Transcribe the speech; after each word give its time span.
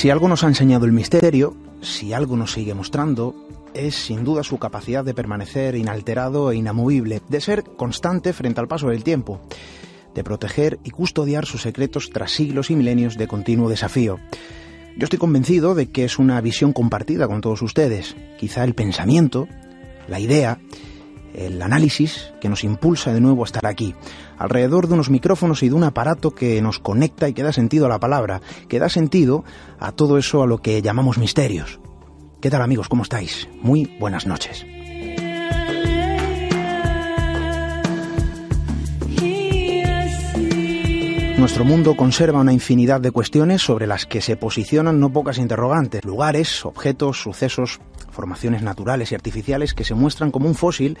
Si 0.00 0.08
algo 0.08 0.28
nos 0.28 0.44
ha 0.44 0.48
enseñado 0.48 0.86
el 0.86 0.92
misterio, 0.92 1.54
si 1.82 2.14
algo 2.14 2.34
nos 2.34 2.52
sigue 2.52 2.72
mostrando, 2.72 3.34
es 3.74 3.94
sin 3.94 4.24
duda 4.24 4.42
su 4.42 4.56
capacidad 4.56 5.04
de 5.04 5.12
permanecer 5.12 5.74
inalterado 5.74 6.50
e 6.50 6.56
inamovible, 6.56 7.20
de 7.28 7.40
ser 7.42 7.64
constante 7.64 8.32
frente 8.32 8.60
al 8.60 8.66
paso 8.66 8.88
del 8.88 9.04
tiempo, 9.04 9.42
de 10.14 10.24
proteger 10.24 10.78
y 10.84 10.90
custodiar 10.90 11.44
sus 11.44 11.60
secretos 11.60 12.08
tras 12.08 12.30
siglos 12.30 12.70
y 12.70 12.76
milenios 12.76 13.18
de 13.18 13.28
continuo 13.28 13.68
desafío. 13.68 14.18
Yo 14.96 15.04
estoy 15.04 15.18
convencido 15.18 15.74
de 15.74 15.90
que 15.90 16.04
es 16.04 16.18
una 16.18 16.40
visión 16.40 16.72
compartida 16.72 17.28
con 17.28 17.42
todos 17.42 17.60
ustedes. 17.60 18.16
Quizá 18.38 18.64
el 18.64 18.74
pensamiento, 18.74 19.48
la 20.08 20.18
idea, 20.18 20.60
el 21.34 21.60
análisis 21.62 22.32
que 22.40 22.48
nos 22.48 22.64
impulsa 22.64 23.12
de 23.12 23.20
nuevo 23.20 23.42
a 23.42 23.46
estar 23.46 23.66
aquí, 23.66 23.94
alrededor 24.38 24.88
de 24.88 24.94
unos 24.94 25.10
micrófonos 25.10 25.62
y 25.62 25.68
de 25.68 25.74
un 25.74 25.84
aparato 25.84 26.34
que 26.34 26.60
nos 26.62 26.78
conecta 26.78 27.28
y 27.28 27.34
que 27.34 27.42
da 27.42 27.52
sentido 27.52 27.86
a 27.86 27.88
la 27.88 28.00
palabra, 28.00 28.40
que 28.68 28.78
da 28.78 28.88
sentido 28.88 29.44
a 29.78 29.92
todo 29.92 30.18
eso 30.18 30.42
a 30.42 30.46
lo 30.46 30.58
que 30.58 30.82
llamamos 30.82 31.18
misterios. 31.18 31.80
¿Qué 32.40 32.50
tal 32.50 32.62
amigos? 32.62 32.88
¿Cómo 32.88 33.02
estáis? 33.02 33.48
Muy 33.62 33.96
buenas 33.98 34.26
noches. 34.26 34.64
Nuestro 41.40 41.64
mundo 41.64 41.96
conserva 41.96 42.40
una 42.40 42.52
infinidad 42.52 43.00
de 43.00 43.12
cuestiones 43.12 43.62
sobre 43.62 43.86
las 43.86 44.04
que 44.04 44.20
se 44.20 44.36
posicionan 44.36 45.00
no 45.00 45.10
pocas 45.10 45.38
interrogantes, 45.38 46.04
lugares, 46.04 46.66
objetos, 46.66 47.22
sucesos, 47.22 47.80
formaciones 48.10 48.62
naturales 48.62 49.12
y 49.12 49.14
artificiales 49.14 49.74
que 49.74 49.84
se 49.84 49.94
muestran 49.94 50.30
como 50.30 50.48
un 50.48 50.54
fósil 50.54 50.98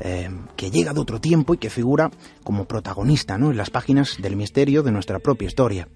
eh, 0.00 0.30
que 0.56 0.70
llega 0.70 0.92
de 0.92 1.00
otro 1.00 1.20
tiempo 1.20 1.54
y 1.54 1.58
que 1.58 1.70
figura 1.70 2.10
como 2.42 2.64
protagonista 2.64 3.38
¿no? 3.38 3.50
en 3.50 3.56
las 3.56 3.70
páginas 3.70 4.16
del 4.20 4.36
misterio 4.36 4.82
de 4.82 4.90
nuestra 4.90 5.18
propia 5.18 5.46
historia. 5.46 5.88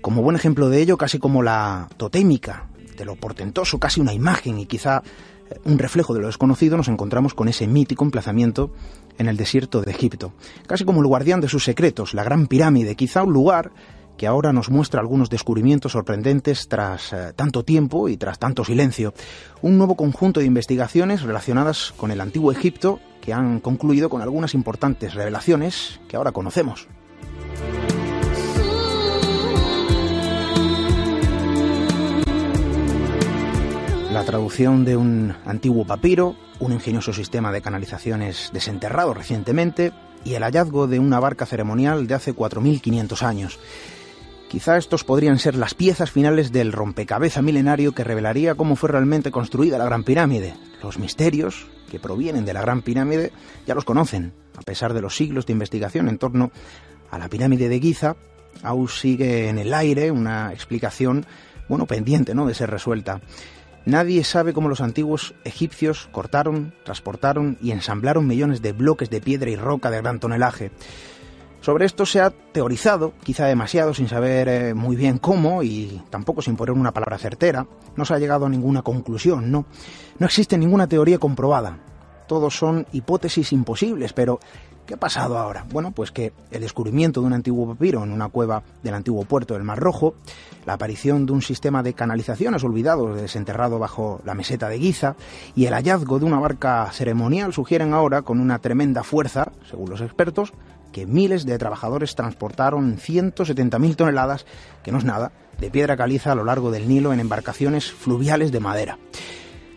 Como 0.00 0.22
buen 0.22 0.36
ejemplo 0.36 0.68
de 0.68 0.82
ello, 0.82 0.96
casi 0.96 1.18
como 1.18 1.42
la 1.42 1.88
totémica, 1.96 2.68
de 2.96 3.04
lo 3.04 3.16
portentoso, 3.16 3.78
casi 3.78 4.00
una 4.00 4.12
imagen 4.12 4.58
y 4.58 4.66
quizá 4.66 5.02
eh, 5.50 5.60
un 5.64 5.78
reflejo 5.78 6.14
de 6.14 6.20
lo 6.20 6.26
desconocido, 6.26 6.76
nos 6.76 6.88
encontramos 6.88 7.34
con 7.34 7.48
ese 7.48 7.66
mítico 7.66 8.04
emplazamiento 8.04 8.72
en 9.18 9.28
el 9.28 9.36
desierto 9.36 9.80
de 9.80 9.92
Egipto, 9.92 10.32
casi 10.66 10.84
como 10.84 11.00
el 11.00 11.06
guardián 11.06 11.40
de 11.40 11.48
sus 11.48 11.64
secretos, 11.64 12.14
la 12.14 12.24
gran 12.24 12.46
pirámide, 12.46 12.96
quizá 12.96 13.22
un 13.22 13.32
lugar 13.32 13.70
que 14.16 14.26
ahora 14.26 14.52
nos 14.52 14.70
muestra 14.70 15.00
algunos 15.00 15.30
descubrimientos 15.30 15.92
sorprendentes 15.92 16.68
tras 16.68 17.12
eh, 17.12 17.32
tanto 17.34 17.64
tiempo 17.64 18.08
y 18.08 18.16
tras 18.16 18.38
tanto 18.38 18.64
silencio. 18.64 19.14
Un 19.62 19.78
nuevo 19.78 19.96
conjunto 19.96 20.40
de 20.40 20.46
investigaciones 20.46 21.22
relacionadas 21.22 21.92
con 21.96 22.10
el 22.10 22.20
antiguo 22.20 22.52
Egipto 22.52 23.00
que 23.20 23.32
han 23.32 23.60
concluido 23.60 24.10
con 24.10 24.20
algunas 24.20 24.54
importantes 24.54 25.14
revelaciones 25.14 26.00
que 26.08 26.16
ahora 26.16 26.32
conocemos. 26.32 26.88
La 34.12 34.24
traducción 34.24 34.84
de 34.84 34.96
un 34.96 35.34
antiguo 35.44 35.84
papiro, 35.84 36.36
un 36.60 36.72
ingenioso 36.72 37.12
sistema 37.12 37.50
de 37.50 37.62
canalizaciones 37.62 38.50
desenterrado 38.52 39.12
recientemente 39.12 39.92
y 40.22 40.34
el 40.34 40.44
hallazgo 40.44 40.86
de 40.86 41.00
una 41.00 41.18
barca 41.18 41.46
ceremonial 41.46 42.06
de 42.06 42.14
hace 42.14 42.32
4.500 42.32 43.22
años. 43.22 43.58
Quizá 44.54 44.76
estos 44.76 45.02
podrían 45.02 45.40
ser 45.40 45.56
las 45.56 45.74
piezas 45.74 46.12
finales 46.12 46.52
del 46.52 46.70
rompecabezas 46.70 47.42
milenario 47.42 47.90
que 47.90 48.04
revelaría 48.04 48.54
cómo 48.54 48.76
fue 48.76 48.88
realmente 48.88 49.32
construida 49.32 49.78
la 49.78 49.84
Gran 49.84 50.04
Pirámide. 50.04 50.54
Los 50.80 50.96
misterios 50.96 51.66
que 51.90 51.98
provienen 51.98 52.44
de 52.44 52.52
la 52.52 52.60
Gran 52.60 52.80
Pirámide 52.82 53.32
ya 53.66 53.74
los 53.74 53.84
conocen. 53.84 54.32
A 54.56 54.62
pesar 54.62 54.94
de 54.94 55.00
los 55.00 55.16
siglos 55.16 55.46
de 55.46 55.54
investigación 55.54 56.08
en 56.08 56.18
torno 56.18 56.52
a 57.10 57.18
la 57.18 57.28
pirámide 57.28 57.68
de 57.68 57.80
Giza, 57.80 58.14
aún 58.62 58.88
sigue 58.88 59.48
en 59.48 59.58
el 59.58 59.74
aire 59.74 60.12
una 60.12 60.52
explicación, 60.52 61.26
bueno, 61.68 61.86
pendiente, 61.86 62.32
¿no?, 62.32 62.46
de 62.46 62.54
ser 62.54 62.70
resuelta. 62.70 63.22
Nadie 63.86 64.22
sabe 64.22 64.52
cómo 64.52 64.68
los 64.68 64.80
antiguos 64.80 65.34
egipcios 65.42 66.08
cortaron, 66.12 66.72
transportaron 66.84 67.58
y 67.60 67.72
ensamblaron 67.72 68.28
millones 68.28 68.62
de 68.62 68.72
bloques 68.72 69.10
de 69.10 69.20
piedra 69.20 69.50
y 69.50 69.56
roca 69.56 69.90
de 69.90 70.00
gran 70.00 70.20
tonelaje. 70.20 70.70
Sobre 71.64 71.86
esto 71.86 72.04
se 72.04 72.20
ha 72.20 72.28
teorizado, 72.28 73.14
quizá 73.22 73.46
demasiado, 73.46 73.94
sin 73.94 74.06
saber 74.06 74.48
eh, 74.48 74.74
muy 74.74 74.96
bien 74.96 75.16
cómo 75.16 75.62
y 75.62 76.02
tampoco 76.10 76.42
sin 76.42 76.56
poner 76.56 76.74
una 76.74 76.92
palabra 76.92 77.16
certera. 77.16 77.66
No 77.96 78.04
se 78.04 78.12
ha 78.12 78.18
llegado 78.18 78.44
a 78.44 78.50
ninguna 78.50 78.82
conclusión, 78.82 79.50
no. 79.50 79.64
No 80.18 80.26
existe 80.26 80.58
ninguna 80.58 80.86
teoría 80.88 81.18
comprobada. 81.18 81.78
Todos 82.28 82.54
son 82.54 82.86
hipótesis 82.92 83.50
imposibles, 83.52 84.12
pero 84.12 84.40
¿qué 84.84 84.92
ha 84.92 84.98
pasado 84.98 85.38
ahora? 85.38 85.64
Bueno, 85.72 85.92
pues 85.92 86.10
que 86.10 86.34
el 86.50 86.60
descubrimiento 86.60 87.22
de 87.22 87.28
un 87.28 87.32
antiguo 87.32 87.66
papiro 87.66 88.04
en 88.04 88.12
una 88.12 88.28
cueva 88.28 88.62
del 88.82 88.92
antiguo 88.92 89.24
puerto 89.24 89.54
del 89.54 89.62
Mar 89.62 89.78
Rojo, 89.78 90.16
la 90.66 90.74
aparición 90.74 91.24
de 91.24 91.32
un 91.32 91.40
sistema 91.40 91.82
de 91.82 91.94
canalizaciones 91.94 92.62
olvidado 92.62 93.14
desenterrado 93.14 93.78
bajo 93.78 94.20
la 94.26 94.34
meseta 94.34 94.68
de 94.68 94.78
Giza 94.78 95.16
y 95.56 95.64
el 95.64 95.72
hallazgo 95.72 96.18
de 96.18 96.26
una 96.26 96.40
barca 96.40 96.90
ceremonial 96.92 97.54
sugieren 97.54 97.94
ahora 97.94 98.20
con 98.20 98.38
una 98.38 98.58
tremenda 98.58 99.02
fuerza, 99.02 99.50
según 99.70 99.88
los 99.88 100.02
expertos, 100.02 100.52
que 100.94 101.06
miles 101.06 101.44
de 101.44 101.58
trabajadores 101.58 102.14
transportaron 102.14 102.98
170.000 102.98 103.96
toneladas, 103.96 104.46
que 104.84 104.92
no 104.92 104.98
es 104.98 105.04
nada, 105.04 105.32
de 105.58 105.68
piedra 105.68 105.96
caliza 105.96 106.30
a 106.30 106.34
lo 106.36 106.44
largo 106.44 106.70
del 106.70 106.88
Nilo 106.88 107.12
en 107.12 107.18
embarcaciones 107.18 107.90
fluviales 107.90 108.52
de 108.52 108.60
madera. 108.60 108.98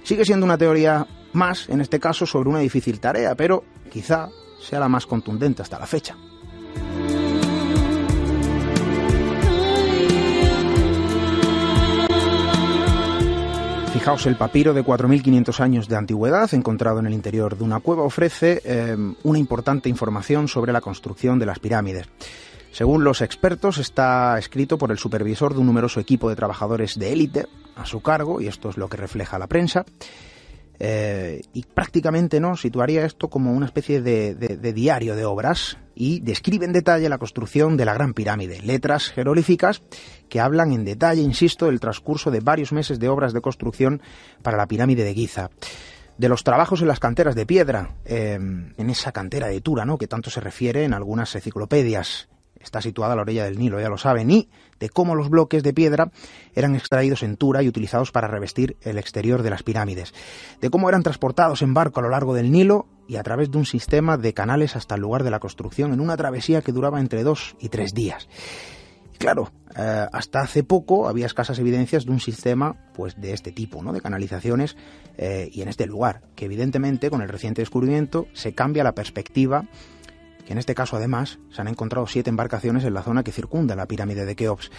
Sigue 0.03 0.25
siendo 0.25 0.45
una 0.45 0.59
teoría 0.59 1.07
más, 1.33 1.69
en 1.69 1.81
este 1.81 1.99
caso, 1.99 2.27
sobre 2.27 2.49
una 2.49 2.59
difícil 2.59 2.99
tarea, 2.99 3.33
pero 3.33 3.63
quizá 3.91 4.29
sea 4.61 4.79
la 4.79 4.89
más 4.89 5.07
contundente 5.07 5.63
hasta 5.63 5.79
la 5.79 5.87
fecha. 5.87 6.15
Fijaos, 13.97 14.27
el 14.27 14.35
papiro 14.35 14.75
de 14.75 14.85
4.500 14.85 15.59
años 15.59 15.87
de 15.87 15.95
antigüedad 15.95 16.53
encontrado 16.53 16.99
en 16.99 17.07
el 17.07 17.13
interior 17.15 17.57
de 17.57 17.63
una 17.63 17.79
cueva 17.79 18.03
ofrece 18.03 18.61
eh, 18.63 18.95
una 19.23 19.39
importante 19.39 19.89
información 19.89 20.47
sobre 20.47 20.71
la 20.71 20.81
construcción 20.81 21.39
de 21.39 21.47
las 21.47 21.57
pirámides. 21.57 22.05
Según 22.71 23.03
los 23.03 23.23
expertos, 23.23 23.79
está 23.79 24.37
escrito 24.37 24.77
por 24.77 24.91
el 24.91 24.99
supervisor 24.99 25.55
de 25.55 25.61
un 25.61 25.65
numeroso 25.65 25.99
equipo 25.99 26.29
de 26.29 26.35
trabajadores 26.35 26.99
de 26.99 27.11
élite 27.11 27.47
a 27.75 27.87
su 27.87 28.01
cargo, 28.01 28.39
y 28.39 28.45
esto 28.45 28.69
es 28.69 28.77
lo 28.77 28.87
que 28.87 28.97
refleja 28.97 29.39
la 29.39 29.47
prensa. 29.47 29.83
Eh, 30.79 31.41
y 31.53 31.63
prácticamente 31.63 32.39
no 32.39 32.55
situaría 32.55 33.05
esto 33.05 33.29
como 33.29 33.51
una 33.51 33.65
especie 33.65 34.01
de, 34.01 34.73
diario 34.73 35.15
de 35.15 35.25
obras 35.25 35.77
y 35.95 36.19
describe 36.19 36.65
en 36.65 36.73
detalle 36.73 37.09
la 37.09 37.17
construcción 37.17 37.77
de 37.77 37.85
la 37.85 37.93
Gran 37.93 38.13
Pirámide, 38.13 38.61
letras 38.61 39.09
jeroglíficas 39.09 39.81
que 40.29 40.39
hablan 40.39 40.71
en 40.73 40.85
detalle, 40.85 41.21
insisto, 41.21 41.65
del 41.65 41.79
transcurso 41.79 42.29
de 42.29 42.41
varios 42.41 42.71
meses 42.71 42.99
de 42.99 43.09
obras 43.09 43.33
de 43.33 43.41
construcción 43.41 44.01
para 44.43 44.57
la 44.57 44.67
pirámide 44.67 45.03
de 45.03 45.13
Giza. 45.13 45.49
De 46.17 46.29
los 46.29 46.43
trabajos 46.43 46.81
en 46.81 46.87
las 46.87 46.99
canteras 46.99 47.35
de 47.35 47.45
piedra, 47.45 47.95
eh, 48.05 48.33
en 48.33 48.89
esa 48.89 49.11
cantera 49.11 49.47
de 49.47 49.61
Tura, 49.61 49.85
¿no? 49.85 49.97
que 49.97 50.07
tanto 50.07 50.29
se 50.29 50.41
refiere 50.41 50.83
en 50.83 50.93
algunas 50.93 51.35
enciclopedias, 51.35 52.27
está 52.61 52.81
situada 52.81 53.13
a 53.13 53.15
la 53.15 53.21
orilla 53.21 53.45
del 53.45 53.57
Nilo, 53.57 53.79
ya 53.79 53.89
lo 53.89 53.97
saben, 53.97 54.29
y 54.31 54.49
de 54.79 54.89
cómo 54.89 55.15
los 55.15 55.29
bloques 55.29 55.63
de 55.63 55.73
piedra 55.73 56.11
eran 56.53 56.75
extraídos 56.75 57.23
en 57.23 57.37
Tura 57.37 57.63
y 57.63 57.67
utilizados 57.67 58.11
para 58.11 58.27
revestir 58.27 58.77
el 58.81 58.97
exterior 58.97 59.43
de 59.43 59.49
las 59.49 59.63
pirámides, 59.63 60.13
de 60.61 60.69
cómo 60.69 60.89
eran 60.89 61.03
transportados 61.03 61.61
en 61.61 61.73
barco 61.73 61.99
a 61.99 62.03
lo 62.03 62.09
largo 62.09 62.33
del 62.33 62.51
Nilo 62.51 62.87
y 63.07 63.15
a 63.15 63.23
través 63.23 63.51
de 63.51 63.57
un 63.57 63.65
sistema 63.65 64.17
de 64.17 64.33
canales 64.33 64.75
hasta 64.75 64.95
el 64.95 65.01
lugar 65.01 65.23
de 65.23 65.31
la 65.31 65.39
construcción 65.39 65.93
en 65.93 66.01
una 66.01 66.17
travesía 66.17 66.61
que 66.61 66.71
duraba 66.71 66.99
entre 66.99 67.23
dos 67.23 67.55
y 67.59 67.69
tres 67.69 67.93
días. 67.93 68.27
claro, 69.17 69.51
eh, 69.75 70.07
hasta 70.11 70.41
hace 70.41 70.63
poco 70.63 71.07
había 71.07 71.25
escasas 71.25 71.59
evidencias 71.59 72.05
de 72.05 72.11
un 72.11 72.19
sistema 72.19 72.75
pues 72.93 73.19
de 73.19 73.33
este 73.33 73.51
tipo, 73.51 73.83
¿no? 73.83 73.93
de 73.93 74.01
canalizaciones 74.01 74.75
eh, 75.17 75.49
y 75.51 75.61
en 75.61 75.69
este 75.69 75.85
lugar, 75.85 76.21
que 76.35 76.45
evidentemente 76.45 77.09
con 77.09 77.21
el 77.21 77.29
reciente 77.29 77.61
descubrimiento 77.61 78.27
se 78.33 78.53
cambia 78.53 78.83
la 78.83 78.93
perspectiva 78.93 79.65
que 80.47 80.53
en 80.53 80.59
este 80.59 80.73
caso 80.73 80.95
además 80.95 81.39
se 81.51 81.61
han 81.61 81.67
encontrado 81.67 82.07
siete 82.07 82.29
embarcaciones 82.29 82.85
en 82.85 82.93
la 82.93 83.03
zona 83.03 83.21
que 83.21 83.33
circunda 83.33 83.75
la 83.75 83.85
pirámide 83.85 84.25
de 84.25 84.35
Keops. 84.37 84.71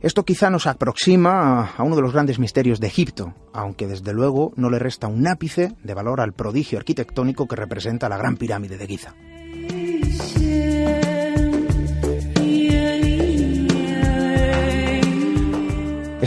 Esto 0.00 0.24
quizá 0.24 0.50
nos 0.50 0.68
aproxima 0.68 1.72
a 1.76 1.82
uno 1.82 1.96
de 1.96 2.02
los 2.02 2.12
grandes 2.12 2.38
misterios 2.38 2.78
de 2.78 2.86
Egipto, 2.86 3.34
aunque 3.52 3.88
desde 3.88 4.14
luego 4.14 4.52
no 4.54 4.70
le 4.70 4.78
resta 4.78 5.08
un 5.08 5.26
ápice 5.26 5.72
de 5.82 5.94
valor 5.94 6.20
al 6.20 6.32
prodigio 6.32 6.78
arquitectónico 6.78 7.48
que 7.48 7.56
representa 7.56 8.08
la 8.08 8.18
gran 8.18 8.36
pirámide 8.36 8.78
de 8.78 8.86
Giza. 8.86 9.14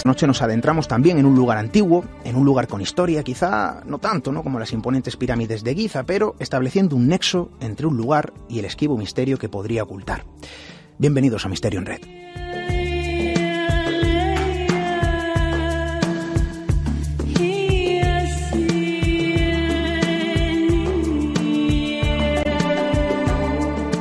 Noche 0.05 0.27
nos 0.27 0.41
adentramos 0.41 0.87
también 0.89 1.17
en 1.17 1.25
un 1.25 1.35
lugar 1.35 1.57
antiguo, 1.57 2.03
en 2.25 2.35
un 2.35 2.43
lugar 2.43 2.67
con 2.67 2.81
historia, 2.81 3.23
quizá 3.23 3.81
no 3.85 3.99
tanto 3.99 4.33
¿no? 4.33 4.43
como 4.43 4.59
las 4.59 4.73
imponentes 4.73 5.15
pirámides 5.15 5.63
de 5.63 5.75
Giza, 5.75 6.03
pero 6.03 6.35
estableciendo 6.39 6.97
un 6.97 7.07
nexo 7.07 7.51
entre 7.61 7.87
un 7.87 7.95
lugar 7.95 8.33
y 8.49 8.59
el 8.59 8.65
esquivo 8.65 8.97
misterio 8.97 9.37
que 9.37 9.47
podría 9.47 9.83
ocultar. 9.83 10.25
Bienvenidos 10.97 11.45
a 11.45 11.49
Misterio 11.49 11.79
en 11.79 11.85
Red. 11.85 12.01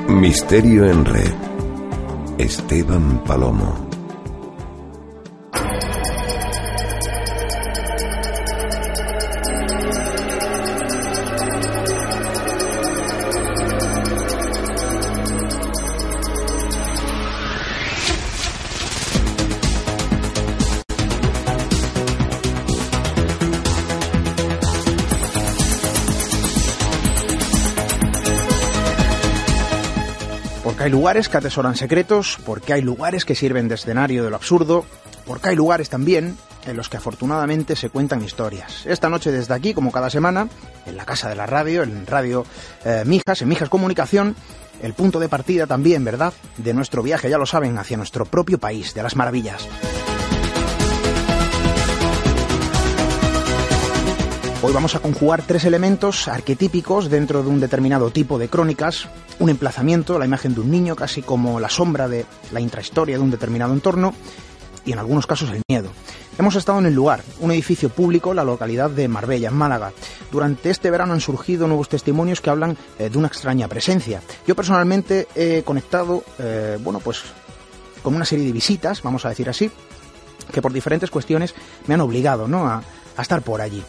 Misterio 0.08 0.84
en 0.90 1.05
Red. 1.05 1.32
Esteban 2.38 3.22
Palomo. 3.25 3.92
Hay 30.82 30.90
lugares 30.90 31.29
que 31.29 31.37
atesoran 31.37 31.76
secretos, 31.76 32.38
porque 32.44 32.73
hay 32.73 32.82
lugares 32.82 33.25
que 33.25 33.37
sirven 33.37 33.69
de 33.69 33.76
escenario 33.76 34.25
de 34.25 34.31
lo 34.31 34.37
absurdo, 34.37 34.84
porque 35.25 35.50
hay 35.50 35.55
lugares 35.55 35.88
también 35.88 36.37
en 36.67 36.76
los 36.76 36.88
que 36.88 36.96
afortunadamente 36.96 37.76
se 37.76 37.88
cuentan 37.88 38.25
historias. 38.25 38.84
Esta 38.84 39.08
noche 39.08 39.31
desde 39.31 39.55
aquí, 39.55 39.75
como 39.75 39.93
cada 39.93 40.11
semana, 40.11 40.49
en 40.84 40.96
la 40.96 41.05
casa 41.05 41.29
de 41.29 41.37
la 41.37 41.46
radio, 41.46 41.84
en 41.84 42.05
Radio 42.05 42.44
eh, 42.84 43.05
Mijas, 43.06 43.43
en 43.43 43.49
Mijas 43.49 43.69
Comunicación, 43.69 44.34
el 44.82 44.94
punto 44.94 45.20
de 45.20 45.29
partida 45.29 45.69
también, 45.69 46.05
¿verdad?, 46.05 46.32
de 46.56 46.75
nuestro 46.75 47.05
viaje, 47.05 47.31
ya 47.31 47.38
lo 47.38 47.46
saben, 47.46 47.79
hacia 47.79 47.96
nuestro 47.96 48.25
propio 48.25 48.58
país, 48.58 48.93
de 48.93 49.05
las 49.05 49.14
maravillas. 49.14 49.69
Hoy 54.64 54.73
vamos 54.73 54.94
a 54.94 55.00
conjugar 55.00 55.43
tres 55.43 55.64
elementos 55.64 56.29
arquetípicos 56.29 57.11
dentro 57.11 57.43
de 57.43 57.49
un 57.49 57.59
determinado 57.59 58.11
tipo 58.11 58.38
de 58.38 58.49
crónicas, 58.49 59.09
un 59.41 59.50
emplazamiento, 59.50 60.20
la 60.20 60.25
imagen 60.25 60.55
de 60.55 60.61
un 60.61 60.70
niño 60.70 60.94
casi 60.94 61.20
como 61.20 61.59
la 61.59 61.69
sombra 61.69 62.06
de 62.06 62.26
la 62.53 62.61
intrahistoria 62.61 63.17
de 63.17 63.23
un 63.25 63.32
determinado 63.32 63.73
entorno 63.73 64.14
y 64.85 64.93
en 64.93 65.00
algunos 65.00 65.26
casos 65.26 65.50
el 65.50 65.62
miedo. 65.69 65.91
Hemos 66.38 66.55
estado 66.55 66.79
en 66.79 66.87
el 66.87 66.94
lugar, 66.94 67.25
un 67.41 67.50
edificio 67.50 67.88
público, 67.88 68.35
la 68.35 68.44
localidad 68.44 68.88
de 68.88 69.09
Marbella, 69.09 69.49
en 69.49 69.55
Málaga. 69.56 69.91
Durante 70.31 70.70
este 70.70 70.93
verano 70.93 71.12
han 71.12 71.20
surgido 71.20 71.67
nuevos 71.67 71.88
testimonios 71.88 72.41
que 72.41 72.50
hablan 72.50 72.76
eh, 73.00 73.11
de 73.11 73.19
una 73.19 73.26
extraña 73.26 73.67
presencia. 73.67 74.23
Yo 74.47 74.55
personalmente 74.55 75.26
he 75.35 75.65
conectado, 75.65 76.23
eh, 76.38 76.79
bueno, 76.81 77.00
pues 77.00 77.25
con 78.00 78.15
una 78.15 78.25
serie 78.25 78.47
de 78.47 78.53
visitas, 78.53 79.03
vamos 79.03 79.25
a 79.25 79.31
decir 79.31 79.50
así, 79.50 79.73
que 80.53 80.62
por 80.62 80.73
diferentes 80.73 81.11
cuestiones 81.11 81.53
me 81.88 81.94
han 81.94 82.00
obligado, 82.00 82.47
¿no? 82.47 82.65
a 82.69 82.85
estar 83.19 83.43
por 83.43 83.61
allí. 83.61 83.82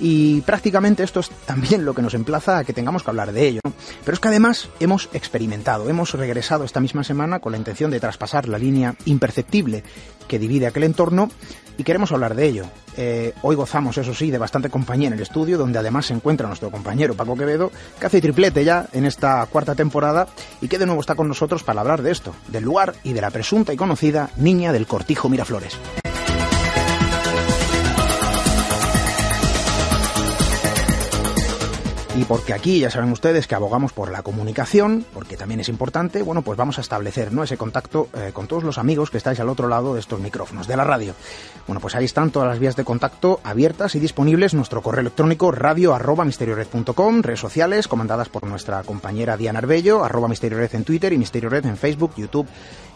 Y 0.00 0.40
prácticamente 0.40 1.02
esto 1.02 1.20
es 1.20 1.30
también 1.46 1.84
lo 1.84 1.94
que 1.94 2.02
nos 2.02 2.14
emplaza 2.14 2.58
a 2.58 2.64
que 2.64 2.72
tengamos 2.72 3.02
que 3.02 3.10
hablar 3.10 3.32
de 3.32 3.46
ello. 3.46 3.60
Pero 4.04 4.14
es 4.14 4.20
que 4.20 4.28
además 4.28 4.68
hemos 4.80 5.08
experimentado, 5.12 5.88
hemos 5.88 6.14
regresado 6.14 6.64
esta 6.64 6.80
misma 6.80 7.04
semana 7.04 7.40
con 7.40 7.52
la 7.52 7.58
intención 7.58 7.90
de 7.90 8.00
traspasar 8.00 8.48
la 8.48 8.58
línea 8.58 8.94
imperceptible 9.04 9.84
que 10.26 10.38
divide 10.38 10.66
aquel 10.66 10.84
entorno 10.84 11.28
y 11.76 11.84
queremos 11.84 12.12
hablar 12.12 12.34
de 12.34 12.46
ello. 12.46 12.64
Eh, 12.96 13.34
hoy 13.42 13.56
gozamos, 13.56 13.96
eso 13.98 14.14
sí, 14.14 14.30
de 14.30 14.38
bastante 14.38 14.70
compañía 14.70 15.08
en 15.08 15.14
el 15.14 15.20
estudio, 15.20 15.58
donde 15.58 15.78
además 15.78 16.06
se 16.06 16.14
encuentra 16.14 16.46
nuestro 16.46 16.70
compañero 16.70 17.14
Paco 17.14 17.36
Quevedo, 17.36 17.72
que 17.98 18.06
hace 18.06 18.20
triplete 18.20 18.64
ya 18.64 18.86
en 18.92 19.06
esta 19.06 19.46
cuarta 19.46 19.74
temporada 19.74 20.28
y 20.60 20.68
que 20.68 20.78
de 20.78 20.86
nuevo 20.86 21.00
está 21.00 21.14
con 21.14 21.28
nosotros 21.28 21.62
para 21.62 21.80
hablar 21.80 22.02
de 22.02 22.10
esto, 22.10 22.34
del 22.48 22.64
lugar 22.64 22.94
y 23.02 23.12
de 23.12 23.20
la 23.20 23.30
presunta 23.30 23.72
y 23.72 23.76
conocida 23.76 24.30
Niña 24.36 24.72
del 24.72 24.86
Cortijo 24.86 25.28
Miraflores. 25.28 25.78
Y 32.16 32.24
porque 32.24 32.52
aquí 32.52 32.80
ya 32.80 32.90
saben 32.90 33.12
ustedes 33.12 33.46
que 33.46 33.54
abogamos 33.54 33.92
por 33.92 34.10
la 34.10 34.22
comunicación, 34.22 35.06
porque 35.14 35.36
también 35.36 35.60
es 35.60 35.68
importante, 35.68 36.22
bueno, 36.22 36.42
pues 36.42 36.58
vamos 36.58 36.76
a 36.78 36.80
establecer 36.80 37.32
¿no? 37.32 37.44
ese 37.44 37.56
contacto 37.56 38.08
eh, 38.14 38.32
con 38.32 38.48
todos 38.48 38.64
los 38.64 38.78
amigos 38.78 39.10
que 39.10 39.18
estáis 39.18 39.38
al 39.38 39.48
otro 39.48 39.68
lado 39.68 39.94
de 39.94 40.00
estos 40.00 40.18
micrófonos 40.18 40.66
de 40.66 40.76
la 40.76 40.82
radio. 40.82 41.14
Bueno, 41.68 41.80
pues 41.80 41.94
ahí 41.94 42.04
están 42.04 42.32
todas 42.32 42.48
las 42.48 42.58
vías 42.58 42.74
de 42.74 42.82
contacto 42.82 43.38
abiertas 43.44 43.94
y 43.94 44.00
disponibles. 44.00 44.54
Nuestro 44.54 44.82
correo 44.82 45.02
electrónico 45.02 45.52
radio 45.52 45.94
redes 47.22 47.38
sociales 47.38 47.86
comandadas 47.86 48.28
por 48.28 48.44
nuestra 48.44 48.82
compañera 48.82 49.36
Diana 49.36 49.60
Arbello, 49.60 50.02
arroba 50.02 50.26
misteriored 50.26 50.74
en 50.74 50.82
Twitter 50.82 51.12
y 51.12 51.18
misteriored 51.18 51.64
en 51.64 51.76
Facebook, 51.76 52.14
YouTube 52.16 52.48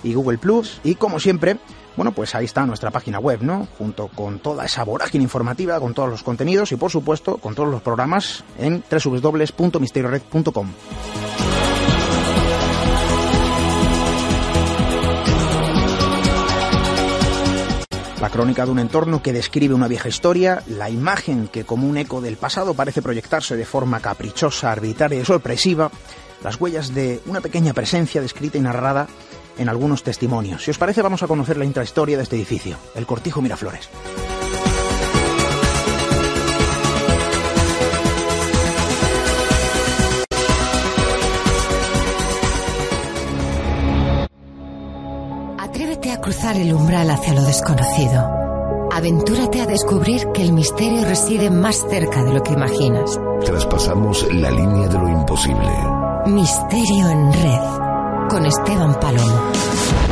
y 0.05 0.15
Google 0.15 0.39
Plus. 0.39 0.81
Y 0.85 0.95
como 0.95 1.19
siempre, 1.19 1.57
bueno, 1.97 2.13
pues 2.13 2.35
ahí 2.35 2.45
está 2.45 2.65
nuestra 2.67 2.91
página 2.91 3.19
web, 3.19 3.43
¿no? 3.43 3.67
Junto 3.79 4.09
con 4.09 4.39
toda 4.39 4.65
esa 4.65 4.85
vorágine 4.85 5.25
informativa, 5.25 5.81
con 5.81 5.95
todos 5.95 6.11
los 6.11 6.23
contenidos 6.23 6.71
y 6.73 6.77
por 6.77 6.91
supuesto 6.91 7.39
con 7.39 7.55
todos 7.55 7.71
los 7.71 7.83
programas 7.83 8.45
en 8.59 8.85
www.misteriored.com. 8.91 10.69
La 18.25 18.31
crónica 18.31 18.65
de 18.65 18.71
un 18.73 18.79
entorno 18.79 19.23
que 19.23 19.35
describe 19.35 19.75
una 19.75 19.87
vieja 19.87 20.09
historia, 20.09 20.63
la 20.67 20.89
imagen 20.89 21.47
que 21.47 21.65
como 21.65 21.87
un 21.87 21.99
eco 21.99 22.23
del 22.23 22.39
pasado 22.39 22.73
parece 22.73 23.03
proyectarse 23.03 23.55
de 23.55 23.67
forma 23.67 24.01
caprichosa, 24.01 24.73
arbitraria 24.73 25.21
y 25.21 25.25
sorpresiva, 25.27 25.91
las 26.43 26.59
huellas 26.59 26.95
de 26.95 27.21
una 27.27 27.43
pequeña 27.43 27.75
presencia 27.75 28.23
descrita 28.23 28.57
y 28.57 28.63
narrada 28.63 29.09
en 29.59 29.69
algunos 29.69 30.03
testimonios. 30.03 30.65
Si 30.65 30.71
os 30.71 30.79
parece, 30.79 31.03
vamos 31.03 31.23
a 31.23 31.27
conocer 31.27 31.57
la 31.57 31.65
intrahistoria 31.65 32.17
de 32.17 32.23
este 32.23 32.37
edificio, 32.37 32.77
el 32.95 33.07
Cortijo 33.07 33.41
Miraflores. 33.43 33.89
Atrévete 45.59 46.13
a 46.13 46.21
cruzar 46.21 46.57
el 46.57 46.73
umbral 46.73 47.11
hacia 47.11 47.35
lo 47.35 47.43
desconocido. 47.43 48.45
Aventúrate 48.93 49.61
a 49.61 49.67
descubrir 49.67 50.29
que 50.33 50.43
el 50.43 50.53
misterio 50.53 51.05
reside 51.05 51.51
más 51.51 51.85
cerca 51.91 52.23
de 52.23 52.33
lo 52.33 52.43
que 52.43 52.53
imaginas. 52.53 53.19
Traspasamos 53.45 54.33
la 54.33 54.51
línea 54.51 54.87
de 54.87 54.99
lo 54.99 55.09
imposible. 55.09 55.69
Misterio 56.27 57.11
en 57.11 57.33
red 57.33 57.84
con 58.35 58.47
Esteban 58.47 58.99
Palomo. 58.99 60.04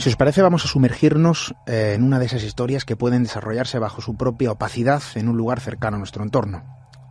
Si 0.00 0.08
os 0.08 0.16
parece, 0.16 0.40
vamos 0.40 0.64
a 0.64 0.68
sumergirnos 0.68 1.54
eh, 1.66 1.92
en 1.94 2.02
una 2.04 2.18
de 2.18 2.24
esas 2.24 2.42
historias 2.42 2.86
que 2.86 2.96
pueden 2.96 3.24
desarrollarse 3.24 3.78
bajo 3.78 4.00
su 4.00 4.16
propia 4.16 4.52
opacidad 4.52 5.02
en 5.14 5.28
un 5.28 5.36
lugar 5.36 5.60
cercano 5.60 5.96
a 5.96 5.98
nuestro 5.98 6.24
entorno, 6.24 6.64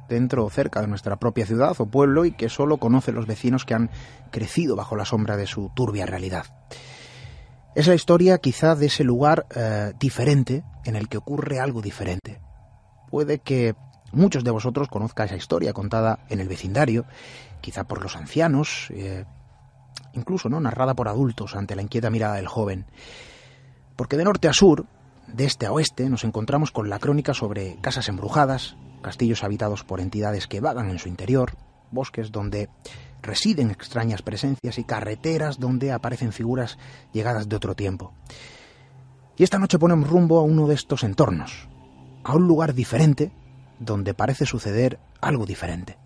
dentro 0.10 0.44
o 0.44 0.50
cerca 0.50 0.82
de 0.82 0.88
nuestra 0.88 1.18
propia 1.18 1.46
ciudad 1.46 1.80
o 1.80 1.86
pueblo 1.86 2.26
y 2.26 2.32
que 2.32 2.50
solo 2.50 2.78
conocen 2.78 3.14
los 3.14 3.28
vecinos 3.28 3.64
que 3.64 3.76
han 3.76 3.92
crecido 4.32 4.76
bajo 4.76 4.96
la 4.96 5.06
sombra 5.06 5.38
de 5.38 5.46
su 5.46 5.70
turbia 5.76 6.08
realidad. 6.08 6.48
Es 7.76 7.86
la 7.86 7.94
historia 7.94 8.40
quizá 8.40 8.74
de 8.74 8.88
ese 8.88 9.04
lugar 9.04 9.46
eh, 9.56 9.94
diferente 10.00 10.64
en 10.84 10.96
el 10.96 11.10
que 11.10 11.18
ocurre 11.18 11.60
algo 11.60 11.84
diferente. 11.84 12.42
Puede 13.12 13.38
que 13.38 13.76
muchos 14.14 14.44
de 14.44 14.50
vosotros 14.50 14.88
conozcan 14.88 15.28
esa 15.28 15.36
historia 15.36 15.74
contada 15.74 16.26
en 16.30 16.40
el 16.40 16.48
vecindario, 16.48 17.06
quizá 17.62 17.84
por 17.84 18.02
los 18.02 18.16
ancianos, 18.16 18.88
eh, 18.90 19.26
incluso 20.14 20.50
no 20.50 20.60
narrada 20.60 20.94
por 20.94 21.08
adultos 21.08 21.56
ante 21.56 21.76
la 21.76 21.82
inquieta 21.82 22.10
mirada 22.10 22.36
del 22.36 22.48
joven. 22.48 22.86
Porque 23.96 24.18
de 24.18 24.24
norte 24.24 24.48
a 24.48 24.54
sur, 24.54 24.86
de 25.28 25.46
este 25.46 25.66
a 25.66 25.72
oeste, 25.72 26.10
nos 26.10 26.24
encontramos 26.24 26.72
con 26.72 26.90
la 26.90 27.00
crónica 27.00 27.34
sobre 27.34 27.78
casas 27.82 28.10
embrujadas, 28.10 28.76
castillos 29.02 29.44
habitados 29.44 29.84
por 29.84 30.00
entidades 30.00 30.48
que 30.48 30.60
vagan 30.62 30.90
en 30.90 31.00
su 31.00 31.10
interior, 31.10 31.54
bosques 31.92 32.32
donde 32.32 32.70
residen 33.22 33.72
extrañas 33.72 34.22
presencias 34.22 34.78
y 34.78 34.84
carreteras 34.84 35.60
donde 35.60 35.92
aparecen 35.92 36.32
figuras 36.32 36.78
llegadas 37.12 37.50
de 37.50 37.56
otro 37.56 37.76
tiempo. 37.76 38.14
Y 39.38 39.44
esta 39.44 39.60
noche 39.60 39.80
ponemos 39.80 40.10
rumbo 40.10 40.40
a 40.40 40.44
uno 40.44 40.68
de 40.68 40.76
estos 40.76 41.04
entornos, 41.04 41.68
a 42.24 42.36
un 42.36 42.48
lugar 42.48 42.74
diferente 42.74 43.32
donde 43.80 44.14
parece 44.14 44.46
suceder 44.46 45.00
algo 45.22 45.46
diferente. 45.46 45.98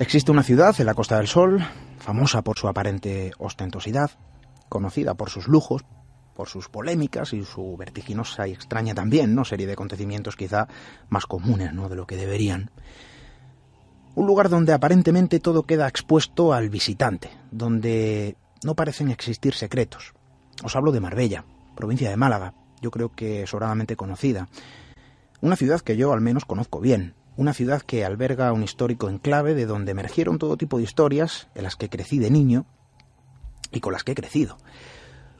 Existe 0.00 0.32
una 0.32 0.42
ciudad 0.42 0.74
en 0.80 0.86
la 0.86 0.94
Costa 0.94 1.18
del 1.18 1.28
Sol, 1.28 1.64
famosa 1.98 2.42
por 2.42 2.58
su 2.58 2.66
aparente 2.66 3.30
ostentosidad, 3.38 4.10
conocida 4.68 5.14
por 5.14 5.30
sus 5.30 5.46
lujos, 5.46 5.84
por 6.34 6.48
sus 6.48 6.68
polémicas 6.68 7.32
y 7.32 7.44
su 7.44 7.76
vertiginosa 7.76 8.48
y 8.48 8.52
extraña 8.52 8.92
también, 8.92 9.36
¿no? 9.36 9.44
Serie 9.44 9.68
de 9.68 9.74
acontecimientos 9.74 10.34
quizá 10.34 10.66
más 11.08 11.26
comunes, 11.26 11.72
¿no? 11.72 11.88
De 11.88 11.94
lo 11.94 12.08
que 12.08 12.16
deberían. 12.16 12.72
Un 14.16 14.26
lugar 14.26 14.48
donde 14.48 14.72
aparentemente 14.72 15.38
todo 15.38 15.62
queda 15.62 15.86
expuesto 15.86 16.52
al 16.52 16.70
visitante, 16.70 17.30
donde 17.52 18.36
no 18.64 18.74
parecen 18.74 19.12
existir 19.12 19.54
secretos. 19.54 20.12
Os 20.64 20.74
hablo 20.74 20.90
de 20.90 21.00
Marbella, 21.00 21.44
provincia 21.76 22.10
de 22.10 22.16
Málaga, 22.16 22.54
yo 22.80 22.90
creo 22.90 23.12
que 23.12 23.46
sobradamente 23.46 23.94
conocida. 23.94 24.48
Una 25.40 25.54
ciudad 25.54 25.82
que 25.82 25.96
yo 25.96 26.12
al 26.12 26.20
menos 26.20 26.44
conozco 26.46 26.80
bien, 26.80 27.14
una 27.36 27.54
ciudad 27.54 27.82
que 27.82 28.04
alberga 28.04 28.52
un 28.52 28.62
histórico 28.62 29.08
enclave 29.08 29.54
de 29.54 29.66
donde 29.66 29.92
emergieron 29.92 30.38
todo 30.38 30.56
tipo 30.56 30.78
de 30.78 30.84
historias 30.84 31.48
en 31.54 31.64
las 31.64 31.76
que 31.76 31.88
crecí 31.88 32.18
de 32.18 32.30
niño 32.30 32.66
y 33.72 33.80
con 33.80 33.92
las 33.92 34.04
que 34.04 34.12
he 34.12 34.14
crecido. 34.14 34.56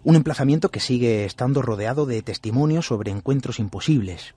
Un 0.02 0.16
emplazamiento 0.16 0.70
que 0.70 0.80
sigue 0.80 1.24
estando 1.24 1.62
rodeado 1.62 2.04
de 2.04 2.20
testimonios 2.22 2.86
sobre 2.86 3.10
encuentros 3.10 3.58
imposibles. 3.58 4.34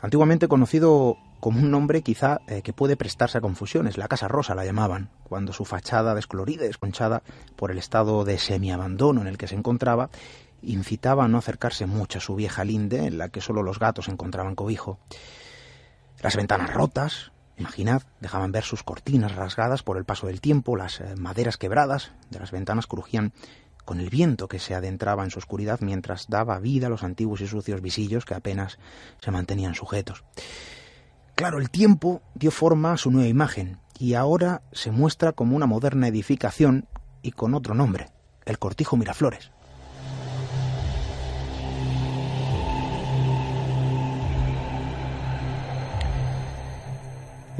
Antiguamente 0.00 0.48
conocido 0.48 1.18
como 1.40 1.60
un 1.60 1.70
nombre 1.70 2.02
quizá 2.02 2.40
eh, 2.46 2.62
que 2.62 2.72
puede 2.72 2.96
prestarse 2.96 3.38
a 3.38 3.40
confusiones, 3.40 3.98
la 3.98 4.08
Casa 4.08 4.28
Rosa 4.28 4.54
la 4.54 4.64
llamaban, 4.64 5.10
cuando 5.24 5.52
su 5.52 5.64
fachada 5.64 6.14
descolorida 6.14 6.64
y 6.64 6.68
desconchada 6.68 7.22
por 7.56 7.70
el 7.70 7.78
estado 7.78 8.24
de 8.24 8.38
semiabandono 8.38 9.20
en 9.20 9.26
el 9.26 9.38
que 9.38 9.46
se 9.46 9.54
encontraba, 9.54 10.10
incitaba 10.62 11.24
a 11.24 11.28
no 11.28 11.38
acercarse 11.38 11.86
mucho 11.86 12.18
a 12.18 12.22
su 12.22 12.34
vieja 12.34 12.64
linde 12.64 13.06
en 13.06 13.18
la 13.18 13.28
que 13.28 13.40
solo 13.40 13.62
los 13.62 13.78
gatos 13.78 14.08
encontraban 14.08 14.54
cobijo. 14.54 14.98
Las 16.22 16.36
ventanas 16.36 16.74
rotas, 16.74 17.32
imaginad, 17.56 18.02
dejaban 18.20 18.52
ver 18.52 18.62
sus 18.62 18.82
cortinas 18.82 19.34
rasgadas 19.34 19.82
por 19.82 19.96
el 19.96 20.04
paso 20.04 20.26
del 20.26 20.42
tiempo, 20.42 20.76
las 20.76 21.00
eh, 21.00 21.14
maderas 21.16 21.56
quebradas 21.56 22.12
de 22.28 22.38
las 22.38 22.50
ventanas 22.50 22.86
crujían 22.86 23.32
con 23.86 24.00
el 24.00 24.10
viento 24.10 24.46
que 24.46 24.58
se 24.58 24.74
adentraba 24.74 25.24
en 25.24 25.30
su 25.30 25.38
oscuridad 25.38 25.80
mientras 25.80 26.28
daba 26.28 26.58
vida 26.58 26.88
a 26.88 26.90
los 26.90 27.04
antiguos 27.04 27.40
y 27.40 27.46
sucios 27.46 27.80
visillos 27.80 28.26
que 28.26 28.34
apenas 28.34 28.78
se 29.20 29.30
mantenían 29.30 29.74
sujetos. 29.74 30.24
Claro, 31.34 31.58
el 31.58 31.70
tiempo 31.70 32.20
dio 32.34 32.50
forma 32.50 32.92
a 32.92 32.96
su 32.98 33.10
nueva 33.10 33.28
imagen 33.28 33.78
y 33.98 34.12
ahora 34.12 34.60
se 34.72 34.90
muestra 34.90 35.32
como 35.32 35.56
una 35.56 35.66
moderna 35.66 36.08
edificación 36.08 36.86
y 37.22 37.32
con 37.32 37.54
otro 37.54 37.74
nombre, 37.74 38.10
el 38.44 38.58
Cortijo 38.58 38.98
Miraflores. 38.98 39.50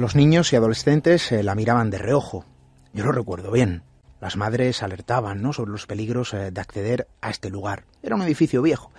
Los 0.01 0.15
niños 0.15 0.51
y 0.51 0.55
adolescentes 0.55 1.31
eh, 1.31 1.43
la 1.43 1.53
miraban 1.53 1.91
de 1.91 1.99
reojo. 1.99 2.43
Yo 2.91 3.05
lo 3.05 3.11
recuerdo 3.11 3.51
bien. 3.51 3.83
Las 4.19 4.35
madres 4.35 4.81
alertaban 4.81 5.43
¿no? 5.43 5.53
sobre 5.53 5.69
los 5.69 5.85
peligros 5.85 6.33
eh, 6.33 6.49
de 6.49 6.59
acceder 6.59 7.07
a 7.21 7.29
este 7.29 7.51
lugar. 7.51 7.85
Era 8.01 8.15
un 8.15 8.23
edificio 8.23 8.63
viejo, 8.63 8.91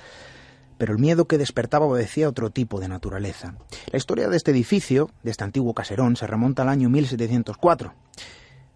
pero 0.78 0.92
el 0.92 1.00
miedo 1.00 1.26
que 1.26 1.38
despertaba 1.38 1.86
obedecía 1.86 2.26
a 2.26 2.28
otro 2.28 2.50
tipo 2.50 2.78
de 2.78 2.86
naturaleza. 2.86 3.56
La 3.90 3.96
historia 3.96 4.28
de 4.28 4.36
este 4.36 4.52
edificio, 4.52 5.10
de 5.24 5.32
este 5.32 5.42
antiguo 5.42 5.74
caserón, 5.74 6.14
se 6.14 6.28
remonta 6.28 6.62
al 6.62 6.68
año 6.68 6.88
1704. 6.88 7.92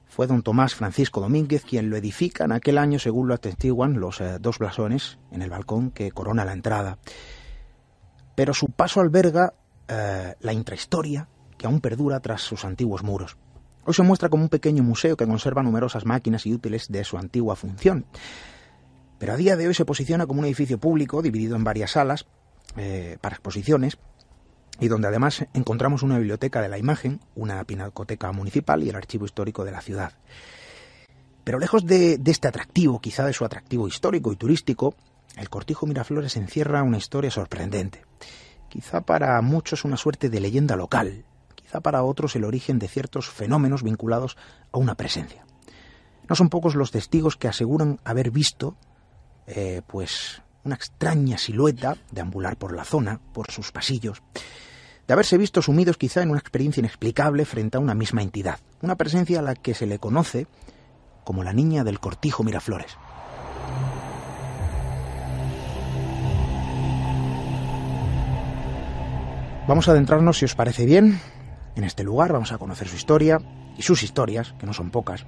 Fue 0.09 0.27
don 0.27 0.43
Tomás 0.43 0.75
Francisco 0.75 1.21
Domínguez 1.21 1.63
quien 1.63 1.91
lo 1.91 1.97
edifica 1.97 2.45
en 2.45 2.51
aquel 2.51 2.79
año, 2.79 2.99
según 2.99 3.29
lo 3.29 3.35
atestiguan 3.35 4.01
los 4.01 4.21
eh, 4.21 4.39
dos 4.41 4.59
blasones 4.59 5.19
en 5.31 5.43
el 5.43 5.51
balcón 5.51 5.93
que 5.93 6.11
corona 6.11 6.45
la 6.45 6.55
entrada. 6.55 6.99
Pero 8.35 8.53
su 8.53 8.67
paso 8.67 9.01
alberga 9.01 9.55
la 9.89 10.53
intrahistoria 10.53 11.29
que 11.59 11.67
aún 11.67 11.81
perdura 11.81 12.21
tras 12.21 12.43
sus 12.43 12.65
antiguos 12.65 13.03
muros. 13.03 13.37
Hoy 13.85 13.95
se 13.95 14.03
muestra 14.03 14.29
como 14.29 14.43
un 14.43 14.49
pequeño 14.49 14.83
museo 14.83 15.17
que 15.17 15.27
conserva 15.27 15.63
numerosas 15.63 16.05
máquinas 16.05 16.45
y 16.47 16.53
útiles 16.53 16.91
de 16.91 17.05
su 17.05 17.19
antigua 17.19 17.55
función. 17.55 18.05
Pero 19.19 19.33
a 19.33 19.37
día 19.37 19.57
de 19.57 19.69
hoy 19.69 19.75
se 19.75 19.85
posiciona 19.85 20.27
como 20.27 20.41
un 20.41 20.47
edificio 20.47 20.79
público 20.79 21.23
dividido 21.23 21.55
en 21.57 21.65
varias 21.65 21.93
salas 21.93 22.27
eh, 22.77 23.17
para 23.21 23.37
exposiciones 23.37 23.97
y 24.81 24.89
donde 24.89 25.09
además 25.09 25.47
encontramos 25.55 26.03
una 26.03 26.19
biblioteca 26.19 26.61
de 26.61 26.69
la 26.69 26.79
imagen, 26.79 27.21
una 27.35 27.63
pinacoteca 27.65 28.33
municipal 28.33 28.83
y 28.83 28.91
el 28.91 28.97
archivo 28.97 29.25
histórico 29.25 29.65
de 29.65 29.71
la 29.71 29.81
ciudad. 29.81 30.13
Pero 31.45 31.61
lejos 31.61 31.87
de, 31.87 32.19
de 32.19 32.31
este 32.33 32.49
atractivo, 32.49 33.01
quizá 33.01 33.25
de 33.25 33.33
su 33.33 33.45
atractivo 33.45 33.87
histórico 33.87 34.33
y 34.33 34.37
turístico, 34.37 34.97
el 35.37 35.49
Cortijo 35.49 35.87
Miraflores 35.87 36.37
encierra 36.37 36.83
una 36.83 36.99
historia 36.99 37.31
sorprendente. 37.31 38.03
Quizá 38.69 39.03
para 39.03 39.41
muchos 39.43 39.85
una 39.85 39.97
suerte 39.97 40.29
de 40.29 40.41
leyenda 40.41 40.75
local, 40.75 41.25
para 41.81 42.03
otros 42.03 42.37
el 42.37 42.45
origen 42.45 42.79
de 42.79 42.89
ciertos 42.89 43.29
fenómenos 43.29 43.83
vinculados 43.83 44.37
a 44.73 44.79
una 44.79 44.95
presencia. 44.95 45.45
No 46.29 46.35
son 46.35 46.49
pocos 46.49 46.75
los 46.75 46.91
testigos 46.91 47.37
que 47.37 47.49
aseguran 47.49 48.01
haber 48.05 48.31
visto, 48.31 48.77
eh, 49.47 49.83
pues, 49.87 50.43
una 50.65 50.75
extraña 50.75 51.39
silueta 51.39 51.97
deambular 52.11 52.57
por 52.57 52.75
la 52.75 52.85
zona, 52.85 53.21
por 53.33 53.51
sus 53.51 53.71
pasillos, 53.71 54.23
de 55.07 55.13
haberse 55.13 55.39
visto 55.39 55.63
sumidos 55.63 55.97
quizá 55.97 56.23
en 56.23 56.31
una 56.31 56.41
experiencia 56.41 56.81
inexplicable 56.81 57.45
frente 57.45 57.77
a 57.77 57.81
una 57.81 57.95
misma 57.95 58.23
entidad, 58.23 58.59
una 58.83 58.97
presencia 58.97 59.39
a 59.39 59.43
la 59.43 59.55
que 59.55 59.75
se 59.75 59.87
le 59.87 60.01
conoce 60.01 60.49
como 61.25 61.45
la 61.45 61.53
niña 61.53 61.85
del 61.85 62.01
cortijo 62.01 62.43
Miraflores. 62.43 62.97
Vamos 69.69 69.89
a 69.89 69.93
adentrarnos, 69.93 70.39
si 70.39 70.45
os 70.45 70.55
parece 70.55 70.87
bien, 70.87 71.21
en 71.77 71.85
este 71.85 72.03
lugar, 72.03 72.33
vamos 72.33 72.51
a 72.53 72.59
conocer 72.59 72.89
su 72.89 72.97
historia 72.97 73.39
y 73.77 73.83
sus 73.83 74.03
historias, 74.03 74.55
que 74.59 74.67
no 74.67 74.73
son 74.73 74.91
pocas, 74.91 75.27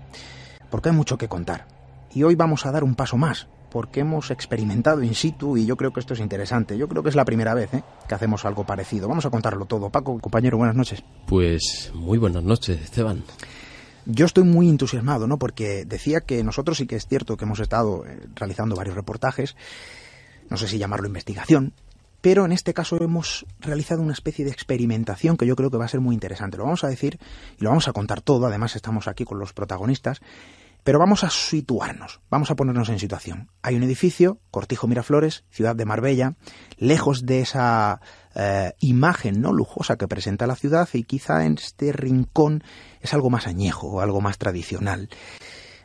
porque 0.71 0.89
hay 0.89 0.95
mucho 0.97 1.19
que 1.19 1.29
contar. 1.29 1.67
Y 2.13 2.23
hoy 2.23 2.35
vamos 2.35 2.67
a 2.67 2.73
dar 2.73 2.83
un 2.83 2.95
paso 2.95 3.17
más, 3.17 3.47
porque 3.71 4.01
hemos 4.01 4.31
experimentado 4.31 5.03
in 5.03 5.15
situ 5.15 5.57
y 5.57 5.67
yo 5.67 5.77
creo 5.77 5.93
que 5.93 6.01
esto 6.01 6.15
es 6.15 6.21
interesante. 6.21 6.79
Yo 6.79 6.89
creo 6.89 7.03
que 7.03 7.11
es 7.11 7.15
la 7.15 7.27
primera 7.27 7.55
vez 7.55 7.73
¿eh? 7.75 7.83
que 8.09 8.15
hacemos 8.15 8.45
algo 8.45 8.65
parecido. 8.65 9.09
Vamos 9.09 9.27
a 9.27 9.31
contarlo 9.31 9.67
todo. 9.67 9.91
Paco, 9.91 10.19
compañero, 10.19 10.57
buenas 10.57 10.75
noches. 10.75 11.03
Pues 11.27 11.93
muy 11.95 12.19
buenas 12.19 12.43
noches, 12.43 12.81
Esteban. 12.81 13.25
Yo 14.07 14.25
estoy 14.25 14.45
muy 14.45 14.71
entusiasmado, 14.71 15.27
¿no? 15.27 15.39
Porque 15.39 15.85
decía 15.85 16.23
que 16.23 16.43
nosotros 16.43 16.79
sí 16.79 16.87
que 16.87 16.97
es 16.97 17.07
cierto 17.07 17.37
que 17.37 17.45
hemos 17.45 17.61
estado 17.61 18.07
eh, 18.07 18.27
realizando 18.35 18.75
varios 18.75 18.97
reportajes, 18.97 19.55
no 20.49 20.57
sé 20.57 20.67
si 20.67 20.79
llamarlo 20.79 21.09
investigación, 21.09 21.75
pero 22.21 22.45
en 22.45 22.53
este 22.53 22.75
caso 22.75 22.97
hemos 23.01 23.47
realizado 23.61 24.03
una 24.03 24.13
especie 24.13 24.45
de 24.45 24.51
experimentación 24.51 25.37
que 25.37 25.47
yo 25.47 25.57
creo 25.57 25.71
que 25.71 25.79
va 25.79 25.85
a 25.85 25.89
ser 25.89 26.01
muy 26.01 26.15
interesante. 26.15 26.57
Lo 26.57 26.65
vamos 26.65 26.85
a 26.85 26.89
decir 26.89 27.19
y 27.59 27.65
lo 27.65 27.71
vamos 27.71 27.89
a 27.89 27.93
contar 27.93 28.21
todo, 28.21 28.47
además 28.47 28.77
estamos 28.77 29.09
aquí 29.09 29.25
con 29.25 29.39
los 29.39 29.53
protagonistas, 29.53 30.21
pero 30.85 30.99
vamos 30.99 31.23
a 31.23 31.31
situarnos, 31.31 32.21
vamos 32.31 32.51
a 32.51 32.57
ponernos 32.57 32.89
en 32.89 32.99
situación. 32.99 33.51
Hay 33.63 33.75
un 33.75 33.83
edificio, 33.83 34.41
Cortijo 34.51 34.87
Miraflores, 34.87 35.45
ciudad 35.51 35.77
de 35.77 35.85
Marbella, 35.85 36.37
lejos 36.79 37.27
de 37.27 37.41
esa 37.41 38.01
eh, 38.35 38.73
imagen 38.81 39.41
no 39.41 39.53
lujosa 39.53 39.97
que 39.97 40.09
presenta 40.09 40.47
la 40.47 40.57
ciudad 40.57 40.89
y 40.93 41.05
quizá 41.05 41.45
en 41.45 41.55
este 41.55 41.93
rincón 41.93 42.63
es 43.01 43.13
algo 43.13 43.31
más 43.31 43.47
añejo 43.47 44.01
algo 44.01 44.21
más 44.21 44.39
tradicional. 44.39 45.09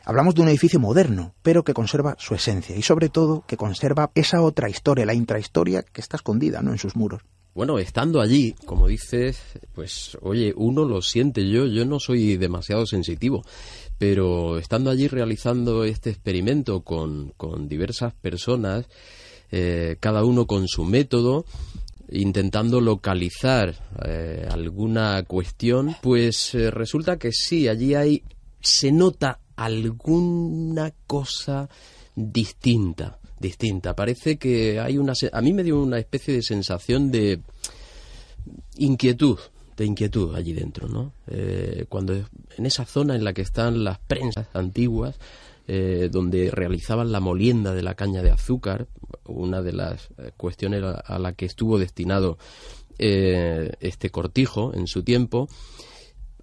Hablamos 0.06 0.34
de 0.34 0.42
un 0.42 0.48
edificio 0.48 0.78
moderno, 0.78 1.34
pero 1.42 1.64
que 1.64 1.72
conserva 1.72 2.14
su 2.18 2.34
esencia 2.34 2.76
y 2.76 2.82
sobre 2.82 3.08
todo 3.08 3.42
que 3.46 3.56
conserva 3.56 4.10
esa 4.14 4.42
otra 4.42 4.68
historia, 4.68 5.06
la 5.06 5.14
intrahistoria 5.14 5.82
que 5.82 6.02
está 6.02 6.18
escondida 6.18 6.60
¿no? 6.60 6.72
en 6.72 6.78
sus 6.78 6.94
muros. 6.94 7.22
bueno, 7.54 7.78
estando 7.78 8.20
allí, 8.20 8.54
como 8.66 8.86
dices, 8.86 9.38
pues 9.74 10.18
oye, 10.20 10.52
uno 10.56 10.84
lo 10.84 11.00
siente 11.00 11.48
yo, 11.48 11.66
yo 11.66 11.86
no 11.86 12.00
soy 12.00 12.36
demasiado 12.36 12.84
sensitivo, 12.84 13.44
pero 13.96 14.58
estando 14.58 14.90
allí 14.90 15.08
realizando 15.08 15.84
este 15.84 16.10
experimento 16.10 16.80
con, 16.80 17.32
con 17.38 17.68
diversas 17.68 18.12
personas, 18.12 18.86
eh, 19.50 19.96
cada 20.00 20.24
uno 20.24 20.46
con 20.46 20.68
su 20.68 20.84
método, 20.84 21.46
intentando 22.10 22.82
localizar 22.82 23.74
eh, 24.04 24.46
alguna 24.50 25.22
cuestión, 25.22 25.96
pues 26.02 26.54
eh, 26.54 26.70
resulta 26.70 27.16
que 27.16 27.32
sí, 27.32 27.68
allí 27.68 27.94
hay, 27.94 28.22
se 28.60 28.92
nota 28.92 29.38
alguna 29.56 30.92
cosa 31.06 31.68
distinta, 32.14 33.18
distinta. 33.38 33.94
Parece 33.94 34.36
que 34.36 34.80
hay 34.80 34.98
una, 34.98 35.12
a 35.32 35.40
mí 35.40 35.52
me 35.52 35.62
dio 35.62 35.82
una 35.82 35.98
especie 35.98 36.34
de 36.34 36.42
sensación 36.42 37.10
de 37.10 37.40
inquietud, 38.76 39.38
de 39.76 39.84
inquietud 39.84 40.34
allí 40.34 40.52
dentro, 40.52 40.88
¿no? 40.88 41.12
Eh, 41.26 41.86
cuando 41.88 42.14
en 42.14 42.66
esa 42.66 42.84
zona 42.84 43.16
en 43.16 43.24
la 43.24 43.32
que 43.32 43.42
están 43.42 43.84
las 43.84 43.98
prensas 43.98 44.48
antiguas, 44.54 45.18
eh, 45.66 46.08
donde 46.12 46.50
realizaban 46.50 47.10
la 47.10 47.20
molienda 47.20 47.72
de 47.72 47.82
la 47.82 47.94
caña 47.94 48.22
de 48.22 48.30
azúcar, 48.30 48.86
una 49.24 49.62
de 49.62 49.72
las 49.72 50.08
eh, 50.18 50.32
cuestiones 50.36 50.82
a, 50.82 51.18
la 51.18 51.32
que 51.32 51.46
estuvo 51.46 51.78
destinado 51.78 52.38
este 52.96 54.10
cortijo 54.10 54.72
en 54.72 54.86
su 54.86 55.02
tiempo, 55.02 55.48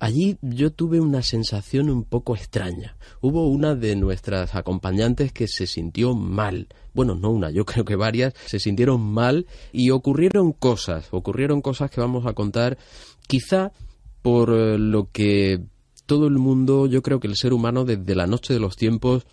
allí 0.01 0.39
yo 0.41 0.71
tuve 0.71 0.99
una 0.99 1.21
sensación 1.21 1.89
un 1.91 2.03
poco 2.03 2.35
extraña. 2.35 2.97
Hubo 3.21 3.47
una 3.47 3.75
de 3.75 3.95
nuestras 3.95 4.55
acompañantes 4.55 5.31
que 5.31 5.47
se 5.47 5.67
sintió 5.67 6.15
mal. 6.15 6.67
Bueno, 6.95 7.13
no 7.13 7.29
una, 7.29 7.51
yo 7.51 7.65
creo 7.65 7.85
que 7.85 7.95
varias 7.95 8.33
se 8.47 8.59
sintieron 8.59 8.99
mal 8.99 9.45
y 9.71 9.91
ocurrieron 9.91 10.53
cosas, 10.53 11.07
ocurrieron 11.11 11.61
cosas 11.61 11.91
que 11.91 12.01
vamos 12.01 12.25
a 12.25 12.33
contar 12.33 12.79
quizá 13.27 13.71
por 14.23 14.49
lo 14.49 15.09
que 15.11 15.61
todo 16.07 16.27
el 16.27 16.39
mundo, 16.39 16.87
yo 16.87 17.03
creo 17.03 17.19
que 17.19 17.27
el 17.27 17.35
ser 17.35 17.53
humano 17.53 17.85
desde 17.85 18.15
la 18.15 18.25
noche 18.25 18.53
de 18.53 18.59
los 18.59 18.75
tiempos 18.75 19.25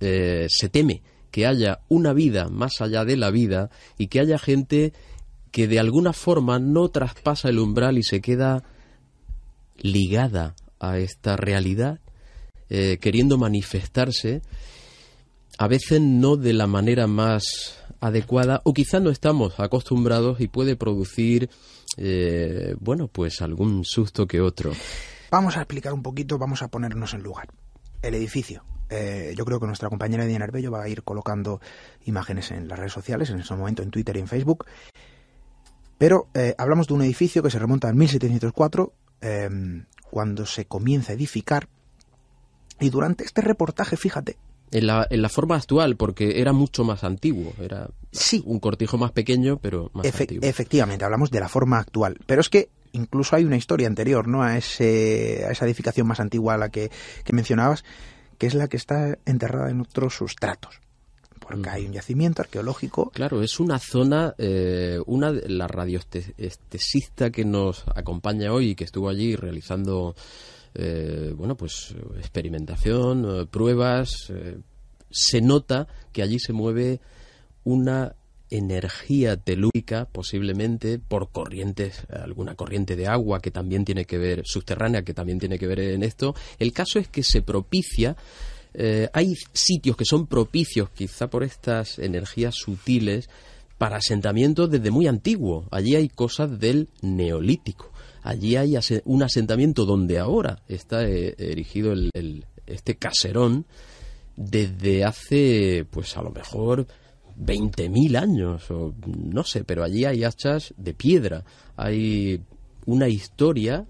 eh, 0.00 0.46
se 0.48 0.68
teme 0.68 1.02
que 1.30 1.46
haya 1.46 1.80
una 1.88 2.12
vida 2.12 2.48
más 2.48 2.82
allá 2.82 3.06
de 3.06 3.16
la 3.16 3.30
vida 3.30 3.70
y 3.96 4.08
que 4.08 4.20
haya 4.20 4.38
gente 4.38 4.92
que 5.50 5.68
de 5.68 5.80
alguna 5.80 6.12
forma 6.12 6.58
no 6.58 6.90
traspasa 6.90 7.48
el 7.48 7.58
umbral 7.58 7.96
y 7.96 8.02
se 8.02 8.20
queda 8.20 8.62
ligada 9.80 10.54
a 10.78 10.98
esta 10.98 11.36
realidad, 11.36 12.00
eh, 12.68 12.98
queriendo 13.00 13.38
manifestarse, 13.38 14.42
a 15.58 15.68
veces 15.68 16.00
no 16.00 16.36
de 16.36 16.52
la 16.52 16.66
manera 16.66 17.06
más 17.06 17.76
adecuada 18.00 18.62
o 18.64 18.72
quizá 18.72 18.98
no 18.98 19.10
estamos 19.10 19.60
acostumbrados 19.60 20.40
y 20.40 20.48
puede 20.48 20.76
producir, 20.76 21.50
eh, 21.98 22.74
bueno, 22.80 23.08
pues 23.08 23.42
algún 23.42 23.84
susto 23.84 24.26
que 24.26 24.40
otro. 24.40 24.72
Vamos 25.30 25.56
a 25.56 25.60
explicar 25.60 25.92
un 25.92 26.02
poquito, 26.02 26.38
vamos 26.38 26.62
a 26.62 26.68
ponernos 26.68 27.12
en 27.14 27.22
lugar. 27.22 27.48
El 28.02 28.14
edificio. 28.14 28.64
Eh, 28.88 29.34
yo 29.36 29.44
creo 29.44 29.60
que 29.60 29.66
nuestra 29.66 29.88
compañera 29.88 30.24
Diana 30.24 30.46
Arbello 30.46 30.72
va 30.72 30.82
a 30.82 30.88
ir 30.88 31.02
colocando 31.04 31.60
imágenes 32.06 32.50
en 32.50 32.66
las 32.66 32.78
redes 32.78 32.92
sociales, 32.92 33.30
en 33.30 33.40
ese 33.40 33.54
momento 33.54 33.82
en 33.82 33.90
Twitter 33.90 34.16
y 34.16 34.20
en 34.20 34.26
Facebook. 34.26 34.64
Pero 35.98 36.28
hablamos 36.56 36.86
de 36.86 36.94
un 36.94 37.02
edificio 37.02 37.42
que 37.42 37.50
se 37.50 37.58
remonta 37.58 37.90
en 37.90 37.98
1704, 37.98 38.94
em, 39.20 39.84
cuando 40.10 40.46
se 40.46 40.64
comienza 40.64 41.12
a 41.12 41.14
edificar. 41.14 41.68
Y 42.78 42.90
durante 42.90 43.24
este 43.24 43.42
reportaje, 43.42 43.96
fíjate. 43.96 44.36
En 44.72 44.86
la, 44.86 45.06
en 45.10 45.20
la 45.20 45.28
forma 45.28 45.56
actual, 45.56 45.96
porque 45.96 46.40
era 46.40 46.52
mucho 46.52 46.84
más 46.84 47.04
antiguo. 47.04 47.52
Era 47.60 47.90
sí. 48.12 48.42
un 48.46 48.60
cortijo 48.60 48.98
más 48.98 49.12
pequeño, 49.12 49.58
pero 49.58 49.90
más 49.94 50.06
antiguo. 50.06 50.48
Efectivamente, 50.48 51.04
hablamos 51.04 51.30
de 51.30 51.40
la 51.40 51.48
forma 51.48 51.78
actual. 51.78 52.18
Pero 52.26 52.40
es 52.40 52.48
que 52.48 52.70
incluso 52.92 53.36
hay 53.36 53.44
una 53.44 53.56
historia 53.56 53.86
anterior 53.86 54.28
¿no? 54.28 54.42
a, 54.42 54.56
ese, 54.56 55.44
a 55.46 55.50
esa 55.50 55.64
edificación 55.64 56.06
más 56.06 56.20
antigua 56.20 56.54
a 56.54 56.58
la 56.58 56.70
que, 56.70 56.90
mencionabas, 57.32 57.84
que 58.38 58.46
es 58.46 58.54
la 58.54 58.68
que 58.68 58.76
está 58.76 59.18
enterrada 59.26 59.70
en 59.70 59.80
otros 59.80 60.14
sustratos 60.14 60.80
porque 61.50 61.70
hay 61.70 61.86
un 61.86 61.92
yacimiento 61.92 62.42
arqueológico. 62.42 63.10
Claro, 63.10 63.42
es 63.42 63.60
una 63.60 63.78
zona, 63.78 64.34
eh, 64.38 64.98
una 65.06 65.32
la 65.32 65.66
radioestesista 65.66 67.30
que 67.30 67.44
nos 67.44 67.84
acompaña 67.94 68.52
hoy 68.52 68.70
y 68.70 68.74
que 68.74 68.84
estuvo 68.84 69.08
allí 69.08 69.36
realizando, 69.36 70.14
eh, 70.74 71.34
bueno, 71.36 71.56
pues 71.56 71.94
experimentación, 72.18 73.24
eh, 73.42 73.46
pruebas, 73.46 74.32
se 75.10 75.40
nota 75.40 75.88
que 76.12 76.22
allí 76.22 76.38
se 76.38 76.52
mueve 76.52 77.00
una 77.64 78.14
energía 78.48 79.36
telúrica, 79.36 80.06
posiblemente 80.06 80.98
por 80.98 81.30
corrientes, 81.30 82.04
alguna 82.10 82.56
corriente 82.56 82.96
de 82.96 83.06
agua 83.06 83.40
que 83.40 83.50
también 83.50 83.84
tiene 83.84 84.04
que 84.04 84.18
ver, 84.18 84.42
subterránea, 84.44 85.02
que 85.02 85.14
también 85.14 85.38
tiene 85.38 85.58
que 85.58 85.68
ver 85.68 85.80
en 85.80 86.02
esto. 86.02 86.34
El 86.58 86.72
caso 86.72 86.98
es 86.98 87.08
que 87.08 87.22
se 87.22 87.42
propicia, 87.42 88.16
eh, 88.74 89.08
hay 89.12 89.34
sitios 89.52 89.96
que 89.96 90.04
son 90.04 90.26
propicios 90.26 90.90
quizá 90.90 91.28
por 91.28 91.42
estas 91.42 91.98
energías 91.98 92.54
sutiles 92.54 93.28
para 93.78 93.96
asentamientos 93.96 94.70
desde 94.70 94.90
muy 94.90 95.06
antiguo. 95.06 95.66
Allí 95.70 95.96
hay 95.96 96.08
cosas 96.08 96.58
del 96.58 96.88
neolítico. 97.02 97.90
Allí 98.22 98.56
hay 98.56 98.74
un 99.04 99.22
asentamiento 99.22 99.86
donde 99.86 100.18
ahora 100.18 100.62
está 100.68 101.04
eh, 101.04 101.34
erigido 101.38 101.92
el, 101.92 102.44
este 102.66 102.96
caserón 102.96 103.66
desde 104.36 105.04
hace, 105.04 105.86
pues 105.90 106.16
a 106.16 106.22
lo 106.22 106.30
mejor 106.30 106.86
20.000 107.38 108.16
años, 108.16 108.70
o 108.70 108.94
no 109.06 109.44
sé, 109.44 109.64
pero 109.64 109.82
allí 109.82 110.04
hay 110.04 110.24
hachas 110.24 110.74
de 110.76 110.92
piedra, 110.92 111.44
hay 111.76 112.42
una 112.86 113.08
historia, 113.08 113.86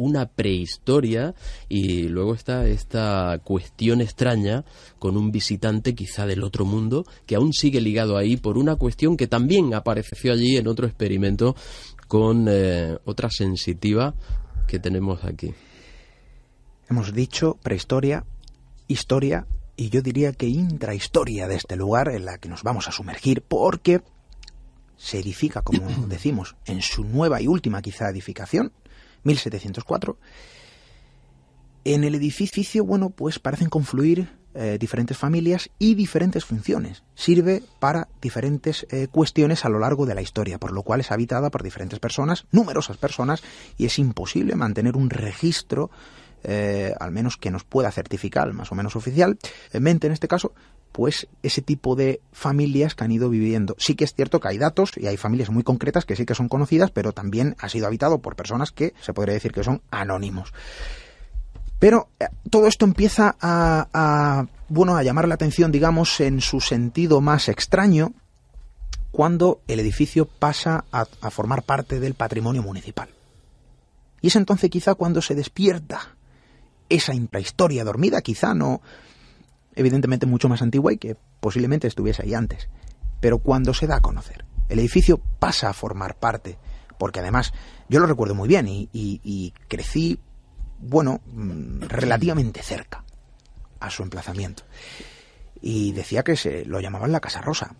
una 0.00 0.26
prehistoria 0.26 1.34
y 1.68 2.08
luego 2.08 2.34
está 2.34 2.66
esta 2.66 3.38
cuestión 3.44 4.00
extraña 4.00 4.64
con 4.98 5.18
un 5.18 5.30
visitante 5.30 5.94
quizá 5.94 6.24
del 6.24 6.42
otro 6.42 6.64
mundo 6.64 7.04
que 7.26 7.36
aún 7.36 7.52
sigue 7.52 7.82
ligado 7.82 8.16
ahí 8.16 8.38
por 8.38 8.56
una 8.56 8.76
cuestión 8.76 9.18
que 9.18 9.26
también 9.26 9.74
apareció 9.74 10.32
allí 10.32 10.56
en 10.56 10.68
otro 10.68 10.86
experimento 10.86 11.54
con 12.08 12.46
eh, 12.48 12.96
otra 13.04 13.28
sensitiva 13.30 14.14
que 14.66 14.78
tenemos 14.78 15.22
aquí. 15.24 15.52
Hemos 16.88 17.12
dicho 17.12 17.58
prehistoria, 17.62 18.24
historia 18.88 19.46
y 19.76 19.90
yo 19.90 20.00
diría 20.00 20.32
que 20.32 20.46
intrahistoria 20.46 21.46
de 21.46 21.56
este 21.56 21.76
lugar 21.76 22.08
en 22.08 22.24
la 22.24 22.38
que 22.38 22.48
nos 22.48 22.62
vamos 22.62 22.88
a 22.88 22.92
sumergir 22.92 23.42
porque 23.42 24.00
se 24.96 25.18
edifica, 25.18 25.60
como 25.60 25.90
decimos, 26.08 26.56
en 26.64 26.80
su 26.80 27.04
nueva 27.04 27.42
y 27.42 27.48
última 27.48 27.82
quizá 27.82 28.08
edificación, 28.08 28.72
1704. 29.24 30.18
En 31.84 32.04
el 32.04 32.14
edificio, 32.14 32.84
bueno, 32.84 33.10
pues 33.10 33.38
parecen 33.38 33.68
confluir 33.68 34.28
eh, 34.52 34.78
diferentes 34.80 35.16
familias 35.16 35.70
y 35.78 35.94
diferentes 35.94 36.44
funciones. 36.44 37.04
Sirve 37.14 37.62
para 37.78 38.08
diferentes 38.20 38.84
eh, 38.90 39.06
cuestiones 39.08 39.64
a 39.64 39.68
lo 39.68 39.78
largo 39.78 40.06
de 40.06 40.14
la 40.16 40.22
historia, 40.22 40.58
por 40.58 40.72
lo 40.72 40.82
cual 40.82 41.00
es 41.00 41.12
habitada 41.12 41.50
por 41.50 41.62
diferentes 41.62 42.00
personas, 42.00 42.46
numerosas 42.50 42.96
personas, 42.96 43.42
y 43.78 43.86
es 43.86 43.98
imposible 44.00 44.56
mantener 44.56 44.96
un 44.96 45.08
registro 45.08 45.90
eh, 46.44 46.94
al 46.98 47.10
menos 47.10 47.36
que 47.36 47.50
nos 47.50 47.64
pueda 47.64 47.90
certificar, 47.90 48.52
más 48.52 48.72
o 48.72 48.74
menos 48.74 48.96
oficial, 48.96 49.38
mente 49.72 50.06
en 50.06 50.12
este 50.12 50.28
caso, 50.28 50.52
pues 50.92 51.28
ese 51.42 51.62
tipo 51.62 51.94
de 51.94 52.20
familias 52.32 52.94
que 52.94 53.04
han 53.04 53.12
ido 53.12 53.30
viviendo. 53.30 53.76
Sí 53.78 53.94
que 53.94 54.04
es 54.04 54.14
cierto 54.14 54.40
que 54.40 54.48
hay 54.48 54.58
datos 54.58 54.92
y 54.96 55.06
hay 55.06 55.16
familias 55.16 55.50
muy 55.50 55.62
concretas 55.62 56.04
que 56.04 56.16
sí 56.16 56.26
que 56.26 56.34
son 56.34 56.48
conocidas, 56.48 56.90
pero 56.90 57.12
también 57.12 57.56
ha 57.60 57.68
sido 57.68 57.86
habitado 57.86 58.18
por 58.18 58.36
personas 58.36 58.72
que 58.72 58.94
se 59.00 59.12
podría 59.12 59.34
decir 59.34 59.52
que 59.52 59.64
son 59.64 59.82
anónimos. 59.90 60.52
Pero 61.78 62.08
eh, 62.18 62.26
todo 62.50 62.66
esto 62.66 62.84
empieza 62.84 63.36
a, 63.40 64.46
bueno, 64.68 64.96
a 64.96 65.02
llamar 65.02 65.28
la 65.28 65.34
atención, 65.34 65.72
digamos, 65.72 66.20
en 66.20 66.40
su 66.40 66.60
sentido 66.60 67.20
más 67.20 67.48
extraño, 67.48 68.12
cuando 69.12 69.60
el 69.66 69.80
edificio 69.80 70.26
pasa 70.26 70.84
a 70.92 71.30
formar 71.30 71.62
parte 71.62 71.98
del 71.98 72.14
patrimonio 72.14 72.62
municipal. 72.62 73.08
Y 74.20 74.28
es 74.28 74.36
entonces 74.36 74.70
quizá 74.70 74.94
cuando 74.94 75.22
se 75.22 75.34
despierta 75.34 76.14
esa 76.90 77.14
intrahistoria 77.14 77.84
dormida, 77.84 78.20
quizá 78.20 78.52
no, 78.52 78.82
evidentemente 79.74 80.26
mucho 80.26 80.48
más 80.48 80.60
antigua 80.60 80.92
y 80.92 80.98
que 80.98 81.16
posiblemente 81.40 81.86
estuviese 81.86 82.22
ahí 82.22 82.34
antes. 82.34 82.68
Pero 83.20 83.38
cuando 83.38 83.72
se 83.72 83.86
da 83.86 83.96
a 83.96 84.00
conocer, 84.00 84.44
el 84.68 84.78
edificio 84.78 85.18
pasa 85.38 85.70
a 85.70 85.72
formar 85.72 86.18
parte, 86.18 86.58
porque 86.98 87.20
además 87.20 87.52
yo 87.88 88.00
lo 88.00 88.06
recuerdo 88.06 88.34
muy 88.34 88.48
bien 88.48 88.66
y, 88.68 89.54
crecí, 89.68 90.18
bueno, 90.78 91.20
mm, 91.26 91.82
relativamente 91.82 92.62
cerca 92.62 93.04
a 93.78 93.90
su 93.90 94.02
emplazamiento. 94.02 94.64
Y 95.62 95.92
decía 95.92 96.22
que 96.22 96.36
se 96.36 96.64
lo 96.64 96.80
llamaban 96.80 97.12
la 97.12 97.20
Casa 97.20 97.40
Rosa. 97.40 97.74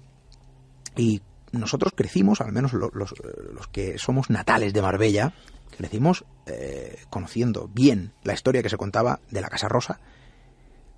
Y 0.97 1.23
nosotros 1.53 1.93
crecimos, 1.97 2.41
al 2.41 2.53
menos 2.53 2.73
los, 2.73 2.93
los 2.93 3.69
que 3.73 3.99
somos 3.99 4.31
natales 4.31 4.73
de 4.73 4.83
Marbella, 4.83 5.33
crecimos 5.77 6.25
eh, 6.47 6.99
conociendo 7.11 7.71
bien 7.73 8.13
la 8.23 8.35
historia 8.35 8.63
que 8.63 8.69
se 8.69 8.77
contaba 8.77 9.21
de 9.31 9.41
la 9.41 9.49
Casa 9.49 9.69
Rosa, 9.69 10.01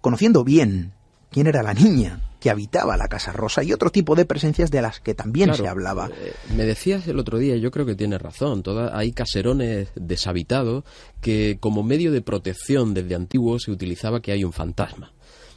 conociendo 0.00 0.44
bien 0.44 0.92
quién 1.30 1.46
era 1.46 1.62
la 1.62 1.74
niña 1.74 2.20
que 2.40 2.50
habitaba 2.50 2.96
la 2.96 3.06
Casa 3.06 3.32
Rosa 3.32 3.62
y 3.62 3.72
otro 3.72 3.90
tipo 3.90 4.16
de 4.16 4.24
presencias 4.24 4.70
de 4.72 4.82
las 4.82 4.98
que 4.98 5.14
también 5.14 5.54
se 5.54 5.68
hablaba. 5.68 6.08
Eh, 6.08 6.32
me 6.56 6.64
decías 6.64 7.06
el 7.06 7.20
otro 7.20 7.38
día, 7.38 7.56
yo 7.56 7.70
creo 7.70 7.86
que 7.86 7.94
tienes 7.94 8.20
razón, 8.20 8.64
toda, 8.64 8.98
hay 8.98 9.12
caserones 9.12 9.90
deshabitados 9.94 10.82
que 11.20 11.58
como 11.60 11.84
medio 11.84 12.10
de 12.10 12.20
protección 12.20 12.94
desde 12.94 13.14
antiguo 13.14 13.60
se 13.60 13.70
utilizaba 13.70 14.20
que 14.20 14.32
hay 14.32 14.42
un 14.42 14.52
fantasma. 14.52 15.12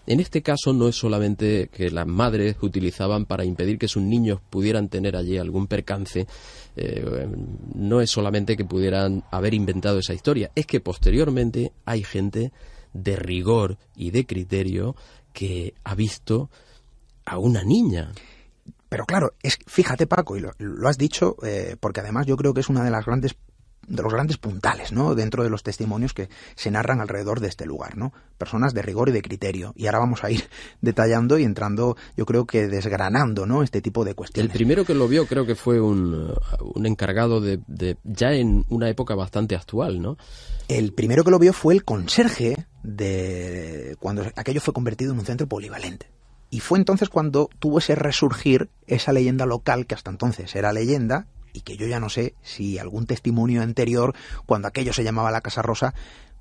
En 0.07 0.19
este 0.19 0.41
caso 0.41 0.71
no 0.73 0.87
es 0.87 0.95
solamente 0.95 1.69
que 1.71 1.89
las 1.89 2.05
madres 2.05 2.57
utilizaban 2.61 3.25
para 3.25 3.43
impedir 3.43 3.79
que 3.79 3.87
sus 3.87 4.03
niños 4.03 4.39
pudieran 4.49 4.89
tener 4.89 5.15
allí 5.15 5.37
algún 5.37 5.67
percance, 5.67 6.27
eh, 6.75 7.27
no 7.73 8.01
es 8.01 8.11
solamente 8.11 8.55
que 8.55 8.65
pudieran 8.65 9.23
haber 9.31 9.53
inventado 9.53 9.99
esa 9.99 10.13
historia, 10.13 10.51
es 10.55 10.67
que 10.67 10.79
posteriormente 10.79 11.71
hay 11.85 12.03
gente 12.03 12.51
de 12.93 13.15
rigor 13.15 13.77
y 13.95 14.11
de 14.11 14.25
criterio 14.25 14.95
que 15.33 15.73
ha 15.83 15.95
visto 15.95 16.49
a 17.25 17.37
una 17.37 17.63
niña. 17.63 18.11
Pero 18.87 19.05
claro, 19.05 19.33
es, 19.41 19.57
fíjate 19.65 20.07
Paco, 20.07 20.37
y 20.37 20.41
lo, 20.41 20.87
has 20.87 20.97
dicho, 20.97 21.35
eh, 21.43 21.75
porque 21.79 21.99
además 21.99 22.27
yo 22.27 22.37
creo 22.37 22.53
que 22.53 22.61
es 22.61 22.69
una 22.69 22.83
de 22.83 22.91
las 22.91 23.05
grandes 23.05 23.35
de 23.87 24.03
los 24.03 24.11
grandes 24.11 24.37
puntales, 24.37 24.91
¿no? 24.91 25.15
Dentro 25.15 25.43
de 25.43 25.49
los 25.49 25.63
testimonios 25.63 26.13
que 26.13 26.29
se 26.55 26.71
narran 26.71 27.01
alrededor 27.01 27.39
de 27.39 27.47
este 27.47 27.65
lugar, 27.65 27.97
¿no? 27.97 28.13
Personas 28.37 28.73
de 28.73 28.81
rigor 28.81 29.09
y 29.09 29.11
de 29.11 29.21
criterio. 29.21 29.73
Y 29.75 29.85
ahora 29.85 29.99
vamos 29.99 30.23
a 30.23 30.31
ir 30.31 30.43
detallando 30.81 31.37
y 31.37 31.43
entrando, 31.43 31.97
yo 32.17 32.25
creo 32.25 32.45
que 32.45 32.67
desgranando, 32.67 33.45
¿no? 33.45 33.63
Este 33.63 33.81
tipo 33.81 34.05
de 34.05 34.13
cuestiones. 34.13 34.51
El 34.51 34.57
primero 34.57 34.85
que 34.85 34.93
lo 34.93 35.07
vio 35.07 35.27
creo 35.27 35.45
que 35.45 35.55
fue 35.55 35.79
un, 35.79 36.33
un 36.59 36.85
encargado 36.85 37.41
de, 37.41 37.59
de, 37.67 37.97
ya 38.03 38.33
en 38.33 38.65
una 38.69 38.89
época 38.89 39.15
bastante 39.15 39.55
actual, 39.55 40.01
¿no? 40.01 40.17
El 40.67 40.93
primero 40.93 41.23
que 41.23 41.31
lo 41.31 41.39
vio 41.39 41.53
fue 41.53 41.73
el 41.73 41.83
conserje 41.83 42.67
de 42.83 43.95
cuando 43.99 44.23
aquello 44.35 44.61
fue 44.61 44.73
convertido 44.73 45.13
en 45.13 45.19
un 45.19 45.25
centro 45.25 45.47
polivalente. 45.47 46.09
Y 46.49 46.59
fue 46.59 46.77
entonces 46.77 47.09
cuando 47.09 47.49
tuvo 47.59 47.79
ese 47.79 47.95
resurgir 47.95 48.69
esa 48.87 49.11
leyenda 49.11 49.45
local 49.45 49.85
que 49.85 49.95
hasta 49.95 50.11
entonces 50.11 50.55
era 50.55 50.71
leyenda 50.73 51.27
y 51.55 51.61
que 51.61 51.77
yo 51.77 51.87
ya 51.87 51.99
no 52.01 52.09
sé 52.09 52.35
si 52.43 52.77
algún 52.77 53.05
testimonio 53.05 53.61
anterior, 53.61 54.13
cuando 54.45 54.67
aquello 54.67 54.91
se 54.91 55.03
llamaba 55.03 55.31
la 55.31 55.39
Casa 55.39 55.61
Rosa, 55.61 55.93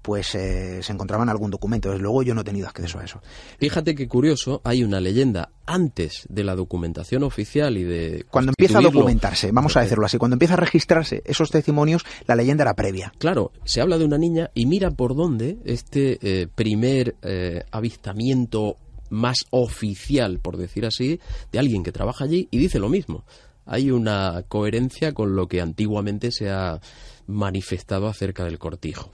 pues 0.03 0.35
eh, 0.35 0.83
se 0.83 0.93
encontraba 0.93 1.23
en 1.23 1.31
algún 1.31 1.51
documento. 1.51 1.89
Desde 1.89 2.03
luego 2.03 2.23
yo 2.23 2.35
no 2.35 2.43
he 2.43 2.45
tenido 2.45 2.69
acceso 2.69 2.99
a 2.99 3.05
eso. 3.05 3.23
Fíjate 3.59 3.95
que 3.95 4.07
curioso, 4.07 4.61
hay 4.65 4.83
una 4.83 5.01
leyenda 5.01 5.51
antes 5.65 6.27
de 6.29 6.45
la 6.45 6.57
documentación 6.57 7.23
oficial 7.23 7.79
y 7.79 7.85
de... 7.85 8.27
Cuando 8.29 8.51
empieza 8.51 8.81
a 8.81 8.83
documentarse, 8.83 9.51
vamos 9.53 9.77
a 9.77 9.81
decirlo 9.81 10.05
así, 10.05 10.19
cuando 10.19 10.35
empieza 10.35 10.55
a 10.55 10.59
registrarse 10.59 11.23
esos 11.25 11.51
testimonios, 11.51 12.05
la 12.27 12.35
leyenda 12.35 12.65
era 12.65 12.75
previa. 12.75 13.15
Claro, 13.19 13.53
se 13.65 13.81
habla 13.81 13.97
de 13.97 14.05
una 14.05 14.19
niña 14.19 14.51
y 14.53 14.67
mira 14.67 14.91
por 14.91 15.15
dónde 15.15 15.59
este 15.65 16.19
eh, 16.21 16.49
primer 16.55 17.15
eh, 17.23 17.63
avistamiento 17.71 18.77
más 19.09 19.39
oficial, 19.51 20.39
por 20.41 20.57
decir 20.57 20.85
así, 20.85 21.21
de 21.53 21.59
alguien 21.59 21.83
que 21.83 21.93
trabaja 21.93 22.25
allí 22.25 22.49
y 22.51 22.59
dice 22.59 22.79
lo 22.79 22.89
mismo. 22.89 23.25
Hay 23.67 23.91
una 23.91 24.45
coherencia 24.49 25.13
con 25.13 25.37
lo 25.37 25.49
que 25.49 25.61
antiguamente 25.61 26.31
se 26.31 26.51
ha 26.51 26.81
manifestado 27.27 28.09
acerca 28.09 28.45
del 28.45 28.59
cortijo. 28.59 29.11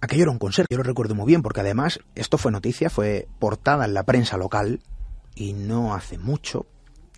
Aquello 0.00 0.22
era 0.22 0.30
un 0.30 0.38
conserje, 0.38 0.68
yo 0.70 0.78
lo 0.78 0.82
recuerdo 0.82 1.14
muy 1.14 1.26
bien, 1.26 1.42
porque 1.42 1.60
además 1.60 2.00
esto 2.14 2.38
fue 2.38 2.52
noticia, 2.52 2.90
fue 2.90 3.28
portada 3.38 3.84
en 3.84 3.94
la 3.94 4.04
prensa 4.04 4.36
local 4.36 4.80
y 5.34 5.52
no 5.52 5.94
hace 5.94 6.18
mucho, 6.18 6.66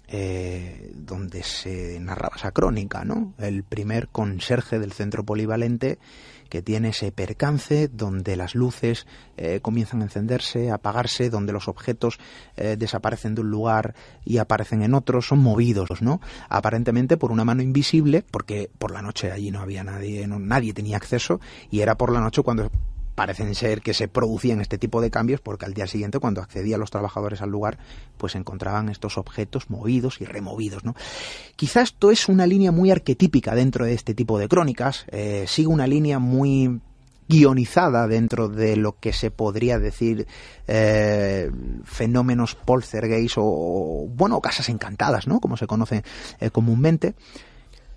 eh, 0.09 0.90
donde 0.94 1.42
se 1.42 2.00
narraba 2.00 2.37
esa 2.37 2.52
crónica, 2.52 3.04
¿no? 3.04 3.35
El 3.38 3.62
primer 3.62 4.09
conserje 4.09 4.78
del 4.78 4.92
centro 4.92 5.24
polivalente 5.24 5.98
que 6.48 6.62
tiene 6.62 6.90
ese 6.90 7.12
percance 7.12 7.88
donde 7.88 8.37
las 8.37 8.54
luces 8.54 9.06
eh, 9.37 9.61
comienzan 9.61 10.00
a 10.00 10.04
encenderse, 10.04 10.70
a 10.70 10.74
apagarse, 10.74 11.30
donde 11.30 11.52
los 11.52 11.68
objetos 11.68 12.18
eh, 12.56 12.76
desaparecen 12.78 13.34
de 13.34 13.42
un 13.42 13.50
lugar 13.50 13.94
y 14.24 14.38
aparecen 14.38 14.82
en 14.82 14.94
otro, 14.94 15.22
son 15.22 15.38
movidos, 15.38 16.02
¿no? 16.02 16.20
Aparentemente 16.48 17.16
por 17.16 17.32
una 17.32 17.44
mano 17.44 17.62
invisible, 17.62 18.24
porque 18.30 18.70
por 18.78 18.90
la 18.90 19.02
noche 19.02 19.32
allí 19.32 19.50
no 19.50 19.61
había 19.61 19.84
nadie, 19.84 20.26
nadie 20.26 20.72
tenía 20.72 20.96
acceso, 20.96 21.40
y 21.70 21.80
era 21.80 21.96
por 21.96 22.12
la 22.12 22.20
noche 22.20 22.42
cuando 22.42 22.70
parecen 23.18 23.52
ser 23.57 23.83
que 23.83 23.94
se 23.94 24.07
producían 24.07 24.61
este 24.61 24.78
tipo 24.78 25.00
de 25.00 25.11
cambios 25.11 25.40
porque 25.40 25.64
al 25.64 25.74
día 25.74 25.88
siguiente 25.88 26.20
cuando 26.20 26.40
accedían 26.40 26.78
los 26.78 26.92
trabajadores 26.92 27.42
al 27.42 27.50
lugar 27.50 27.76
pues 28.16 28.37
encontraban 28.37 28.88
estos 28.88 29.18
objetos 29.18 29.70
movidos 29.70 30.20
y 30.20 30.24
removidos 30.24 30.85
¿no? 30.85 30.94
quizá 31.57 31.83
esto 31.83 32.12
es 32.12 32.28
una 32.28 32.46
línea 32.46 32.70
muy 32.70 32.92
arquetípica 32.92 33.57
dentro 33.57 33.87
de 33.87 33.94
este 33.94 34.14
tipo 34.14 34.38
de 34.38 34.46
crónicas 34.46 35.04
eh, 35.09 35.46
sigue 35.48 35.66
una 35.66 35.88
línea 35.88 36.20
muy 36.20 36.81
guionizada 37.28 38.07
dentro 38.07 38.48
de 38.48 38.76
lo 38.76 39.00
que 39.00 39.12
se 39.12 39.33
podría 39.33 39.81
decir 39.81 40.28
eh, 40.68 41.50
fenómenos 41.83 42.54
poltergeist 42.54 43.35
o, 43.38 44.07
bueno 44.14 44.40
casas 44.40 44.68
encantadas 44.68 45.26
no 45.26 45.40
como 45.40 45.57
se 45.57 45.66
conoce 45.66 46.04
eh, 46.38 46.50
comúnmente 46.50 47.16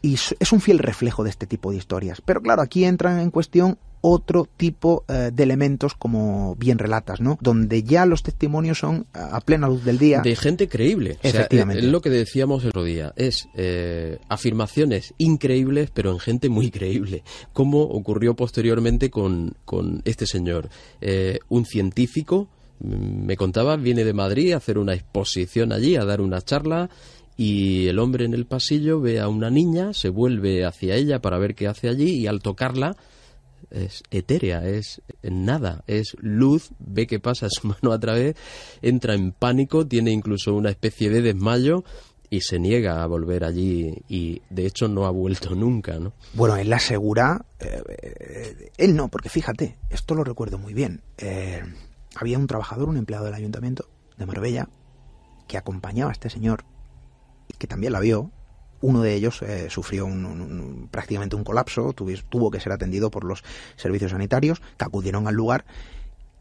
y 0.01 0.15
es 0.15 0.51
un 0.51 0.61
fiel 0.61 0.79
reflejo 0.79 1.23
de 1.23 1.29
este 1.29 1.45
tipo 1.45 1.69
de 1.69 1.77
historias. 1.77 2.21
Pero 2.21 2.41
claro, 2.41 2.63
aquí 2.63 2.85
entran 2.85 3.19
en 3.19 3.29
cuestión 3.29 3.77
otro 4.01 4.47
tipo 4.57 5.05
eh, 5.07 5.31
de 5.33 5.43
elementos 5.43 5.93
como 5.95 6.55
bien 6.55 6.79
relatas, 6.79 7.21
¿no? 7.21 7.37
Donde 7.41 7.83
ya 7.83 8.05
los 8.05 8.23
testimonios 8.23 8.79
son 8.79 9.05
a 9.13 9.39
plena 9.41 9.67
luz 9.67 9.85
del 9.85 9.97
día. 9.97 10.21
De 10.21 10.35
gente 10.35 10.67
creíble. 10.67 11.17
Efectivamente. 11.21 11.85
es 11.85 11.91
lo 11.91 12.01
que 12.01 12.09
decíamos 12.09 12.63
el 12.63 12.69
otro 12.69 12.83
día. 12.83 13.13
Es 13.15 13.47
eh, 13.55 14.17
afirmaciones 14.27 15.13
increíbles, 15.17 15.91
pero 15.93 16.11
en 16.11 16.19
gente 16.19 16.49
muy 16.49 16.71
creíble. 16.71 17.23
Como 17.53 17.81
ocurrió 17.81 18.35
posteriormente 18.35 19.09
con, 19.09 19.55
con 19.65 20.01
este 20.05 20.25
señor. 20.25 20.69
Eh, 20.99 21.39
un 21.49 21.65
científico, 21.65 22.49
mm, 22.79 23.25
me 23.25 23.37
contaba, 23.37 23.75
viene 23.75 24.03
de 24.03 24.13
Madrid 24.13 24.53
a 24.53 24.57
hacer 24.57 24.77
una 24.77 24.95
exposición 24.95 25.71
allí, 25.71 25.95
a 25.95 26.05
dar 26.05 26.21
una 26.21 26.41
charla 26.41 26.89
y 27.37 27.87
el 27.87 27.99
hombre 27.99 28.25
en 28.25 28.33
el 28.33 28.45
pasillo 28.45 28.99
ve 28.99 29.19
a 29.19 29.27
una 29.27 29.49
niña, 29.49 29.93
se 29.93 30.09
vuelve 30.09 30.65
hacia 30.65 30.95
ella 30.95 31.21
para 31.21 31.37
ver 31.37 31.55
qué 31.55 31.67
hace 31.67 31.87
allí 31.89 32.19
y 32.19 32.27
al 32.27 32.41
tocarla 32.41 32.97
es 33.69 34.03
etérea, 34.11 34.65
es 34.67 35.01
nada, 35.23 35.83
es 35.87 36.15
luz, 36.19 36.71
ve 36.79 37.07
que 37.07 37.19
pasa 37.19 37.47
su 37.49 37.67
mano 37.67 37.91
a 37.91 37.99
través, 37.99 38.35
entra 38.81 39.13
en 39.13 39.31
pánico, 39.31 39.87
tiene 39.87 40.11
incluso 40.11 40.53
una 40.53 40.69
especie 40.69 41.09
de 41.09 41.21
desmayo 41.21 41.83
y 42.29 42.41
se 42.41 42.59
niega 42.59 43.03
a 43.03 43.07
volver 43.07 43.43
allí 43.43 43.93
y 44.07 44.41
de 44.49 44.65
hecho 44.65 44.87
no 44.87 45.05
ha 45.05 45.11
vuelto 45.11 45.53
nunca, 45.55 45.99
¿no? 45.99 46.13
Bueno, 46.33 46.55
él 46.55 46.71
asegura, 46.71 47.45
eh, 47.59 48.71
él 48.77 48.95
no, 48.95 49.09
porque 49.09 49.29
fíjate, 49.29 49.77
esto 49.89 50.15
lo 50.15 50.23
recuerdo 50.23 50.57
muy 50.57 50.73
bien. 50.73 51.01
Eh, 51.17 51.61
había 52.15 52.39
un 52.39 52.47
trabajador, 52.47 52.89
un 52.89 52.97
empleado 52.97 53.25
del 53.25 53.35
ayuntamiento 53.35 53.89
de 54.17 54.25
Marbella, 54.25 54.69
que 55.47 55.57
acompañaba 55.57 56.11
a 56.11 56.13
este 56.13 56.29
señor 56.29 56.63
y 57.49 57.57
que 57.57 57.67
también 57.67 57.93
la 57.93 57.99
vio 57.99 58.31
uno 58.81 59.01
de 59.01 59.13
ellos 59.13 59.41
eh, 59.41 59.67
sufrió 59.69 60.05
un, 60.05 60.87
prácticamente 60.91 61.35
un 61.35 61.43
colapso, 61.43 61.93
tuvo, 61.93 62.51
que 62.51 62.59
ser 62.59 62.71
atendido 62.71 63.09
por 63.09 63.23
los 63.23 63.43
servicios 63.75 64.11
sanitarios 64.11 64.61
que 64.77 64.85
acudieron 64.85 65.27
al 65.27 65.35
lugar 65.35 65.65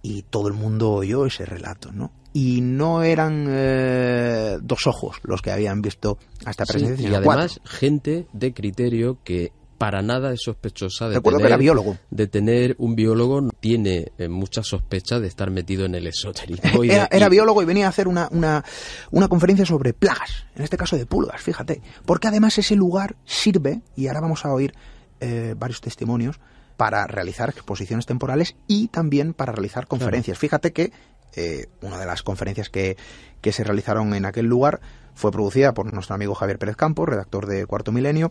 y 0.02 0.22
todo 0.22 0.48
el 0.48 0.54
mundo 0.54 0.92
oyó 0.92 1.26
ese 1.26 1.44
relato, 1.44 1.92
¿no? 1.92 2.12
Y 2.32 2.60
no 2.60 3.02
eran 3.02 3.46
eh, 3.48 4.58
dos 4.62 4.86
ojos 4.86 5.16
los 5.24 5.42
que 5.42 5.50
habían 5.50 5.82
visto 5.82 6.18
a 6.44 6.50
esta 6.50 6.64
presencia. 6.64 7.08
y 7.08 7.14
además 7.14 7.60
gente 7.64 8.26
de 8.32 8.54
criterio 8.54 9.18
que 9.24 9.52
para 9.80 10.02
nada 10.02 10.30
es 10.34 10.42
sospechosa 10.42 11.08
de 11.08 11.22
tener, 11.22 11.40
que 11.40 11.46
era 11.46 11.56
biólogo. 11.56 11.96
de 12.10 12.26
tener 12.26 12.76
un 12.76 12.94
biólogo 12.94 13.48
tiene 13.60 14.12
eh, 14.18 14.28
mucha 14.28 14.62
sospecha 14.62 15.18
de 15.18 15.26
estar 15.26 15.50
metido 15.50 15.86
en 15.86 15.94
el 15.94 16.06
esotérico. 16.06 16.84
era, 16.84 17.28
biólogo 17.30 17.62
y 17.62 17.64
venía 17.64 17.86
a 17.86 17.88
hacer 17.88 18.06
una, 18.06 18.28
una, 18.30 18.62
una, 19.10 19.28
conferencia 19.28 19.64
sobre 19.64 19.94
plagas, 19.94 20.44
en 20.54 20.64
este 20.64 20.76
caso 20.76 20.98
de 20.98 21.06
pulgas, 21.06 21.40
fíjate. 21.40 21.80
Porque 22.04 22.28
además 22.28 22.58
ese 22.58 22.76
lugar 22.76 23.16
sirve, 23.24 23.80
y 23.96 24.08
ahora 24.08 24.20
vamos 24.20 24.44
a 24.44 24.52
oír 24.52 24.74
eh, 25.20 25.54
varios 25.56 25.80
testimonios, 25.80 26.40
para 26.76 27.06
realizar 27.06 27.48
exposiciones 27.48 28.04
temporales 28.04 28.56
y 28.66 28.88
también 28.88 29.32
para 29.32 29.52
realizar 29.52 29.86
conferencias. 29.86 30.36
Fíjate 30.36 30.74
que 30.74 30.92
eh, 31.36 31.68
una 31.80 31.98
de 31.98 32.04
las 32.04 32.22
conferencias 32.22 32.68
que, 32.68 32.98
que 33.40 33.52
se 33.52 33.64
realizaron 33.64 34.12
en 34.12 34.26
aquel 34.26 34.44
lugar 34.44 34.82
fue 35.14 35.32
producida 35.32 35.72
por 35.72 35.90
nuestro 35.90 36.16
amigo 36.16 36.34
Javier 36.34 36.58
Pérez 36.58 36.76
Campos, 36.76 37.08
redactor 37.08 37.46
de 37.46 37.64
Cuarto 37.64 37.92
Milenio, 37.92 38.30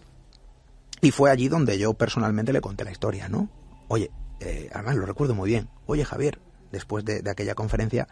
y 1.01 1.11
fue 1.11 1.31
allí 1.31 1.47
donde 1.47 1.77
yo 1.77 1.93
personalmente 1.93 2.53
le 2.53 2.61
conté 2.61 2.83
la 2.83 2.91
historia, 2.91 3.29
¿no? 3.29 3.49
Oye, 3.87 4.11
eh, 4.39 4.69
además 4.73 4.95
lo 4.95 5.05
recuerdo 5.05 5.33
muy 5.33 5.49
bien. 5.49 5.69
Oye, 5.85 6.03
Javier, 6.03 6.39
después 6.71 7.05
de, 7.05 7.23
aquella 7.29 7.55
conferencia, 7.55 8.07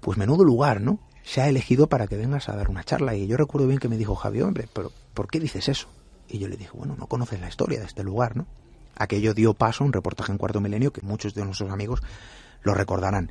pues 0.00 0.16
menudo 0.16 0.44
lugar, 0.44 0.80
¿no? 0.80 0.98
Se 1.22 1.42
ha 1.42 1.48
elegido 1.48 1.88
para 1.88 2.06
que 2.06 2.16
vengas 2.16 2.48
a 2.48 2.56
dar 2.56 2.70
una 2.70 2.84
charla. 2.84 3.14
Y 3.14 3.26
yo 3.26 3.36
recuerdo 3.36 3.66
bien 3.66 3.78
que 3.78 3.88
me 3.88 3.98
dijo, 3.98 4.14
Javier, 4.14 4.44
hombre, 4.44 4.68
pero 4.72 4.90
¿por 5.12 5.28
qué 5.28 5.38
dices 5.38 5.68
eso? 5.68 5.88
Y 6.28 6.38
yo 6.38 6.48
le 6.48 6.56
dije, 6.56 6.70
bueno, 6.72 6.96
no 6.98 7.06
conoces 7.06 7.40
la 7.40 7.48
historia 7.48 7.80
de 7.80 7.86
este 7.86 8.02
lugar, 8.02 8.36
¿no? 8.36 8.46
Aquello 8.96 9.34
dio 9.34 9.54
paso 9.54 9.84
a 9.84 9.86
un 9.86 9.92
reportaje 9.92 10.32
en 10.32 10.38
Cuarto 10.38 10.60
Milenio 10.60 10.92
que 10.92 11.02
muchos 11.02 11.34
de 11.34 11.44
nuestros 11.44 11.70
amigos 11.70 12.02
lo 12.62 12.74
recordarán. 12.74 13.30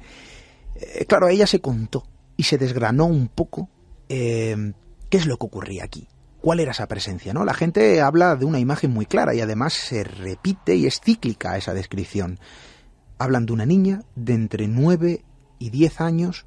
Eh, 0.76 1.06
claro, 1.06 1.28
ella 1.28 1.48
se 1.48 1.60
contó 1.60 2.06
y 2.38 2.44
se 2.44 2.58
desgranó 2.58 3.06
un 3.06 3.28
poco 3.28 3.70
eh, 4.10 4.74
qué 5.10 5.18
es 5.18 5.26
lo 5.26 5.38
que 5.38 5.46
ocurría 5.46 5.84
aquí 5.84 6.08
cuál 6.42 6.60
era 6.60 6.72
esa 6.72 6.88
presencia, 6.88 7.34
¿no? 7.34 7.46
La 7.46 7.54
gente 7.54 8.02
habla 8.02 8.36
de 8.36 8.46
una 8.46 8.60
imagen 8.60 8.92
muy 8.92 9.06
clara 9.06 9.34
y 9.34 9.42
además 9.42 9.74
se 9.74 10.04
repite 10.04 10.76
y 10.76 10.86
es 10.86 11.00
cíclica 11.02 11.58
esa 11.58 11.74
descripción. 11.74 12.40
Hablan 13.18 13.46
de 13.46 13.54
una 13.54 13.66
niña 13.66 14.04
de 14.16 14.34
entre 14.34 14.68
9 14.68 15.24
y 15.60 15.70
10 15.70 16.02
años 16.02 16.46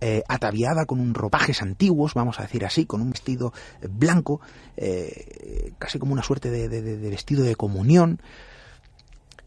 eh, 0.00 0.22
ataviada 0.28 0.84
con 0.84 1.00
un 1.00 1.14
ropajes 1.14 1.62
antiguos, 1.62 2.14
vamos 2.14 2.40
a 2.40 2.42
decir 2.42 2.64
así, 2.64 2.86
con 2.86 3.02
un 3.02 3.10
vestido 3.10 3.52
blanco, 3.88 4.40
eh, 4.76 5.72
casi 5.78 5.98
como 5.98 6.12
una 6.12 6.22
suerte 6.22 6.50
de, 6.50 6.68
de 6.68 7.10
vestido 7.10 7.44
de 7.44 7.54
comunión 7.54 8.20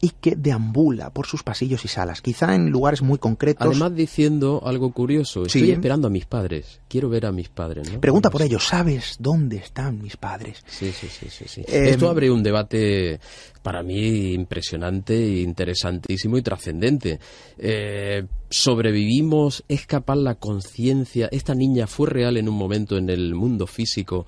y 0.00 0.10
que 0.20 0.36
deambula 0.36 1.10
por 1.10 1.26
sus 1.26 1.42
pasillos 1.42 1.84
y 1.84 1.88
salas, 1.88 2.20
quizá 2.20 2.54
en 2.54 2.70
lugares 2.70 3.00
muy 3.02 3.18
concretos. 3.18 3.66
Además 3.66 3.94
diciendo 3.94 4.62
algo 4.64 4.92
curioso, 4.92 5.46
estoy 5.46 5.70
esperando 5.70 6.08
a 6.08 6.10
mis 6.10 6.26
padres, 6.26 6.80
quiero 6.88 7.08
ver 7.08 7.26
a 7.26 7.32
mis 7.32 7.48
padres. 7.48 7.88
Pregunta 8.00 8.30
por 8.30 8.42
ellos, 8.42 8.66
¿sabes 8.66 9.16
dónde 9.18 9.56
están 9.56 10.02
mis 10.02 10.16
padres? 10.16 10.62
Sí, 10.66 10.92
sí, 10.92 11.08
sí, 11.08 11.28
sí. 11.30 11.62
Eh, 11.62 11.90
Esto 11.90 12.10
abre 12.10 12.30
un 12.30 12.42
debate 12.42 13.20
para 13.62 13.82
mí 13.82 14.32
impresionante, 14.32 15.40
interesantísimo 15.40 16.36
y 16.36 16.42
trascendente. 16.42 17.18
Eh, 17.58 18.26
sobrevivimos, 18.50 19.64
es 19.66 19.86
capaz 19.86 20.16
la 20.16 20.34
conciencia, 20.34 21.28
esta 21.32 21.54
niña 21.54 21.86
fue 21.86 22.08
real 22.08 22.36
en 22.36 22.48
un 22.48 22.56
momento 22.56 22.96
en 22.96 23.08
el 23.08 23.34
mundo 23.34 23.66
físico, 23.66 24.26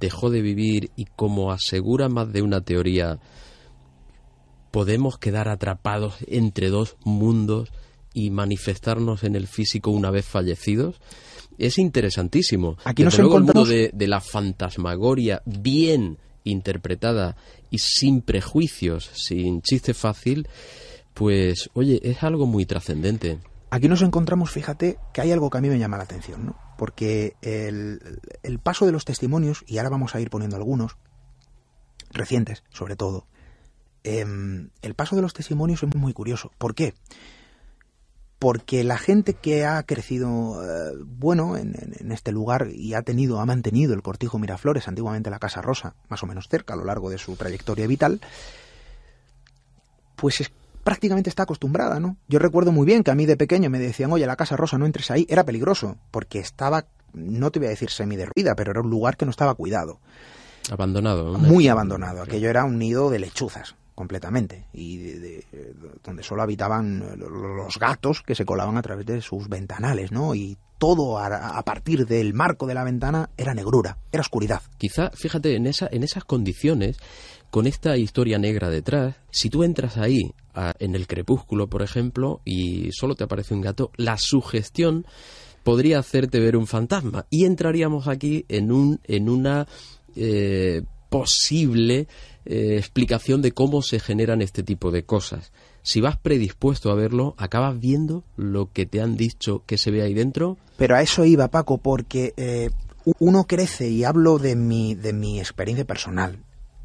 dejó 0.00 0.30
de 0.30 0.42
vivir 0.42 0.90
y 0.96 1.04
como 1.04 1.52
asegura 1.52 2.08
más 2.08 2.32
de 2.32 2.42
una 2.42 2.60
teoría, 2.60 3.18
podemos 4.72 5.18
quedar 5.18 5.48
atrapados 5.48 6.16
entre 6.26 6.70
dos 6.70 6.96
mundos 7.04 7.70
y 8.14 8.30
manifestarnos 8.30 9.22
en 9.22 9.36
el 9.36 9.46
físico 9.46 9.90
una 9.90 10.10
vez 10.10 10.26
fallecidos. 10.26 11.00
Es 11.58 11.78
interesantísimo. 11.78 12.76
Aquí 12.84 13.04
nos 13.04 13.16
luego, 13.18 13.36
encontramos... 13.36 13.70
el 13.70 13.76
mundo 13.76 13.96
de, 13.96 14.06
la 14.08 14.20
fantasmagoria 14.20 15.42
bien 15.44 16.18
interpretada 16.44 17.36
y 17.70 17.78
sin 17.78 18.22
prejuicios, 18.22 19.10
sin 19.14 19.62
chiste 19.62 19.94
fácil, 19.94 20.48
pues 21.14 21.70
oye, 21.74 22.00
es 22.02 22.22
algo 22.22 22.46
muy 22.46 22.66
trascendente. 22.66 23.38
Aquí 23.70 23.88
nos 23.88 24.02
encontramos, 24.02 24.50
fíjate, 24.50 24.98
que 25.12 25.20
hay 25.20 25.32
algo 25.32 25.50
que 25.50 25.58
a 25.58 25.60
mí 25.60 25.68
me 25.68 25.78
llama 25.78 25.98
la 25.98 26.04
atención, 26.04 26.46
¿no? 26.46 26.56
Porque 26.76 27.36
el, 27.42 28.00
el 28.42 28.58
paso 28.58 28.86
de 28.86 28.92
los 28.92 29.04
testimonios, 29.04 29.64
y 29.66 29.78
ahora 29.78 29.90
vamos 29.90 30.14
a 30.14 30.20
ir 30.20 30.30
poniendo 30.30 30.56
algunos, 30.56 30.96
recientes 32.10 32.64
sobre 32.70 32.96
todo, 32.96 33.26
Em, 34.04 34.70
el 34.82 34.94
paso 34.94 35.14
de 35.14 35.22
los 35.22 35.32
testimonios 35.32 35.82
es 35.82 35.94
muy 35.94 36.12
curioso. 36.12 36.50
¿Por 36.58 36.74
qué? 36.74 36.94
Porque 38.38 38.82
la 38.82 38.98
gente 38.98 39.34
que 39.34 39.64
ha 39.64 39.80
crecido, 39.84 40.60
eh, 40.64 40.96
bueno, 41.06 41.56
en, 41.56 42.10
este 42.10 42.32
lugar 42.32 42.68
y 42.72 42.94
ha 42.94 43.02
tenido, 43.02 43.40
ha 43.40 43.46
mantenido 43.46 43.94
el 43.94 44.02
cortijo 44.02 44.40
Miraflores, 44.40 44.88
antiguamente 44.88 45.30
la 45.30 45.38
Casa 45.38 45.62
Rosa, 45.62 45.94
más 46.08 46.22
o 46.24 46.26
menos 46.26 46.48
cerca 46.48 46.74
a 46.74 46.76
lo 46.76 46.84
largo 46.84 47.08
de 47.10 47.18
su 47.18 47.36
trayectoria 47.36 47.86
vital, 47.86 48.20
pues 50.16 50.50
prácticamente 50.82 51.30
está 51.30 51.44
acostumbrada, 51.44 52.00
¿no? 52.00 52.16
Yo 52.26 52.40
recuerdo 52.40 52.72
muy 52.72 52.84
bien 52.84 53.04
que 53.04 53.12
a 53.12 53.14
mí 53.14 53.26
de 53.26 53.36
pequeño 53.36 53.70
me 53.70 53.78
decían, 53.78 54.10
oye, 54.10 54.26
la 54.26 54.34
Casa 54.34 54.56
Rosa 54.56 54.76
no 54.76 54.86
entres 54.86 55.12
ahí, 55.12 55.24
era 55.30 55.44
peligroso, 55.44 55.96
porque 56.10 56.40
estaba, 56.40 56.86
no 57.12 57.52
te 57.52 57.60
voy 57.60 57.68
a 57.68 57.70
decir 57.70 57.90
semi 57.90 58.16
derruida, 58.16 58.56
pero 58.56 58.72
era 58.72 58.80
un 58.80 58.90
lugar 58.90 59.16
que 59.16 59.24
no 59.24 59.30
estaba 59.30 59.54
cuidado. 59.54 60.00
Abandonado. 60.68 61.38
Muy 61.38 61.68
abandonado. 61.68 62.22
Aquello 62.22 62.50
era 62.50 62.64
un 62.64 62.78
nido 62.78 63.08
de 63.08 63.20
lechuzas 63.20 63.76
completamente 63.94 64.66
y 64.72 64.96
de, 64.96 65.44
donde 66.02 66.22
solo 66.22 66.42
habitaban 66.42 67.16
los 67.18 67.78
gatos 67.78 68.22
que 68.22 68.34
se 68.34 68.44
colaban 68.44 68.76
a 68.76 68.82
través 68.82 69.06
de 69.06 69.20
sus 69.20 69.48
ventanales, 69.48 70.12
¿no? 70.12 70.34
Y 70.34 70.56
todo 70.78 71.18
a, 71.18 71.62
partir 71.62 72.06
del 72.06 72.34
marco 72.34 72.66
de 72.66 72.74
la 72.74 72.82
ventana 72.82 73.30
era 73.36 73.54
negrura, 73.54 73.98
era 74.10 74.22
oscuridad. 74.22 74.62
Quizá, 74.78 75.10
fíjate, 75.14 75.54
en, 75.54 75.66
esa, 75.66 75.88
en 75.92 76.02
esas 76.02 76.24
condiciones, 76.24 76.96
con 77.50 77.68
esta 77.68 77.96
historia 77.96 78.38
negra 78.38 78.68
detrás, 78.68 79.14
si 79.30 79.48
tú 79.48 79.62
entras 79.62 79.96
ahí, 79.96 80.32
en 80.78 80.94
el 80.94 81.06
crepúsculo, 81.06 81.68
por 81.68 81.82
ejemplo, 81.82 82.40
y 82.44 82.90
solo 82.92 83.14
te 83.14 83.24
aparece 83.24 83.54
un 83.54 83.60
gato, 83.60 83.90
la 83.96 84.16
sugestión 84.18 85.06
podría 85.62 85.98
hacerte 85.98 86.40
ver 86.40 86.56
un 86.56 86.66
fantasma. 86.66 87.26
Y 87.30 87.44
entraríamos 87.44 88.08
aquí 88.08 88.44
en, 88.48 88.72
un, 88.72 89.00
en 89.04 89.28
una 89.28 89.66
eh, 90.16 90.82
posible 91.08 92.08
eh, 92.44 92.76
explicación 92.76 93.42
de 93.42 93.52
cómo 93.52 93.82
se 93.82 94.00
generan 94.00 94.42
este 94.42 94.62
tipo 94.62 94.90
de 94.90 95.04
cosas. 95.04 95.52
Si 95.82 96.00
vas 96.00 96.16
predispuesto 96.16 96.90
a 96.90 96.94
verlo, 96.94 97.34
acabas 97.38 97.78
viendo 97.78 98.24
lo 98.36 98.72
que 98.72 98.86
te 98.86 99.00
han 99.00 99.16
dicho 99.16 99.62
que 99.66 99.78
se 99.78 99.90
ve 99.90 100.02
ahí 100.02 100.14
dentro. 100.14 100.58
Pero 100.76 100.96
a 100.96 101.02
eso 101.02 101.24
iba, 101.24 101.48
Paco, 101.48 101.78
porque 101.78 102.34
eh, 102.36 102.70
uno 103.18 103.44
crece, 103.44 103.88
y 103.88 104.04
hablo 104.04 104.38
de 104.38 104.56
mi, 104.56 104.94
de 104.94 105.12
mi 105.12 105.38
experiencia 105.38 105.84
personal, 105.84 106.38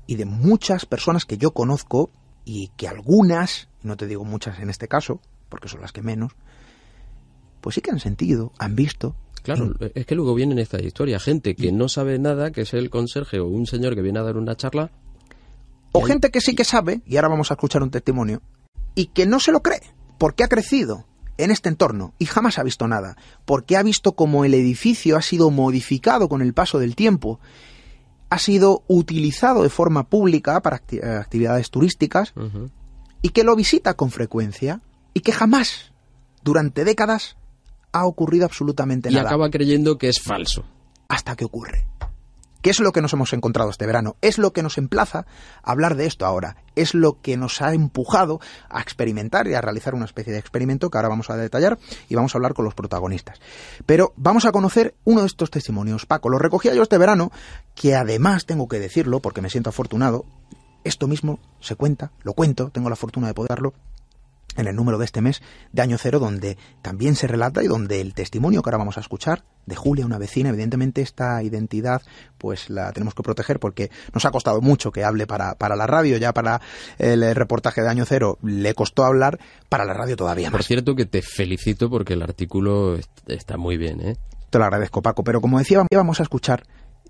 y 0.06 0.15
de 0.15 0.26
muchas 0.26 0.86
personas 0.86 1.26
que 1.26 1.38
yo 1.38 1.52
conozco, 1.52 2.10
y 2.46 2.70
que 2.78 2.88
algunas, 2.88 3.67
no 3.84 3.98
te 3.98 4.08
digo 4.08 4.24
muchas 4.24 4.60
en 4.60 4.70
este 4.70 4.88
caso, 4.88 5.22
porque 5.50 5.67
son 5.67 5.82
las 5.82 5.91
que 5.91 6.02
menos, 6.02 6.34
pues 7.62 7.76
sí 7.76 7.82
que 7.82 7.91
han 7.91 8.00
sentido, 8.00 8.54
han 8.58 8.76
visto, 8.76 9.15
Claro, 9.43 9.76
es 9.96 10.06
que 10.06 10.15
luego 10.15 10.36
viene 10.36 10.62
esta 10.62 10.82
historia, 10.82 11.20
gente 11.20 11.56
que 11.56 11.72
no 11.72 11.88
sabe 11.88 12.20
nada, 12.20 12.52
que 12.52 12.62
es 12.62 12.74
el 12.74 12.89
conserje 12.89 13.39
o 13.39 13.48
un 13.48 13.65
señor 13.65 13.96
que 13.96 14.02
viene 14.02 14.20
a 14.20 14.24
dar 14.24 14.36
una 14.36 14.58
charla, 14.58 14.91
o 15.98 16.02
gente 16.06 16.32
que 16.32 16.42
sí 16.42 16.56
que 16.56 16.64
sabe, 16.64 17.02
y 17.06 17.16
ahora 17.16 17.30
vamos 17.30 17.52
a 17.52 17.56
escuchar 17.56 17.84
un 17.84 17.92
testimonio, 17.92 18.42
y 18.96 19.08
que 19.08 19.26
no 19.26 19.40
se 19.40 19.52
lo 19.52 19.62
cree, 19.62 19.82
porque 20.18 20.44
ha 20.44 20.48
crecido 20.48 21.06
en 21.38 21.52
este 21.52 21.70
entorno 21.70 22.14
y 22.18 22.26
jamás 22.26 22.58
ha 22.58 22.64
visto 22.64 22.88
nada, 22.88 23.16
porque 23.46 23.78
ha 23.78 23.84
visto 23.84 24.14
cómo 24.14 24.44
el 24.44 24.54
edificio 24.54 25.18
ha 25.18 25.22
sido 25.22 25.52
modificado 25.52 26.30
con 26.30 26.42
el 26.42 26.54
paso 26.54 26.80
del 26.80 26.96
tiempo, 26.96 27.40
ha 28.30 28.40
sido 28.40 28.84
utilizado 28.88 29.64
de 29.64 29.70
forma 29.70 30.10
pública 30.10 30.62
para 30.62 30.82
eh, 30.92 31.06
actividades 31.06 31.70
turísticas, 31.70 32.34
y 33.22 33.30
que 33.30 33.44
lo 33.44 33.56
visita 33.56 33.96
con 33.96 34.12
frecuencia, 34.12 34.82
y 35.14 35.22
que 35.22 35.32
jamás, 35.32 35.94
durante 36.44 36.84
décadas, 36.84 37.38
ha 37.92 38.06
ocurrido 38.06 38.46
absolutamente 38.46 39.10
nada. 39.10 39.24
Y 39.24 39.26
acaba 39.26 39.50
creyendo 39.50 39.98
que 39.98 40.10
es 40.10 40.20
falso. 40.22 40.66
Hasta 41.08 41.36
que 41.36 41.46
ocurre. 41.46 41.88
¿Qué 42.62 42.72
es 42.72 42.80
lo 42.80 42.91
que 42.91 43.02
nos 43.02 43.13
hemos 43.13 43.34
encontrado 43.34 43.70
este 43.70 43.86
verano? 43.86 44.15
Es 44.22 44.38
lo 44.38 44.52
que 44.52 44.63
nos 44.63 44.78
emplaza 44.78 45.26
a 45.63 45.72
hablar 45.72 45.96
de 45.96 46.06
esto 46.06 46.26
ahora. 46.26 46.58
Es 46.76 46.93
lo 46.93 47.22
que 47.22 47.38
nos 47.38 47.62
ha 47.62 47.74
empujado 47.74 48.39
a 48.70 48.82
experimentar 48.82 49.48
y 49.48 49.54
a 49.54 49.62
realizar 49.62 49.93
una 49.93 50.06
especie 50.06 50.34
de 50.34 50.39
experimento 50.39 50.89
que 50.89 50.98
ahora 50.98 51.10
vamos 51.10 51.30
a 51.30 51.38
detallar 51.38 51.78
y 52.10 52.15
vamos 52.15 52.34
a 52.34 52.38
hablar 52.38 52.54
con 52.54 52.65
los 52.65 52.74
protagonistas. 52.74 53.39
Pero 53.86 54.13
vamos 54.15 54.46
a 54.46 54.52
conocer 54.52 54.96
uno 55.04 55.22
de 55.22 55.28
estos 55.28 55.52
testimonios. 55.52 56.06
Paco, 56.06 56.30
lo 56.30 56.39
recogía 56.39 56.74
yo 56.74 56.84
este 56.84 56.98
verano, 56.98 57.32
que 57.76 57.96
además 57.96 58.46
tengo 58.46 58.67
que 58.67 58.80
decirlo 58.80 59.20
porque 59.20 59.41
me 59.41 59.50
siento 59.50 59.70
afortunado. 59.70 60.26
Esto 60.84 61.08
mismo 61.08 61.39
se 61.60 61.76
cuenta, 61.76 62.12
lo 62.24 62.34
cuento, 62.34 62.70
tengo 62.70 62.89
la 62.89 62.96
fortuna 62.96 63.28
de 63.28 63.34
poderlo 63.34 63.74
en 64.56 64.67
el 64.67 64.76
número 64.76 64.98
de 64.98 65.06
este 65.06 65.22
mes 65.22 65.41
de 65.72 65.82
Año 65.82 65.98
Cero, 65.98 66.20
donde 66.20 66.58
también 66.82 67.15
se 67.15 67.28
relata 67.28 67.63
y 67.63 67.67
donde 67.67 68.02
el 68.02 68.13
testimonio 68.13 68.62
que 68.62 68.70
ahora 68.70 68.80
vamos 68.80 68.98
a 68.98 69.02
escuchar 69.02 69.43
de 69.68 69.76
Julia, 69.76 70.06
una 70.06 70.18
vecina, 70.18 70.50
evidentemente 70.50 71.02
esta 71.02 71.44
identidad 71.44 72.02
pues 72.40 72.70
la 72.70 72.92
tenemos 72.94 73.14
que 73.14 73.22
proteger 73.22 73.60
porque 73.60 73.92
nos 74.14 74.26
ha 74.26 74.32
costado 74.32 74.62
mucho 74.62 74.92
que 74.92 75.04
hable 75.04 75.28
para, 75.28 75.56
para 75.56 75.76
la 75.76 75.86
radio, 75.86 76.18
ya 76.18 76.34
para 76.34 76.62
el 76.98 77.36
reportaje 77.36 77.82
de 77.82 77.90
Año 77.90 78.06
Cero 78.06 78.40
le 78.42 78.74
costó 78.74 79.04
hablar, 79.04 79.40
para 79.70 79.86
la 79.86 79.94
radio 79.94 80.16
todavía 80.16 80.50
más. 80.50 80.54
Por 80.54 80.64
cierto 80.64 80.96
que 80.96 81.06
te 81.06 81.22
felicito 81.22 81.90
porque 81.90 82.14
el 82.14 82.24
artículo 82.24 82.98
está 83.28 83.58
muy 83.58 83.78
bien, 83.78 84.02
¿eh? 84.02 84.16
Te 84.50 84.58
lo 84.58 84.64
agradezco 84.64 85.02
Paco, 85.02 85.24
pero 85.24 85.42
como 85.42 85.60
decía, 85.60 85.86
vamos 85.92 86.20
a 86.22 86.24
escuchar 86.24 86.64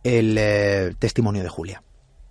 el 0.04 0.36
eh, 0.39 0.96
testimonio 0.98 1.43
de 1.43 1.50
Julia. 1.50 1.84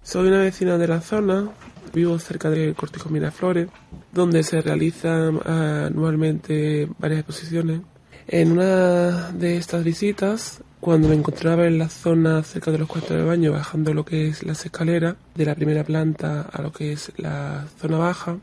Soy 0.02 0.28
una 0.28 0.38
vecina 0.38 0.78
de 0.78 0.88
la 0.88 1.00
zona, 1.00 1.48
vivo 1.92 2.18
cerca 2.18 2.50
del 2.50 2.74
Cortijo 2.74 3.08
Miraflores, 3.08 3.68
donde 4.12 4.42
se 4.42 4.60
realizan 4.62 5.40
ah, 5.44 5.86
anualmente 5.86 6.88
varias 6.98 7.20
exposiciones. 7.20 7.80
En 8.28 8.52
una 8.52 9.30
de 9.32 9.56
estas 9.56 9.84
visitas, 9.84 10.62
cuando 10.80 11.08
me 11.08 11.14
encontraba 11.14 11.66
en 11.66 11.78
la 11.78 11.88
zona 11.88 12.42
cerca 12.42 12.70
de 12.70 12.78
los 12.78 12.88
cuartos 12.88 13.16
de 13.16 13.22
baño, 13.22 13.52
bajando 13.52 13.94
lo 13.94 14.04
que 14.04 14.28
es 14.28 14.42
las 14.44 14.64
escaleras 14.64 15.16
de 15.34 15.44
la 15.44 15.54
primera 15.54 15.84
planta 15.84 16.42
a 16.42 16.62
lo 16.62 16.72
que 16.72 16.92
es 16.92 17.12
la 17.16 17.66
zona 17.80 17.98
baja, 17.98 18.38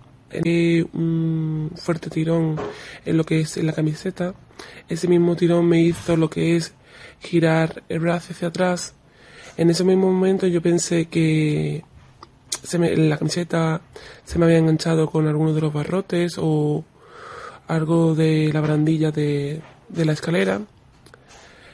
un 0.93 1.71
fuerte 1.75 2.09
tirón 2.09 2.55
en 3.05 3.17
lo 3.17 3.23
que 3.23 3.41
es 3.41 3.57
la 3.57 3.73
camiseta. 3.73 4.33
Ese 4.89 5.07
mismo 5.07 5.35
tirón 5.35 5.67
me 5.67 5.81
hizo 5.81 6.17
lo 6.17 6.29
que 6.29 6.55
es 6.55 6.73
girar 7.19 7.83
el 7.89 7.99
brazo 7.99 8.33
hacia 8.33 8.47
atrás 8.47 8.95
en 9.55 9.69
ese 9.69 9.83
mismo 9.83 10.11
momento 10.11 10.47
yo 10.47 10.61
pensé 10.61 11.05
que 11.05 11.83
la 12.71 13.17
camiseta 13.17 13.81
se 14.23 14.39
me 14.39 14.45
había 14.45 14.57
enganchado 14.57 15.09
con 15.09 15.27
alguno 15.27 15.53
de 15.53 15.61
los 15.61 15.71
barrotes 15.71 16.37
o 16.39 16.83
algo 17.67 18.15
de 18.15 18.49
la 18.51 18.61
barandilla 18.61 19.11
de, 19.11 19.61
de 19.93 20.05
la 20.05 20.13
escalera. 20.13 20.61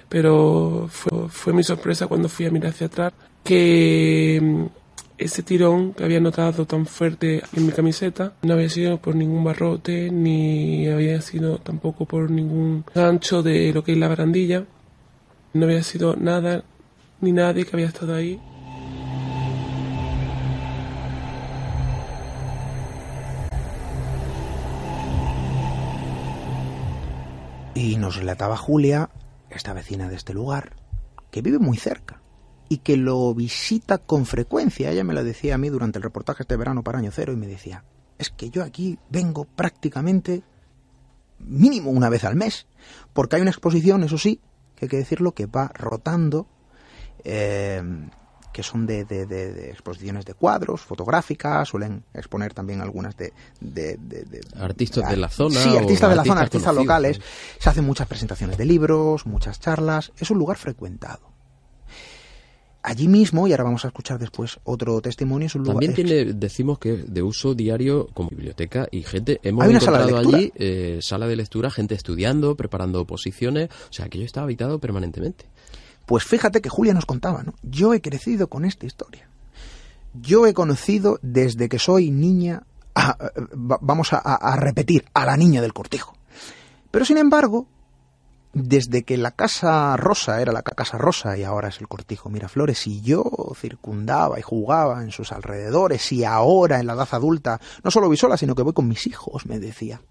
Pero 0.08 0.88
fue, 0.90 1.30
fue, 1.30 1.54
mi 1.54 1.64
sorpresa 1.64 2.08
cuando 2.08 2.30
fui 2.30 2.46
a 2.46 2.52
mirar 2.52 2.72
hacia 2.72 2.88
atrás 2.88 3.14
que 3.44 4.40
mm, 4.42 4.66
ese 5.20 5.44
tirón 5.44 5.94
que 5.94 6.04
había 6.04 6.20
notado 6.20 6.66
tan 6.66 6.86
fuerte 6.86 7.44
en 7.54 7.66
mi 7.66 7.72
camiseta 7.72 8.34
no 8.42 8.54
había 8.54 8.70
sido 8.70 8.98
por 8.98 9.16
ningún 9.16 9.44
barrote 9.44 10.10
ni 10.10 10.88
había 10.88 11.22
sido 11.22 11.58
tampoco 11.58 12.06
por 12.06 12.32
ningún 12.32 12.86
gancho 12.96 13.44
de 13.44 13.74
lo 13.74 13.84
que 13.84 13.92
es 13.92 13.98
la 13.98 14.08
barandilla. 14.08 14.66
No 15.54 15.66
había 15.66 15.84
sido 15.84 16.16
nada 16.16 16.64
ni 17.22 17.32
nadie 17.32 17.66
que 17.66 17.76
había 17.76 17.88
estado 17.88 18.16
ahí. 18.16 18.40
Nos 28.00 28.16
relataba 28.16 28.58
Julia, 28.58 29.10
esta 29.50 29.74
vecina 29.74 30.10
de 30.10 30.16
este 30.16 30.34
lugar, 30.34 30.76
que 31.32 31.42
vive 31.42 31.60
muy 31.60 31.78
cerca 31.78 32.22
y 32.70 32.78
que 32.78 32.98
lo 32.98 33.34
visita 33.34 33.98
con 33.98 34.26
frecuencia. 34.26 34.92
Ella 34.92 35.04
me 35.04 35.14
lo 35.14 35.24
decía 35.24 35.56
a 35.56 35.58
mí 35.58 35.70
durante 35.70 36.00
el 36.00 36.04
reportaje 36.04 36.44
este 36.44 36.56
verano 36.56 36.84
para 36.84 37.00
Año 37.00 37.12
Cero 37.12 37.34
y 37.34 37.36
me 37.36 37.48
decía, 37.48 37.84
es 38.18 38.30
que 38.30 38.50
yo 38.50 38.64
aquí 38.64 39.00
vengo 39.10 39.46
prácticamente 39.46 40.44
mínimo 41.40 41.92
una 41.92 42.10
vez 42.10 42.24
al 42.24 42.36
mes, 42.36 42.68
porque 43.14 43.38
hay 43.38 43.42
una 43.42 43.52
exposición, 43.52 44.04
eso 44.04 44.18
sí, 44.18 44.40
que 44.76 44.86
hay 44.86 44.90
que 44.90 44.98
decirlo, 44.98 45.34
que 45.34 45.46
va 45.46 45.72
rotando, 45.74 46.48
eh, 47.24 47.82
que 48.52 48.64
son 48.64 48.86
de, 48.86 49.06
de, 49.06 49.26
de, 49.26 49.70
exposiciones 49.70 50.26
de 50.26 50.34
cuadros, 50.34 50.82
fotográficas, 50.82 51.68
suelen 51.68 52.04
exponer 52.14 52.54
también 52.54 52.82
algunas 52.82 53.16
de... 53.16 53.34
artistas 54.56 55.10
de 55.10 55.18
la 55.18 55.30
zona. 55.30 55.60
Sí, 55.60 55.78
artistas 55.78 56.10
de 56.10 56.16
la 56.16 56.24
zona, 56.24 56.42
artistas 56.42 56.76
locales. 56.76 57.22
Se 57.60 57.70
hacen 57.70 57.86
muchas 57.86 58.08
presentaciones 58.08 58.58
de 58.58 58.66
libros, 58.66 59.26
muchas 59.26 59.60
charlas, 59.60 60.12
es 60.18 60.30
un 60.32 60.38
lugar 60.38 60.58
frecuentado 60.58 61.30
allí 62.82 63.08
mismo, 63.08 63.48
y 63.48 63.52
ahora 63.52 63.66
vamos 63.66 63.86
a 63.86 63.90
escuchar 63.90 64.20
después 64.20 64.60
otro 64.64 65.02
testimonio, 65.02 65.48
es 65.48 65.56
un 65.56 65.64
lugar... 65.64 65.76
También 65.76 65.94
tiene, 65.94 66.34
decimos 66.34 66.80
que 66.80 66.94
de 66.94 67.22
uso 67.22 67.54
diario 67.54 68.08
como 68.14 68.30
biblioteca 68.30 68.88
y 68.92 69.04
gente, 69.04 69.40
hemos 69.44 69.66
encontrado 69.66 70.18
allí 70.18 70.52
eh, 70.56 71.00
sala 71.02 71.28
de 71.28 71.36
lectura, 71.36 71.70
gente 71.70 71.96
estudiando, 71.96 72.56
preparando 72.56 73.02
oposiciones, 73.02 73.70
o 73.90 73.94
sea, 73.94 74.06
aquello 74.06 74.26
está 74.26 74.42
habitado 74.42 74.80
permanentemente. 74.80 75.46
Pues 76.10 76.24
fíjate 76.24 76.60
que 76.60 76.70
Julia 76.70 76.96
nos 76.96 77.06
contaba, 77.06 77.44
¿no? 77.44 77.54
Yo 77.62 77.94
he 77.94 78.02
crecido 78.02 78.50
con 78.50 78.66
esta 78.66 78.88
historia. 78.88 79.30
Yo 80.20 80.48
he 80.48 80.56
conocido 80.56 81.20
desde 81.22 81.70
que 81.70 81.78
soy 81.78 82.10
niña, 82.10 82.64
vamos 83.54 84.10
a 84.12 84.56
repetir, 84.56 85.06
a 85.14 85.28
la 85.28 85.38
niña 85.38 85.62
del 85.62 85.72
cortijo. 85.72 86.16
Pero 86.90 87.06
sin 87.06 87.20
embargo, 87.20 87.68
desde 88.54 89.04
que 89.04 89.18
la 89.18 89.30
Casa 89.30 89.96
Rosa 89.98 90.42
era 90.42 90.52
la 90.52 90.64
Casa 90.64 90.98
Rosa 90.98 91.38
y 91.38 91.44
ahora 91.44 91.68
es 91.68 91.80
el 91.80 91.88
Cortijo 91.88 92.32
Miraflores, 92.32 92.88
y 92.88 93.02
yo 93.02 93.24
circundaba 93.56 94.40
y 94.40 94.42
jugaba 94.42 95.04
en 95.04 95.12
sus 95.12 95.32
alrededores, 95.32 96.12
y 96.12 96.24
ahora 96.26 96.80
en 96.80 96.88
la 96.88 96.94
edad 96.94 97.10
adulta 97.12 97.62
no 97.84 97.92
solo 97.92 98.08
voy 98.08 98.18
sola, 98.18 98.36
sino 98.36 98.56
que 98.56 98.64
voy 98.64 98.74
con 98.74 98.88
mis 98.88 99.06
hijos, 99.06 99.46
me 99.46 99.60
decía. 99.60 100.02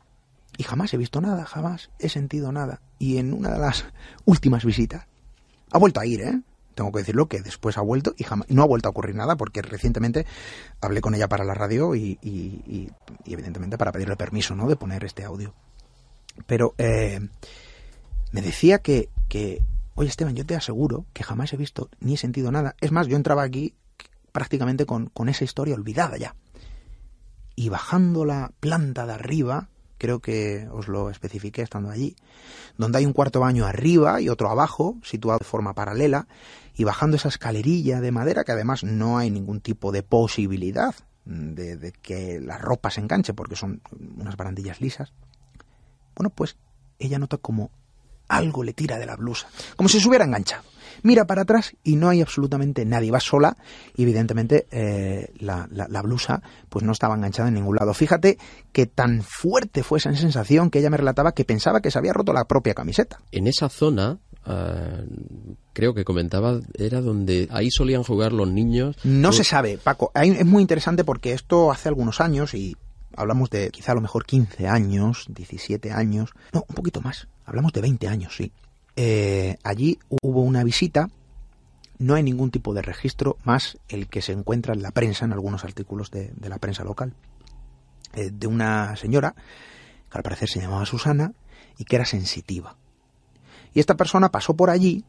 Y 0.57 0.63
jamás 0.63 0.95
he 0.95 0.97
visto 0.97 1.21
nada, 1.21 1.45
jamás 1.45 1.91
he 1.99 2.09
sentido 2.09 2.53
nada. 2.53 2.83
Y 3.01 3.17
en 3.17 3.33
una 3.33 3.51
de 3.51 3.59
las 3.59 3.85
últimas 4.27 4.65
visitas, 4.65 5.09
ha 5.73 5.79
vuelto 5.79 6.01
a 6.01 6.07
ir, 6.07 6.21
¿eh? 6.23 6.41
Tengo 6.75 6.93
que 6.93 7.01
decirlo 7.01 7.27
que 7.27 7.41
después 7.41 7.77
ha 7.77 7.81
vuelto 7.81 8.15
y 8.17 8.23
jamás, 8.23 8.49
no 8.51 8.63
ha 8.63 8.67
vuelto 8.67 8.89
a 8.89 8.91
ocurrir 8.91 9.17
nada 9.17 9.37
porque 9.37 9.63
recientemente 9.63 10.27
hablé 10.81 11.01
con 11.01 11.15
ella 11.15 11.29
para 11.29 11.45
la 11.45 11.55
radio 11.55 11.97
y, 11.97 12.19
evidentemente 13.27 13.77
para 13.77 13.91
pedirle 13.91 14.17
permiso, 14.17 14.55
¿no? 14.55 14.69
De 14.69 14.77
poner 14.77 15.03
este 15.05 15.25
audio. 15.25 15.55
Pero 16.47 16.75
eh, 16.79 17.19
me 18.31 18.43
decía 18.43 18.79
que, 18.79 19.09
que, 19.29 19.61
oye 19.97 20.09
Esteban, 20.09 20.37
yo 20.37 20.47
te 20.47 20.55
aseguro 20.55 21.05
que 21.13 21.25
jamás 21.25 21.53
he 21.53 21.57
visto 21.57 21.91
ni 21.99 22.15
he 22.15 22.17
sentido 22.17 22.53
nada. 22.53 22.77
Es 22.81 22.93
más, 22.93 23.09
yo 23.09 23.17
entraba 23.17 23.43
aquí 23.43 23.75
prácticamente 24.31 24.87
con, 24.87 25.07
con 25.07 25.29
esa 25.29 25.43
historia 25.43 25.75
olvidada 25.75 26.17
ya. 26.17 26.37
Y 27.57 27.71
bajando 27.71 28.25
la 28.25 28.53
planta 28.61 29.05
de 29.05 29.15
arriba, 29.15 29.69
creo 29.99 30.21
que 30.21 30.69
os 30.73 30.89
lo 30.89 31.11
especifiqué 31.11 31.63
estando 31.63 31.91
allí, 31.91 32.17
donde 32.77 32.99
hay 32.99 33.07
un 33.07 33.13
cuarto 33.13 33.41
baño 33.41 33.67
arriba 33.67 34.21
y 34.21 34.29
otro 34.29 34.49
abajo, 34.49 34.97
situado 35.03 35.39
de 35.41 35.45
forma 35.45 35.75
paralela, 35.75 36.27
y 36.75 36.85
bajando 36.85 37.17
esa 37.17 37.29
escalerilla 37.29 38.01
de 38.01 38.13
madera, 38.13 38.45
que 38.45 38.53
además 38.53 38.85
no 38.85 39.19
hay 39.19 39.31
ningún 39.31 39.61
tipo 39.61 39.93
de 39.93 40.03
posibilidad 40.03 40.95
de, 41.25 41.77
de 41.77 41.93
que 41.93 42.41
la 42.41 42.57
ropa 42.57 42.91
se 42.91 43.01
enganche, 43.01 43.35
porque 43.35 43.57
son 43.57 43.83
unas 44.17 44.37
barandillas 44.37 44.81
lisas, 44.81 45.13
bueno, 46.15 46.31
pues 46.31 46.57
ella 46.99 47.19
nota 47.19 47.37
como 47.37 47.71
algo 48.29 48.63
le 48.63 48.73
tira 48.73 48.99
de 48.99 49.07
la 49.07 49.17
blusa, 49.17 49.49
como 49.77 49.89
si 49.89 50.01
se 50.01 50.09
hubiera 50.09 50.25
enganchado. 50.25 50.63
Mira 51.03 51.27
para 51.27 51.43
atrás 51.43 51.75
y 51.83 51.97
no 51.97 52.09
hay 52.09 52.21
absolutamente 52.21 52.85
nadie. 52.85 53.11
Va 53.11 53.21
sola 53.21 53.57
y 53.97 54.03
evidentemente 54.03 54.67
eh, 54.71 55.33
la, 55.39 55.69
la, 55.71 56.03
blusa 56.03 56.43
pues 56.69 56.85
no 56.85 56.93
estaba 56.93 57.15
enganchada 57.15 57.49
en 57.49 57.55
ningún 57.55 57.77
lado. 57.77 57.95
Fíjate 57.95 58.39
que 58.73 58.87
tan 58.87 59.23
fuerte 59.23 59.83
fue 59.83 59.99
esa 59.99 60.15
sensación 60.15 60.71
que 60.71 60.79
ella 60.79 60.91
me 60.91 60.97
relataba 60.97 61.33
que 61.33 61.45
pensaba 61.45 61.81
que 61.81 61.91
se 61.91 61.99
había 61.99 62.13
roto 62.13 62.33
la 62.33 62.47
propia 62.47 62.75
camiseta. 62.75 63.21
En 63.33 63.47
esa 63.47 63.69
zona 63.69 64.19
Uh, 64.49 65.05
creo 65.75 65.93
que 65.93 66.05
comentaba, 66.05 66.61
era 66.79 67.03
donde 67.03 67.49
ahí 67.51 67.71
solían 67.71 68.03
jugar 68.03 68.33
los 68.33 68.49
niños. 68.49 68.97
No 69.05 69.31
se 69.33 69.45
sabe, 69.45 69.77
Paco. 69.77 70.11
es 70.15 70.47
muy 70.47 70.63
interesante 70.63 71.05
porque 71.05 71.33
esto 71.33 71.71
hace 71.71 71.91
algunos 71.91 72.23
años, 72.23 72.55
y 72.55 72.75
hablamos 73.15 73.51
de 73.51 73.71
quizá 73.71 73.93
a 73.93 73.95
lo 73.95 74.01
mejor 74.01 74.25
15 74.25 74.67
años, 74.67 75.27
17 75.29 75.93
años, 75.93 76.31
no, 76.53 76.65
un 76.67 76.75
poquito 76.75 77.03
más, 77.03 77.29
hablamos 77.45 77.73
de 77.73 77.83
20 77.83 78.09
años, 78.09 78.35
sí. 78.37 78.53
Eh, 79.01 79.59
allí 79.63 79.97
hubo 80.23 80.43
una 80.43 80.65
visita, 80.65 81.09
no 81.99 82.17
hay 82.17 82.25
ningún 82.25 82.51
tipo 82.51 82.75
de 82.75 82.83
registro 82.83 83.37
más 83.45 83.79
el 83.89 84.09
que 84.09 84.23
se 84.23 84.33
encuentra 84.33 84.75
en 84.75 84.83
la 84.83 84.91
prensa, 84.91 85.25
en 85.25 85.33
algunos 85.33 85.63
artículos 85.63 86.11
de, 86.11 86.33
la 86.41 86.59
prensa 86.59 86.83
local, 86.83 87.15
eh, 88.15 88.31
de 88.33 88.49
una 88.49 88.97
señora 88.97 89.37
que 90.11 90.19
al 90.19 90.25
parecer 90.25 90.49
se 90.49 90.61
llamaba 90.61 90.85
Susana 90.85 91.33
y 91.79 91.85
que 91.85 91.95
era 91.95 92.05
sensitiva. 92.05 92.77
Y 93.73 93.79
esta 93.79 93.97
persona 93.97 94.33
pasó 94.33 94.55
por 94.55 94.69
allí 94.69 95.05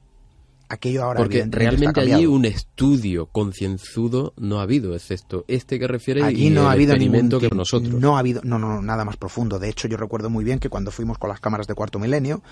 aquello 0.68 1.04
ahora 1.04 1.18
porque 1.22 1.48
realmente 1.50 2.00
allí 2.00 2.28
un 2.28 2.46
estudio 2.46 3.26
concienzudo 3.26 4.34
no 4.38 4.60
ha 4.60 4.62
habido 4.62 4.94
excepto 4.94 5.44
este 5.48 5.80
que 5.80 5.88
refiere 5.88 6.24
allí 6.24 6.52
no 6.52 6.70
ha 6.70 6.74
habido 6.74 6.94
experimento 6.94 7.40
que 7.40 7.50
nosotros. 7.50 7.96
no 7.96 8.18
ha 8.18 8.20
habido 8.20 8.42
no 8.44 8.60
no 8.60 8.80
nada 8.84 9.04
más 9.04 9.18
profundo. 9.18 9.58
De 9.58 9.68
hecho 9.68 9.88
yo 9.88 9.98
recuerdo 9.98 10.30
muy 10.30 10.44
bien 10.44 10.60
que 10.60 10.70
cuando 10.70 10.92
fuimos 10.92 11.18
con 11.18 11.32
las 11.32 11.40
cámaras 11.40 11.66
de 11.66 11.74
cuarto 11.74 11.98
milenio 11.98 12.44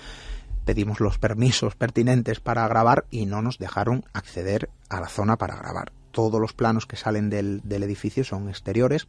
pedimos 0.68 1.00
los 1.00 1.16
permisos 1.16 1.76
pertinentes 1.76 2.40
para 2.40 2.68
grabar 2.68 3.06
y 3.10 3.24
no 3.24 3.40
nos 3.40 3.56
dejaron 3.56 4.04
acceder 4.12 4.68
a 4.90 5.00
la 5.00 5.08
zona 5.08 5.38
para 5.38 5.56
grabar 5.56 5.92
todos 6.12 6.38
los 6.38 6.52
planos 6.52 6.84
que 6.84 6.96
salen 6.96 7.30
del, 7.30 7.62
del 7.64 7.84
edificio 7.84 8.22
son 8.22 8.50
exteriores 8.50 9.08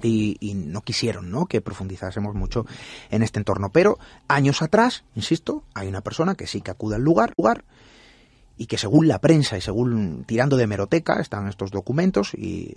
y, 0.00 0.38
y, 0.40 0.54
no 0.54 0.80
quisieron 0.80 1.30
¿no? 1.30 1.44
que 1.44 1.60
profundizásemos 1.60 2.34
mucho 2.34 2.64
en 3.10 3.22
este 3.22 3.40
entorno. 3.40 3.72
Pero 3.72 3.98
años 4.26 4.62
atrás, 4.62 5.04
insisto, 5.14 5.64
hay 5.74 5.86
una 5.88 6.00
persona 6.00 6.34
que 6.34 6.46
sí 6.46 6.62
que 6.62 6.70
acude 6.70 6.96
al 6.96 7.02
lugar, 7.02 7.34
y 8.56 8.64
que 8.64 8.78
según 8.78 9.06
la 9.06 9.20
prensa 9.20 9.58
y 9.58 9.60
según 9.60 10.24
tirando 10.24 10.56
de 10.56 10.66
meroteca 10.66 11.20
están 11.20 11.46
estos 11.46 11.70
documentos 11.70 12.32
y 12.32 12.74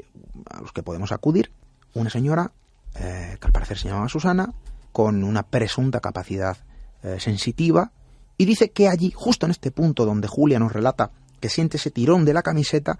a 0.49 0.59
los 0.59 0.73
que 0.73 0.83
podemos 0.83 1.13
acudir, 1.13 1.51
una 1.93 2.09
señora 2.09 2.51
eh, 2.95 3.37
que 3.39 3.47
al 3.47 3.53
parecer 3.53 3.77
se 3.77 3.87
llamaba 3.87 4.09
Susana, 4.09 4.53
con 4.91 5.23
una 5.23 5.43
presunta 5.43 6.01
capacidad 6.01 6.57
eh, 7.03 7.17
sensitiva, 7.19 7.91
y 8.37 8.45
dice 8.45 8.69
que 8.69 8.87
allí, 8.87 9.11
justo 9.15 9.45
en 9.45 9.51
este 9.51 9.71
punto 9.71 10.05
donde 10.05 10.27
Julia 10.27 10.59
nos 10.59 10.71
relata 10.71 11.11
que 11.39 11.49
siente 11.49 11.77
ese 11.77 11.91
tirón 11.91 12.25
de 12.25 12.33
la 12.33 12.43
camiseta, 12.43 12.99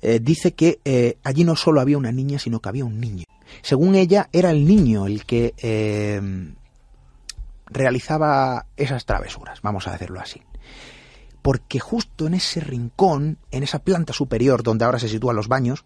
eh, 0.00 0.20
dice 0.20 0.54
que 0.54 1.18
allí 1.22 1.44
no 1.44 1.56
solo 1.56 1.80
había 1.80 1.98
una 1.98 2.12
niña, 2.12 2.38
sino 2.38 2.60
que 2.60 2.68
había 2.68 2.84
un 2.84 3.00
niño. 3.00 3.24
Según 3.62 3.94
ella, 3.94 4.28
era 4.32 4.50
el 4.50 4.66
niño 4.66 5.06
el 5.06 5.24
que 5.24 5.54
realizaba 7.66 8.66
esas 8.76 9.04
travesuras, 9.06 9.60
vamos 9.62 9.86
a 9.86 9.92
decirlo 9.92 10.20
así 10.20 10.42
porque 11.44 11.78
justo 11.78 12.26
en 12.26 12.32
ese 12.32 12.60
rincón, 12.60 13.36
en 13.50 13.62
esa 13.62 13.80
planta 13.80 14.14
superior 14.14 14.62
donde 14.62 14.86
ahora 14.86 14.98
se 14.98 15.10
sitúan 15.10 15.36
los 15.36 15.46
baños, 15.46 15.84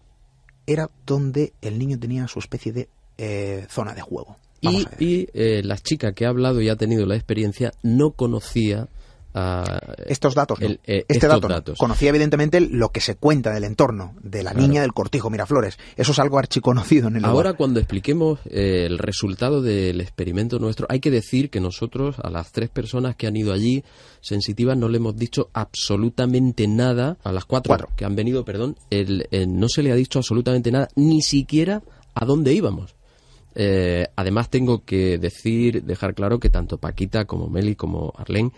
era 0.65 0.89
donde 1.05 1.51
el 1.59 1.77
niño 1.77 1.99
tenía 1.99 2.29
su 2.29 2.39
especie 2.39 2.71
de 2.71 2.89
eh, 3.17 3.67
zona 3.69 3.93
de 3.93 3.99
juego. 3.99 4.37
Y, 4.61 4.85
y 4.99 5.27
eh, 5.33 5.61
la 5.63 5.77
chica 5.77 6.13
que 6.13 6.25
ha 6.25 6.29
hablado 6.29 6.61
y 6.61 6.69
ha 6.69 6.75
tenido 6.75 7.05
la 7.05 7.15
experiencia 7.15 7.71
no 7.83 8.11
conocía 8.11 8.87
estos 10.07 10.33
datos, 10.33 10.59
eh, 10.61 11.05
este 11.07 11.27
dato 11.27 11.73
conocía 11.77 12.09
evidentemente 12.09 12.59
lo 12.61 12.89
que 12.89 12.99
se 12.99 13.15
cuenta 13.15 13.51
del 13.53 13.63
entorno 13.63 14.15
de 14.21 14.43
la 14.43 14.53
niña 14.53 14.81
del 14.81 14.91
cortijo 14.91 15.29
Miraflores. 15.29 15.77
Eso 15.95 16.11
es 16.11 16.19
algo 16.19 16.39
archiconocido 16.39 17.07
en 17.09 17.17
el 17.17 17.25
Ahora 17.25 17.53
cuando 17.53 17.79
expliquemos 17.79 18.39
eh, 18.45 18.85
el 18.87 18.97
resultado 18.97 19.61
del 19.61 20.01
experimento 20.01 20.57
nuestro, 20.57 20.87
hay 20.89 20.99
que 20.99 21.11
decir 21.11 21.49
que 21.49 21.59
nosotros 21.59 22.15
a 22.23 22.29
las 22.29 22.51
tres 22.51 22.69
personas 22.69 23.15
que 23.15 23.27
han 23.27 23.37
ido 23.37 23.53
allí 23.53 23.83
sensitivas 24.21 24.77
no 24.77 24.89
le 24.89 24.97
hemos 24.97 25.15
dicho 25.15 25.49
absolutamente 25.53 26.67
nada 26.67 27.17
a 27.23 27.31
las 27.31 27.45
cuatro, 27.45 27.87
que 27.95 28.05
han 28.05 28.15
venido, 28.15 28.43
perdón, 28.43 28.77
el, 28.89 29.27
no 29.47 29.69
se 29.69 29.83
le 29.83 29.91
ha 29.91 29.95
dicho 29.95 30.19
absolutamente 30.19 30.71
nada, 30.71 30.89
ni 30.95 31.21
siquiera 31.21 31.83
a 32.15 32.25
dónde 32.25 32.53
íbamos. 32.53 32.95
Eh, 33.55 34.07
además 34.15 34.49
tengo 34.49 34.85
que 34.85 35.17
decir, 35.17 35.83
dejar 35.83 36.13
claro 36.13 36.39
que 36.39 36.49
tanto 36.49 36.77
Paquita 36.77 37.25
como 37.25 37.49
Meli 37.49 37.75
como 37.75 38.13
Arlene 38.17 38.51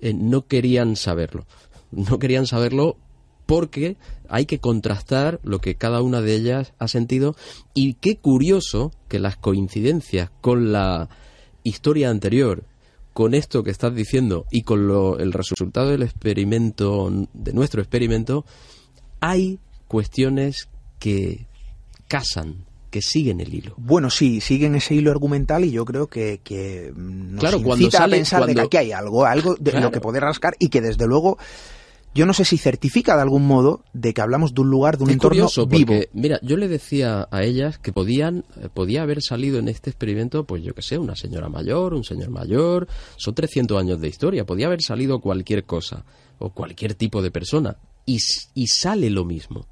eh, 0.00 0.12
no 0.12 0.46
querían 0.46 0.96
saberlo. 0.96 1.46
No 1.90 2.18
querían 2.18 2.48
saberlo 2.48 2.96
porque 3.46 3.96
hay 4.28 4.46
que 4.46 4.58
contrastar 4.58 5.38
lo 5.44 5.60
que 5.60 5.76
cada 5.76 6.02
una 6.02 6.20
de 6.20 6.34
ellas 6.34 6.72
ha 6.78 6.88
sentido 6.88 7.36
y 7.72 7.94
qué 7.94 8.16
curioso 8.16 8.90
que 9.08 9.18
las 9.18 9.36
coincidencias 9.36 10.30
con 10.40 10.72
la 10.72 11.08
historia 11.62 12.10
anterior, 12.10 12.64
con 13.12 13.34
esto 13.34 13.62
que 13.62 13.70
estás 13.70 13.94
diciendo 13.94 14.46
y 14.50 14.62
con 14.62 14.88
lo, 14.88 15.18
el 15.18 15.32
resultado 15.32 15.90
del 15.90 16.02
experimento, 16.02 17.10
de 17.32 17.52
nuestro 17.52 17.80
experimento, 17.80 18.44
hay 19.20 19.60
cuestiones 19.88 20.68
que 20.98 21.46
casan, 22.08 22.64
que 22.94 23.02
siguen 23.02 23.40
el 23.40 23.52
hilo. 23.52 23.74
Bueno, 23.76 24.08
sí, 24.08 24.40
siguen 24.40 24.76
ese 24.76 24.94
hilo 24.94 25.10
argumental 25.10 25.64
y 25.64 25.72
yo 25.72 25.84
creo 25.84 26.06
que, 26.06 26.38
que 26.44 26.92
nos 26.94 27.40
claro, 27.40 27.58
incita 27.58 28.04
a 28.04 28.08
pensar 28.08 28.46
de 28.46 28.54
que 28.54 28.60
aquí 28.60 28.76
hay 28.76 28.92
algo, 28.92 29.24
algo 29.24 29.56
de 29.56 29.80
lo 29.80 29.90
que 29.90 30.00
poder 30.00 30.22
rascar 30.22 30.54
y 30.60 30.68
que 30.68 30.80
desde 30.80 31.08
luego 31.08 31.36
yo 32.14 32.24
no 32.24 32.32
sé 32.32 32.44
si 32.44 32.56
certifica 32.56 33.16
de 33.16 33.22
algún 33.22 33.48
modo 33.48 33.82
de 33.94 34.14
que 34.14 34.20
hablamos 34.20 34.54
de 34.54 34.60
un 34.60 34.70
lugar, 34.70 34.96
de 34.96 35.02
un 35.02 35.10
entorno 35.10 35.30
curioso 35.30 35.66
vivo. 35.66 35.86
Porque, 35.94 36.08
mira, 36.12 36.38
yo 36.40 36.56
le 36.56 36.68
decía 36.68 37.26
a 37.32 37.42
ellas 37.42 37.78
que 37.78 37.92
podían, 37.92 38.44
eh, 38.62 38.68
podía 38.72 39.02
haber 39.02 39.22
salido 39.22 39.58
en 39.58 39.66
este 39.66 39.90
experimento, 39.90 40.44
pues 40.44 40.62
yo 40.62 40.72
que 40.72 40.82
sé, 40.82 40.96
una 40.96 41.16
señora 41.16 41.48
mayor, 41.48 41.94
un 41.94 42.04
señor 42.04 42.30
mayor, 42.30 42.86
son 43.16 43.34
300 43.34 43.76
años 43.76 44.00
de 44.00 44.06
historia, 44.06 44.46
podía 44.46 44.66
haber 44.66 44.82
salido 44.82 45.18
cualquier 45.18 45.64
cosa 45.64 46.04
o 46.38 46.50
cualquier 46.50 46.94
tipo 46.94 47.22
de 47.22 47.32
persona 47.32 47.76
y, 48.06 48.20
y 48.54 48.68
sale 48.68 49.10
lo 49.10 49.24
mismo. 49.24 49.66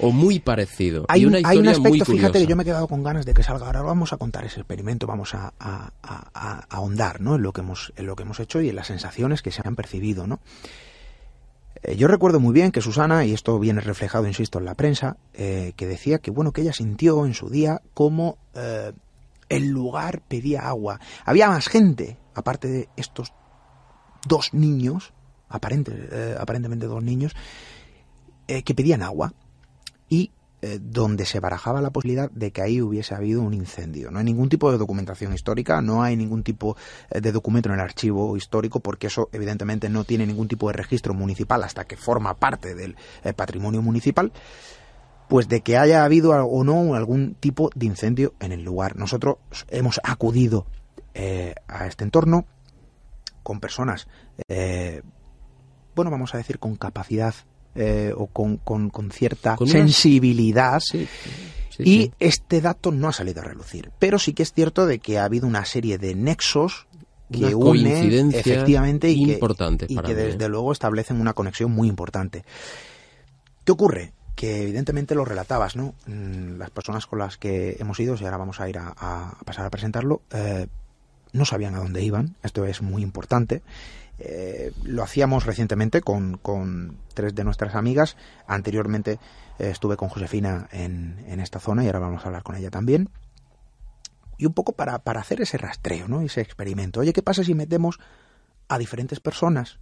O 0.00 0.12
muy 0.12 0.38
parecido. 0.38 1.04
Hay, 1.08 1.24
una 1.24 1.38
hay 1.44 1.58
un 1.58 1.68
aspecto, 1.68 2.04
fíjate 2.04 2.40
que 2.40 2.46
yo 2.46 2.56
me 2.56 2.62
he 2.62 2.66
quedado 2.66 2.88
con 2.88 3.02
ganas 3.02 3.26
de 3.26 3.34
que 3.34 3.42
salga. 3.42 3.66
Ahora 3.66 3.82
vamos 3.82 4.12
a 4.12 4.16
contar 4.16 4.44
ese 4.44 4.60
experimento, 4.60 5.06
vamos 5.06 5.34
a, 5.34 5.52
a, 5.58 5.92
a, 6.02 6.66
ahondar 6.68 7.20
¿no? 7.20 7.36
en, 7.36 7.42
lo 7.42 7.52
que 7.52 7.62
hemos, 7.62 7.92
en 7.96 8.06
lo 8.06 8.16
que 8.16 8.22
hemos 8.22 8.40
hecho 8.40 8.60
y 8.60 8.68
en 8.68 8.76
las 8.76 8.86
sensaciones 8.86 9.42
que 9.42 9.50
se 9.50 9.62
han 9.64 9.76
percibido. 9.76 10.26
¿no? 10.26 10.40
Eh, 11.82 11.96
yo 11.96 12.08
recuerdo 12.08 12.40
muy 12.40 12.52
bien 12.52 12.70
que 12.70 12.80
Susana, 12.80 13.24
y 13.24 13.32
esto 13.32 13.58
viene 13.58 13.80
reflejado, 13.80 14.26
insisto, 14.26 14.58
en 14.58 14.64
la 14.64 14.74
prensa, 14.74 15.16
eh, 15.34 15.72
que 15.76 15.86
decía 15.86 16.18
que 16.18 16.30
bueno, 16.30 16.52
que 16.52 16.62
ella 16.62 16.72
sintió 16.72 17.26
en 17.26 17.34
su 17.34 17.50
día 17.50 17.82
como 17.94 18.38
eh, 18.54 18.92
el 19.48 19.68
lugar 19.68 20.22
pedía 20.28 20.68
agua. 20.68 21.00
Había 21.24 21.48
más 21.48 21.68
gente, 21.68 22.18
aparte 22.34 22.68
de 22.68 22.88
estos 22.96 23.32
dos 24.26 24.54
niños, 24.54 25.12
aparentemente 25.48 26.86
dos 26.86 27.02
niños, 27.02 27.34
que 28.46 28.74
pedían 28.74 29.02
agua. 29.02 29.32
Eh, 30.64 30.78
donde 30.80 31.24
se 31.24 31.40
barajaba 31.40 31.82
la 31.82 31.90
posibilidad 31.90 32.30
de 32.30 32.52
que 32.52 32.62
ahí 32.62 32.80
hubiese 32.80 33.16
habido 33.16 33.42
un 33.42 33.52
incendio. 33.52 34.12
No 34.12 34.20
hay 34.20 34.24
ningún 34.24 34.48
tipo 34.48 34.70
de 34.70 34.78
documentación 34.78 35.34
histórica, 35.34 35.82
no 35.82 36.04
hay 36.04 36.16
ningún 36.16 36.44
tipo 36.44 36.76
eh, 37.10 37.20
de 37.20 37.32
documento 37.32 37.68
en 37.68 37.74
el 37.74 37.80
archivo 37.80 38.36
histórico, 38.36 38.78
porque 38.78 39.08
eso 39.08 39.28
evidentemente 39.32 39.88
no 39.88 40.04
tiene 40.04 40.24
ningún 40.24 40.46
tipo 40.46 40.68
de 40.68 40.74
registro 40.74 41.14
municipal 41.14 41.64
hasta 41.64 41.84
que 41.84 41.96
forma 41.96 42.34
parte 42.34 42.76
del 42.76 42.94
eh, 43.24 43.32
patrimonio 43.32 43.82
municipal 43.82 44.32
pues 45.28 45.48
de 45.48 45.62
que 45.62 45.78
haya 45.78 46.04
habido 46.04 46.30
o 46.30 46.62
no 46.62 46.94
algún 46.94 47.34
tipo 47.34 47.70
de 47.74 47.86
incendio 47.86 48.34
en 48.38 48.52
el 48.52 48.62
lugar. 48.62 48.94
Nosotros 48.94 49.38
hemos 49.68 49.98
acudido 50.04 50.66
a 51.66 51.86
este 51.86 52.04
entorno 52.04 52.44
con 53.42 53.58
personas, 53.58 54.08
bueno, 55.96 56.10
vamos 56.10 56.34
a 56.34 56.38
decir, 56.38 56.58
con 56.58 56.76
capacidad 56.76 57.34
eh, 57.74 58.12
o 58.16 58.26
con, 58.26 58.58
con, 58.58 59.10
cierta 59.10 59.56
sensibilidad. 59.66 60.82
y 61.78 62.12
este 62.20 62.60
dato 62.60 62.92
no 62.92 63.08
ha 63.08 63.12
salido 63.12 63.40
a 63.40 63.44
relucir. 63.44 63.90
Pero 63.98 64.18
sí 64.18 64.32
que 64.32 64.42
es 64.42 64.52
cierto 64.52 64.86
de 64.86 64.98
que 64.98 65.18
ha 65.18 65.24
habido 65.24 65.46
una 65.46 65.64
serie 65.64 65.98
de 65.98 66.14
nexos 66.14 66.86
que 67.32 67.54
unen 67.54 68.32
efectivamente 68.34 69.10
y 69.10 69.26
que, 69.26 69.40
y 69.88 69.96
que 69.96 70.14
desde 70.14 70.48
luego 70.48 70.72
establecen 70.72 71.20
una 71.20 71.32
conexión 71.32 71.72
muy 71.72 71.88
importante. 71.88 72.44
¿Qué 73.64 73.72
ocurre? 73.72 74.12
Que 74.34 74.62
evidentemente 74.62 75.14
lo 75.14 75.24
relatabas, 75.24 75.76
¿no? 75.76 75.94
Mm, 76.06 76.58
las 76.58 76.70
personas 76.70 77.06
con 77.06 77.18
las 77.18 77.38
que 77.38 77.76
hemos 77.78 77.98
ido, 78.00 78.16
y 78.20 78.24
ahora 78.24 78.36
vamos 78.36 78.60
a 78.60 78.68
ir 78.68 78.78
a, 78.78 79.38
pasar 79.44 79.66
a 79.66 79.70
presentarlo, 79.70 80.22
eh, 80.32 80.66
no 81.32 81.44
sabían 81.44 81.74
a 81.74 81.78
dónde 81.78 82.02
iban, 82.02 82.36
esto 82.42 82.64
es 82.66 82.82
muy 82.82 83.02
importante, 83.02 83.62
eh, 84.24 84.72
lo 84.84 85.02
hacíamos 85.02 85.46
recientemente 85.46 86.00
con, 86.00 86.38
tres 87.14 87.34
de 87.34 87.42
nuestras 87.42 87.74
amigas. 87.74 88.16
Anteriormente 88.46 89.18
eh, 89.58 89.70
estuve 89.70 89.96
con 89.96 90.08
Josefina 90.08 90.68
en, 90.70 91.24
en, 91.26 91.40
esta 91.40 91.58
zona 91.58 91.82
y 91.82 91.86
ahora 91.86 91.98
vamos 91.98 92.22
a 92.22 92.26
hablar 92.26 92.44
con 92.44 92.54
ella 92.54 92.70
también. 92.70 93.08
Y 94.38 94.46
un 94.46 94.54
poco 94.54 94.72
para, 94.74 95.00
para 95.00 95.20
hacer 95.20 95.40
ese 95.40 95.58
rastreo, 95.58 96.06
¿no? 96.06 96.20
ese 96.20 96.40
experimento. 96.40 97.00
Oye, 97.00 97.12
¿qué 97.12 97.22
pasa 97.22 97.42
si 97.42 97.54
metemos 97.54 97.98
a 98.68 98.78
diferentes 98.78 99.18
personas? 99.18 99.80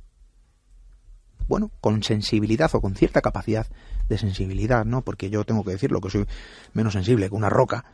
Bueno, 1.47 1.71
con 1.83 2.03
sensibilidad 2.03 2.71
o 2.75 2.81
con 2.81 2.95
cierta 2.95 3.21
capacidad 3.21 3.67
de 4.09 4.17
sensibilidad, 4.17 4.87
¿no? 4.87 5.03
Porque 5.03 5.29
yo 5.29 5.45
tengo 5.45 5.65
que 5.65 5.73
decirlo, 5.73 6.01
que 6.01 6.11
soy 6.11 6.27
menos 6.73 6.95
sensible 6.95 7.29
que 7.29 7.35
una 7.35 7.51
roca. 7.51 7.85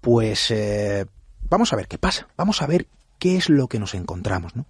Pues 0.00 0.50
eh, 0.52 1.06
vamos 1.48 1.72
a 1.72 1.76
ver 1.76 1.88
qué 1.88 1.98
pasa. 1.98 2.28
Vamos 2.36 2.62
a 2.62 2.66
ver 2.66 2.86
qué 3.18 3.36
es 3.36 3.48
lo 3.48 3.66
que 3.66 3.80
nos 3.80 3.94
encontramos, 3.94 4.54
¿no? 4.54 4.66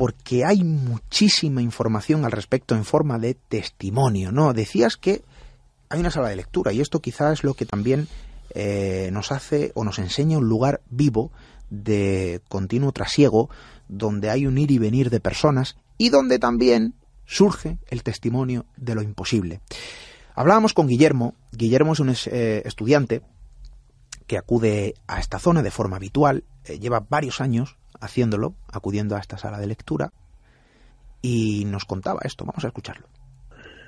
Porque 0.00 0.46
hay 0.46 0.64
muchísima 0.64 1.60
información 1.60 2.24
al 2.24 2.32
respecto 2.32 2.74
en 2.74 2.86
forma 2.86 3.18
de 3.18 3.34
testimonio, 3.34 4.32
¿no? 4.32 4.54
Decías 4.54 4.96
que 4.96 5.20
hay 5.90 6.00
una 6.00 6.10
sala 6.10 6.30
de 6.30 6.36
lectura 6.36 6.72
y 6.72 6.80
esto 6.80 7.00
quizás 7.00 7.40
es 7.40 7.44
lo 7.44 7.52
que 7.52 7.66
también 7.66 8.08
eh, 8.54 9.10
nos 9.12 9.30
hace 9.30 9.72
o 9.74 9.84
nos 9.84 9.98
enseña 9.98 10.38
un 10.38 10.48
lugar 10.48 10.80
vivo 10.88 11.32
de 11.68 12.40
continuo 12.48 12.92
trasiego 12.92 13.50
donde 13.88 14.30
hay 14.30 14.46
un 14.46 14.56
ir 14.56 14.70
y 14.70 14.78
venir 14.78 15.10
de 15.10 15.20
personas 15.20 15.76
y 15.98 16.08
donde 16.08 16.38
también 16.38 16.94
surge 17.26 17.76
el 17.88 18.02
testimonio 18.02 18.64
de 18.78 18.94
lo 18.94 19.02
imposible. 19.02 19.60
Hablábamos 20.34 20.72
con 20.72 20.86
Guillermo, 20.86 21.34
Guillermo 21.52 21.92
es 21.92 22.00
un 22.00 22.08
eh, 22.08 22.62
estudiante 22.64 23.20
que 24.26 24.38
acude 24.38 24.94
a 25.06 25.20
esta 25.20 25.38
zona 25.38 25.62
de 25.62 25.70
forma 25.70 25.96
habitual, 25.96 26.44
eh, 26.64 26.78
lleva 26.78 27.04
varios 27.06 27.42
años 27.42 27.76
haciéndolo, 28.00 28.54
acudiendo 28.72 29.16
a 29.16 29.20
esta 29.20 29.38
sala 29.38 29.58
de 29.58 29.66
lectura, 29.66 30.10
y 31.22 31.64
nos 31.66 31.84
contaba 31.84 32.20
esto. 32.24 32.44
Vamos 32.44 32.64
a 32.64 32.68
escucharlo. 32.68 33.06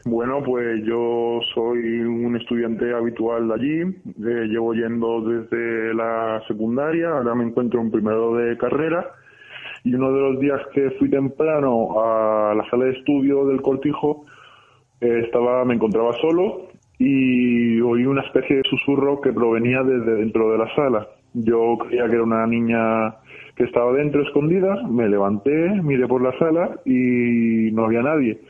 Bueno, 0.05 0.43
pues 0.43 0.85
yo 0.85 1.39
soy 1.55 2.01
un 2.01 2.37
estudiante 2.37 2.93
habitual 2.93 3.47
de 3.49 3.55
allí, 3.55 3.81
eh, 3.81 4.49
llevo 4.49 4.75
yendo 4.75 5.21
desde 5.21 5.95
la 5.95 6.43
secundaria, 6.49 7.11
ahora 7.11 7.37
me 7.37 7.45
encuentro 7.45 7.81
en 7.81 7.91
primero 7.91 8.35
de 8.35 8.59
carrera 8.59 9.13
y 9.85 9.95
uno 9.95 10.13
de 10.13 10.21
los 10.21 10.41
días 10.41 10.61
que 10.75 10.91
fui 10.99 11.09
temprano 11.09 12.03
a 12.03 12.53
la 12.53 12.69
sala 12.69 12.87
de 12.87 12.99
estudio 12.99 13.47
del 13.47 13.63
cortijo, 13.63 14.27
eh, 15.01 15.23
estaba, 15.25 15.65
me 15.65 15.75
encontraba 15.75 16.13
solo 16.21 16.69
y 16.99 17.81
oí 17.81 18.05
una 18.05 18.23
especie 18.23 18.57
de 18.57 18.63
susurro 18.69 19.21
que 19.21 19.33
provenía 19.33 19.85
desde 19.85 20.17
dentro 20.17 20.51
de 20.51 20.59
la 20.59 20.75
sala. 20.75 21.09
Yo 21.35 21.79
creía 21.79 22.07
que 22.07 22.15
era 22.15 22.23
una 22.23 22.47
niña 22.47 23.17
que 23.57 23.65
estaba 23.65 23.93
dentro 23.93 24.23
escondida, 24.23 24.83
me 24.89 25.09
levanté, 25.09 25.69
miré 25.83 26.07
por 26.07 26.23
la 26.23 26.37
sala 26.39 26.79
y 26.85 27.71
no 27.73 27.85
había 27.85 28.03
nadie. 28.03 28.41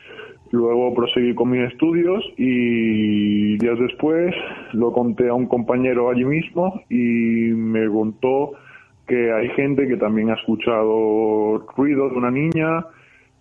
Luego 0.50 0.92
proseguí 0.94 1.34
con 1.34 1.50
mis 1.50 1.62
estudios 1.72 2.22
y 2.36 3.56
días 3.56 3.78
después 3.78 4.34
lo 4.72 4.92
conté 4.92 5.28
a 5.28 5.34
un 5.34 5.46
compañero 5.46 6.10
allí 6.10 6.24
mismo 6.24 6.82
y 6.90 7.52
me 7.54 7.88
contó 7.88 8.52
que 9.06 9.32
hay 9.32 9.48
gente 9.50 9.88
que 9.88 9.96
también 9.96 10.30
ha 10.30 10.34
escuchado 10.34 11.66
ruido 11.76 12.10
de 12.10 12.16
una 12.16 12.30
niña, 12.30 12.84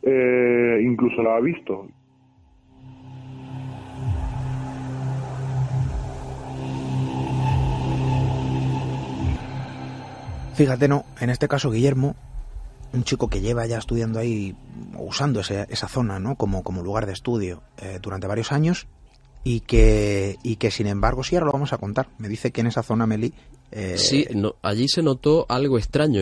eh, 0.03 0.79
incluso 0.83 1.21
la 1.21 1.35
ha 1.35 1.41
visto. 1.41 1.87
Fíjate, 10.61 10.87
no, 10.87 11.05
en 11.19 11.31
este 11.31 11.47
caso 11.47 11.71
Guillermo, 11.71 12.15
un 12.93 13.03
chico 13.03 13.29
que 13.29 13.41
lleva 13.41 13.65
ya 13.65 13.79
estudiando 13.79 14.19
ahí, 14.19 14.55
usando 14.95 15.39
esa 15.39 15.87
zona 15.87 16.19
¿no? 16.19 16.35
como, 16.35 16.61
como 16.61 16.83
lugar 16.83 17.07
de 17.07 17.13
estudio 17.13 17.63
eh, 17.81 17.97
durante 17.99 18.27
varios 18.27 18.51
años, 18.51 18.85
y 19.43 19.61
que, 19.61 20.37
y 20.43 20.57
que 20.57 20.69
sin 20.69 20.85
embargo, 20.85 21.23
sí, 21.23 21.35
ahora 21.35 21.47
lo 21.47 21.53
vamos 21.53 21.73
a 21.73 21.79
contar. 21.79 22.09
Me 22.19 22.29
dice 22.29 22.51
que 22.51 22.61
en 22.61 22.67
esa 22.67 22.83
zona, 22.83 23.07
Meli. 23.07 23.33
Eh, 23.71 23.95
sí, 23.97 24.27
allí 24.61 24.87
se 24.87 25.01
notó 25.01 25.47
algo 25.49 25.79
extraño. 25.79 26.21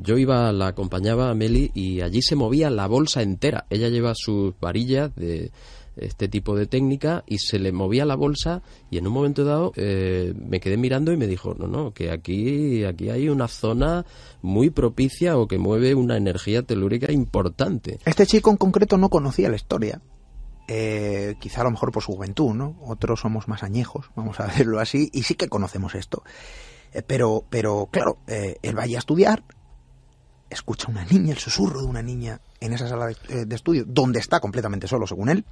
yo 0.00 0.16
iba, 0.16 0.50
la 0.52 0.68
acompañaba 0.68 1.28
a 1.28 1.34
Meli 1.34 1.70
y 1.74 2.00
allí 2.00 2.22
se 2.22 2.34
movía 2.34 2.70
la 2.70 2.86
bolsa 2.86 3.20
entera. 3.20 3.66
Ella 3.68 3.90
lleva 3.90 4.14
sus 4.14 4.58
varillas 4.58 5.14
de, 5.16 5.50
este 5.96 6.28
tipo 6.28 6.56
de 6.56 6.66
técnica 6.66 7.24
y 7.26 7.38
se 7.38 7.58
le 7.58 7.72
movía 7.72 8.04
la 8.04 8.16
bolsa 8.16 8.62
y 8.90 8.98
en 8.98 9.06
un 9.06 9.12
momento 9.12 9.44
dado 9.44 9.72
eh, 9.76 10.34
me 10.36 10.60
quedé 10.60 10.76
mirando 10.76 11.12
y 11.12 11.16
me 11.16 11.26
dijo, 11.26 11.54
no, 11.54 11.66
no, 11.66 11.92
que 11.92 12.10
aquí, 12.10 12.84
aquí 12.84 13.10
hay 13.10 13.28
una 13.28 13.48
zona 13.48 14.04
muy 14.42 14.70
propicia 14.70 15.38
o 15.38 15.48
que 15.48 15.58
mueve 15.58 15.94
una 15.94 16.16
energía 16.16 16.62
telúrica 16.62 17.12
importante. 17.12 17.98
Este 18.04 18.26
chico 18.26 18.50
en 18.50 18.56
concreto 18.56 18.98
no 18.98 19.08
conocía 19.08 19.48
la 19.48 19.56
historia. 19.56 20.00
Eh, 20.68 21.36
quizá 21.38 21.60
a 21.60 21.64
lo 21.64 21.70
mejor 21.70 21.92
por 21.92 22.02
su 22.02 22.12
juventud, 22.12 22.52
¿no? 22.52 22.76
Otros 22.84 23.20
somos 23.20 23.46
más 23.46 23.62
añejos, 23.62 24.10
vamos 24.16 24.40
a 24.40 24.46
decirlo 24.48 24.80
así, 24.80 25.10
y 25.12 25.22
sí 25.22 25.34
que 25.34 25.48
conocemos 25.48 25.94
esto. 25.94 26.22
Eh, 26.92 27.02
pero, 27.06 27.44
pero 27.48 27.88
claro, 27.90 28.18
él 28.26 28.74
vaya 28.74 28.98
a 28.98 29.00
estudiar, 29.00 29.44
escucha 30.50 30.90
una 30.90 31.04
niña, 31.04 31.32
el 31.32 31.38
susurro 31.38 31.80
de 31.80 31.86
una 31.86 32.02
niña 32.02 32.40
en 32.60 32.72
esa 32.72 32.88
sala 32.88 33.06
de, 33.06 33.54
estudio, 33.54 33.84
donde 33.86 34.18
está 34.18 34.40
completamente 34.40 34.88
solo, 34.88 35.06
según 35.06 35.28
él, 35.28 35.44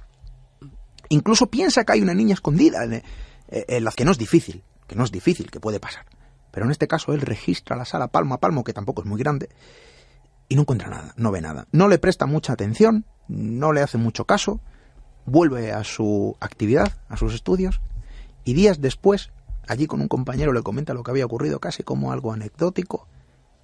Incluso 1.09 1.47
piensa 1.47 1.83
que 1.83 1.93
hay 1.93 2.01
una 2.01 2.13
niña 2.13 2.33
escondida 2.33 2.83
en, 2.83 3.03
en 3.47 3.83
la 3.83 3.91
que 3.91 4.05
no 4.05 4.11
es 4.11 4.17
difícil, 4.17 4.63
que 4.87 4.95
no 4.95 5.03
es 5.03 5.11
difícil, 5.11 5.51
que 5.51 5.59
puede 5.59 5.79
pasar. 5.79 6.05
Pero 6.51 6.65
en 6.65 6.71
este 6.71 6.87
caso 6.87 7.13
él 7.13 7.21
registra 7.21 7.75
la 7.75 7.85
sala 7.85 8.07
palmo 8.07 8.35
a 8.35 8.39
palmo, 8.39 8.63
que 8.63 8.73
tampoco 8.73 9.01
es 9.01 9.07
muy 9.07 9.19
grande, 9.19 9.49
y 10.47 10.55
no 10.55 10.61
encuentra 10.61 10.89
nada, 10.89 11.13
no 11.17 11.31
ve 11.31 11.41
nada. 11.41 11.67
No 11.71 11.87
le 11.87 11.97
presta 11.97 12.25
mucha 12.25 12.53
atención, 12.53 13.05
no 13.27 13.73
le 13.73 13.81
hace 13.81 13.97
mucho 13.97 14.25
caso, 14.25 14.61
vuelve 15.25 15.71
a 15.71 15.83
su 15.83 16.37
actividad, 16.39 16.97
a 17.09 17.17
sus 17.17 17.33
estudios, 17.33 17.81
y 18.43 18.53
días 18.53 18.79
después 18.79 19.31
allí 19.67 19.87
con 19.87 20.01
un 20.01 20.07
compañero 20.07 20.53
le 20.53 20.61
comenta 20.61 20.93
lo 20.93 21.03
que 21.03 21.11
había 21.11 21.25
ocurrido 21.25 21.59
casi 21.59 21.83
como 21.83 22.11
algo 22.11 22.31
anecdótico 22.31 23.07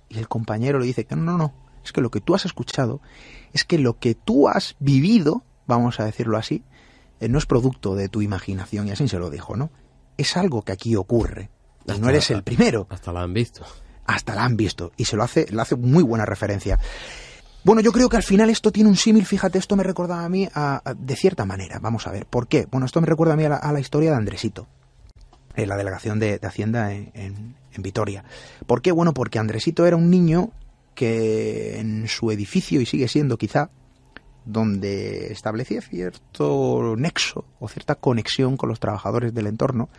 y 0.10 0.18
el 0.18 0.28
compañero 0.28 0.80
le 0.80 0.86
dice 0.86 1.06
que 1.06 1.16
no, 1.16 1.24
no, 1.24 1.38
no, 1.38 1.54
es 1.84 1.92
que 1.92 2.02
lo 2.02 2.12
que 2.12 2.22
tú 2.22 2.36
has 2.36 2.46
escuchado 2.46 3.02
es 3.54 3.64
que 3.64 3.78
lo 3.78 4.00
que 4.00 4.16
tú 4.16 4.50
has 4.50 4.76
vivido, 4.80 5.44
vamos 5.68 6.00
a 6.00 6.06
decirlo 6.06 6.38
así, 6.38 6.56
eh, 6.56 6.71
no 7.30 7.38
es 7.38 7.46
producto 7.46 7.96
de 7.96 8.10
tu 8.10 8.22
imaginación 8.22 8.88
y 8.88 8.92
así 8.92 9.08
se 9.08 9.20
lo 9.20 9.30
dijo, 9.30 9.56
¿no? 9.56 9.70
Es 10.18 10.38
algo 10.38 10.64
que 10.64 10.72
aquí 10.72 10.96
ocurre 10.96 11.50
y 11.86 12.00
no 12.00 12.10
eres 12.10 12.30
el 12.32 12.44
primero. 12.44 12.88
Hasta 12.90 13.12
la 13.12 13.22
han 13.22 13.34
visto. 13.34 13.66
Hasta 14.06 14.36
la 14.36 14.44
han 14.44 14.58
visto 14.58 14.92
y 14.98 15.06
se 15.06 15.16
lo 15.16 15.24
hace, 15.24 15.46
le 15.50 15.62
hace 15.62 15.76
muy 15.76 16.04
buena 16.04 16.26
referencia. 16.26 16.80
Bueno, 17.64 17.82
yo 17.82 17.92
creo 17.92 18.10
que 18.10 18.18
al 18.18 18.24
final 18.24 18.50
esto 18.50 18.72
tiene 18.72 18.90
un 18.90 18.96
símil, 18.96 19.26
fíjate, 19.26 19.60
esto 19.60 19.76
me 19.76 19.84
recordaba 19.84 20.26
a 20.26 20.30
mí 20.30 20.50
de 20.98 21.16
cierta 21.16 21.46
manera. 21.46 21.80
Vamos 21.80 22.08
a 22.08 22.12
ver, 22.12 22.26
¿por 22.26 22.48
qué? 22.48 22.68
Bueno, 22.72 22.88
esto 22.88 23.00
me 23.02 23.08
recuerda 23.08 23.34
a 23.34 23.38
mí 23.38 23.46
a 23.46 23.72
la, 23.72 23.80
historia 23.80 24.10
de 24.12 24.18
Andresito, 24.18 24.68
en 25.56 25.70
la 25.70 25.78
delegación 25.78 26.20
de, 26.20 26.40
Hacienda 26.42 26.92
en, 26.94 27.12
en, 27.14 27.82
Vitoria. 27.84 28.24
¿Por 28.66 28.82
qué? 28.82 28.92
Bueno, 28.92 29.14
porque 29.14 29.38
Andresito 29.38 29.86
era 29.86 29.96
un 29.96 30.10
niño 30.10 30.50
que 30.96 31.80
en 31.80 32.08
su 32.08 32.32
edificio, 32.32 32.82
y 32.82 32.86
sigue 32.88 33.08
siendo 33.08 33.38
quizá, 33.38 33.70
donde 34.46 35.32
establecía 35.32 35.82
cierto 35.82 36.96
nexo 36.98 37.46
o 37.60 37.68
cierta 37.68 37.96
conexión 37.96 38.58
con 38.58 38.70
los 38.70 38.80
trabajadores 38.80 39.34
del 39.34 39.48
entorno, 39.48 39.90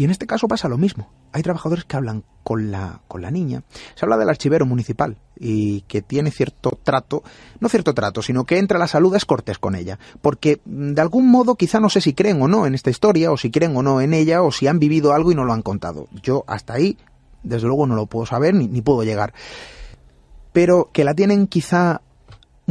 y 0.00 0.04
en 0.04 0.10
este 0.10 0.26
caso 0.26 0.48
pasa 0.48 0.66
lo 0.66 0.78
mismo. 0.78 1.10
Hay 1.32 1.42
trabajadores 1.42 1.84
que 1.84 1.94
hablan 1.94 2.24
con 2.42 2.70
la, 2.70 3.02
con 3.06 3.20
la 3.20 3.30
niña. 3.30 3.64
Se 3.94 4.06
habla 4.06 4.16
del 4.16 4.30
archivero 4.30 4.64
municipal 4.64 5.18
y 5.38 5.82
que 5.82 6.00
tiene 6.00 6.30
cierto 6.30 6.78
trato, 6.82 7.22
no 7.60 7.68
cierto 7.68 7.92
trato, 7.92 8.22
sino 8.22 8.44
que 8.44 8.56
entra 8.56 8.78
a 8.78 8.80
la 8.80 8.88
salud 8.88 9.14
es 9.14 9.26
cortés 9.26 9.58
con 9.58 9.74
ella. 9.74 9.98
Porque 10.22 10.62
mm, 10.64 10.92
de 10.92 11.00
algún 11.02 11.30
modo 11.30 11.54
quizá 11.54 11.80
no 11.80 11.90
sé 11.90 12.00
si 12.00 12.14
creen 12.14 12.40
o 12.40 12.48
no 12.48 12.64
en 12.66 12.74
esta 12.74 12.88
historia, 12.88 13.30
o 13.30 13.36
si 13.36 13.50
creen 13.50 13.76
o 13.76 13.82
no 13.82 14.00
en 14.00 14.14
ella, 14.14 14.42
o 14.42 14.50
si 14.52 14.68
han 14.68 14.78
vivido 14.78 15.12
algo 15.12 15.32
y 15.32 15.34
no 15.34 15.44
lo 15.44 15.52
han 15.52 15.60
contado. 15.60 16.08
Yo 16.22 16.44
hasta 16.46 16.72
ahí, 16.72 16.96
desde 17.42 17.66
luego, 17.66 17.86
no 17.86 17.94
lo 17.94 18.06
puedo 18.06 18.24
saber 18.24 18.54
ni, 18.54 18.68
ni 18.68 18.80
puedo 18.80 19.02
llegar. 19.04 19.34
Pero 20.52 20.88
que 20.94 21.04
la 21.04 21.14
tienen 21.14 21.46
quizá 21.46 22.00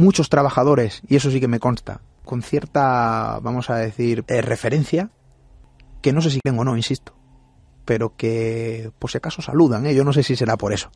muchos 0.00 0.28
trabajadores, 0.28 1.02
y 1.08 1.16
eso 1.16 1.30
sí 1.30 1.40
que 1.40 1.48
me 1.48 1.60
consta, 1.60 2.00
con 2.24 2.42
cierta, 2.42 3.38
vamos 3.42 3.70
a 3.70 3.76
decir, 3.76 4.24
eh, 4.28 4.40
referencia, 4.42 5.10
que 6.02 6.12
no 6.12 6.20
sé 6.20 6.30
si 6.30 6.40
creen 6.40 6.58
o 6.58 6.64
no, 6.64 6.76
insisto 6.76 7.14
pero 7.90 8.14
que 8.16 8.92
por 9.00 9.10
si 9.10 9.18
acaso 9.18 9.42
saludan, 9.42 9.84
¿eh? 9.84 9.96
yo 9.96 10.04
no 10.04 10.12
sé 10.12 10.22
si 10.22 10.36
será 10.36 10.56
por 10.56 10.72
eso. 10.72 10.92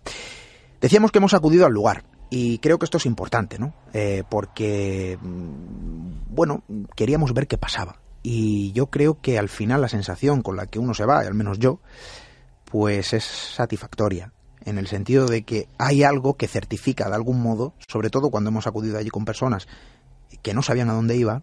Decíamos 0.80 1.10
que 1.10 1.18
hemos 1.18 1.34
acudido 1.34 1.66
al 1.66 1.72
lugar 1.72 2.04
y 2.30 2.58
creo 2.58 2.78
que 2.78 2.84
esto 2.84 2.98
es 2.98 3.06
importante, 3.06 3.58
¿no? 3.58 3.74
Eh, 3.92 4.22
porque, 4.28 5.18
mm, 5.20 6.32
bueno, 6.32 6.62
queríamos 6.94 7.34
ver 7.34 7.48
qué 7.48 7.58
pasaba. 7.58 7.96
Y 8.22 8.70
yo 8.74 8.90
creo 8.90 9.20
que 9.20 9.40
al 9.40 9.48
final 9.48 9.80
la 9.80 9.88
sensación 9.88 10.40
con 10.40 10.54
la 10.54 10.66
que 10.66 10.78
uno 10.78 10.94
se 10.94 11.04
va, 11.04 11.18
al 11.18 11.34
menos 11.34 11.58
yo, 11.58 11.80
pues 12.64 13.12
es 13.12 13.24
satisfactoria 13.24 14.32
en 14.64 14.78
el 14.78 14.86
sentido 14.86 15.26
de 15.26 15.42
que 15.42 15.68
hay 15.78 16.02
algo 16.02 16.34
que 16.34 16.48
certifica 16.48 17.08
de 17.08 17.14
algún 17.14 17.42
modo, 17.42 17.74
sobre 17.88 18.10
todo 18.10 18.30
cuando 18.30 18.50
hemos 18.50 18.66
acudido 18.66 18.98
allí 18.98 19.10
con 19.10 19.24
personas 19.24 19.68
que 20.42 20.54
no 20.54 20.62
sabían 20.62 20.90
a 20.90 20.94
dónde 20.94 21.16
iba, 21.16 21.42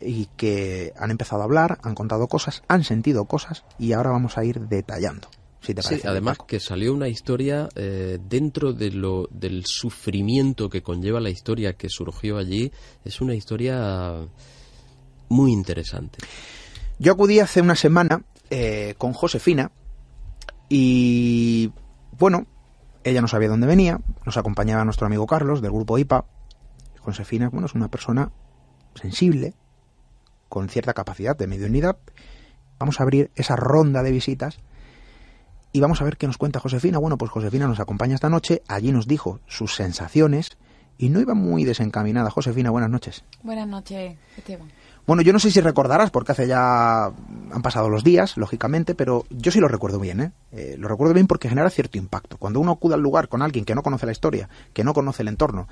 y 0.00 0.26
que 0.36 0.92
han 0.96 1.10
empezado 1.10 1.42
a 1.42 1.44
hablar, 1.44 1.78
han 1.82 1.94
contado 1.94 2.28
cosas, 2.28 2.62
han 2.68 2.84
sentido 2.84 3.24
cosas 3.24 3.64
y 3.78 3.92
ahora 3.92 4.10
vamos 4.10 4.38
a 4.38 4.44
ir 4.44 4.60
detallando. 4.60 5.28
Si 5.60 5.74
te 5.74 5.82
parece, 5.82 6.02
sí, 6.02 6.08
además 6.08 6.38
que 6.46 6.60
salió 6.60 6.94
una 6.94 7.08
historia 7.08 7.68
eh, 7.74 8.18
dentro 8.28 8.72
de 8.72 8.92
lo, 8.92 9.28
del 9.32 9.64
sufrimiento 9.66 10.70
que 10.70 10.82
conlleva 10.82 11.20
la 11.20 11.30
historia 11.30 11.72
que 11.72 11.88
surgió 11.88 12.38
allí, 12.38 12.70
es 13.04 13.20
una 13.20 13.34
historia 13.34 14.28
muy 15.28 15.52
interesante. 15.52 16.18
Yo 16.98 17.12
acudí 17.12 17.40
hace 17.40 17.60
una 17.60 17.74
semana 17.74 18.22
eh, 18.50 18.94
con 18.98 19.12
Josefina 19.12 19.72
y 20.68 21.70
bueno, 22.18 22.46
ella 23.04 23.20
no 23.20 23.28
sabía 23.28 23.48
dónde 23.48 23.66
venía, 23.66 24.00
nos 24.26 24.36
acompañaba 24.36 24.84
nuestro 24.84 25.06
amigo 25.06 25.26
Carlos 25.26 25.62
del 25.62 25.72
grupo 25.72 25.98
IPA. 25.98 26.24
Josefina, 27.00 27.48
bueno, 27.48 27.66
es 27.66 27.74
una 27.74 27.88
persona 27.88 28.32
sensible, 28.94 29.54
con 30.48 30.68
cierta 30.68 30.94
capacidad 30.94 31.36
de 31.36 31.46
mediunidad, 31.46 31.96
vamos 32.78 33.00
a 33.00 33.02
abrir 33.02 33.30
esa 33.34 33.56
ronda 33.56 34.02
de 34.02 34.10
visitas 34.10 34.58
y 35.72 35.80
vamos 35.80 36.00
a 36.00 36.04
ver 36.04 36.16
qué 36.16 36.26
nos 36.26 36.38
cuenta 36.38 36.60
Josefina. 36.60 36.98
Bueno, 36.98 37.18
pues 37.18 37.30
Josefina 37.30 37.66
nos 37.66 37.80
acompaña 37.80 38.14
esta 38.14 38.28
noche, 38.28 38.62
allí 38.68 38.92
nos 38.92 39.06
dijo 39.06 39.40
sus 39.46 39.74
sensaciones 39.74 40.58
y 40.96 41.10
no 41.10 41.20
iba 41.20 41.34
muy 41.34 41.64
desencaminada. 41.64 42.30
Josefina, 42.30 42.70
buenas 42.70 42.90
noches. 42.90 43.24
Buenas 43.42 43.68
noches, 43.68 44.16
Esteban. 44.36 44.68
Bueno, 45.08 45.22
yo 45.22 45.32
no 45.32 45.38
sé 45.38 45.50
si 45.50 45.62
recordarás, 45.62 46.10
porque 46.10 46.32
hace 46.32 46.46
ya 46.46 47.06
han 47.06 47.62
pasado 47.62 47.88
los 47.88 48.04
días, 48.04 48.36
lógicamente, 48.36 48.94
pero 48.94 49.24
yo 49.30 49.50
sí 49.50 49.58
lo 49.58 49.66
recuerdo 49.66 49.98
bien, 49.98 50.20
¿eh? 50.20 50.32
¿eh? 50.52 50.76
lo 50.78 50.86
recuerdo 50.86 51.14
bien 51.14 51.26
porque 51.26 51.48
genera 51.48 51.70
cierto 51.70 51.96
impacto. 51.96 52.36
Cuando 52.36 52.60
uno 52.60 52.72
acude 52.72 52.92
al 52.92 53.00
lugar 53.00 53.28
con 53.28 53.40
alguien 53.40 53.64
que 53.64 53.74
no 53.74 53.82
conoce 53.82 54.04
la 54.04 54.12
historia, 54.12 54.50
que 54.74 54.84
no 54.84 54.92
conoce 54.92 55.22
el 55.22 55.28
entorno, 55.28 55.66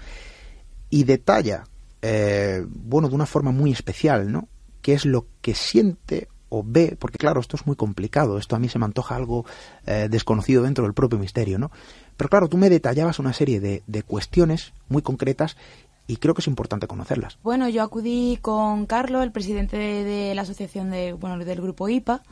y 0.89 1.05
detalla, 1.05 1.65
eh, 2.01 2.65
bueno, 2.67 3.11
de 3.11 3.15
una 3.15 3.27
forma 3.27 3.51
muy 3.51 3.73
especial, 3.73 4.33
¿no? 4.33 4.49
qué 4.81 4.95
es 4.95 5.05
lo 5.05 5.27
que 5.43 5.55
siente 5.55 6.29
o 6.49 6.63
ve, 6.65 6.97
porque 6.99 7.19
claro, 7.19 7.41
esto 7.41 7.57
es 7.57 7.67
muy 7.67 7.77
complicado, 7.77 8.39
esto 8.39 8.57
a 8.57 8.59
mí 8.59 8.71
se 8.71 8.79
me 8.79 8.87
antoja 8.87 9.17
algo 9.17 9.45
eh, 9.85 10.09
desconocido 10.11 10.63
dentro 10.63 10.85
del 10.85 10.95
propio 10.95 11.19
misterio, 11.19 11.59
¿no? 11.59 11.71
Pero 12.17 12.31
claro, 12.31 12.49
tú 12.49 12.57
me 12.57 12.71
detallabas 12.71 13.19
una 13.19 13.35
serie 13.35 13.61
de, 13.61 13.83
de 13.87 14.03
cuestiones 14.03 14.73
muy 14.89 15.03
concretas 15.03 15.59
y 16.07 16.17
creo 16.17 16.35
que 16.35 16.41
es 16.41 16.47
importante 16.47 16.87
conocerlas. 16.87 17.39
Bueno, 17.43 17.69
yo 17.69 17.83
acudí 17.83 18.39
con 18.41 18.87
Carlos, 18.87 19.23
el 19.23 19.33
presidente 19.33 19.77
de, 19.77 20.35
la 20.35 20.43
asociación 20.43 20.91
de, 20.91 21.13
bueno, 21.13 21.39
del 21.45 21.61
grupo 21.61 21.89
IPA, 21.89 22.23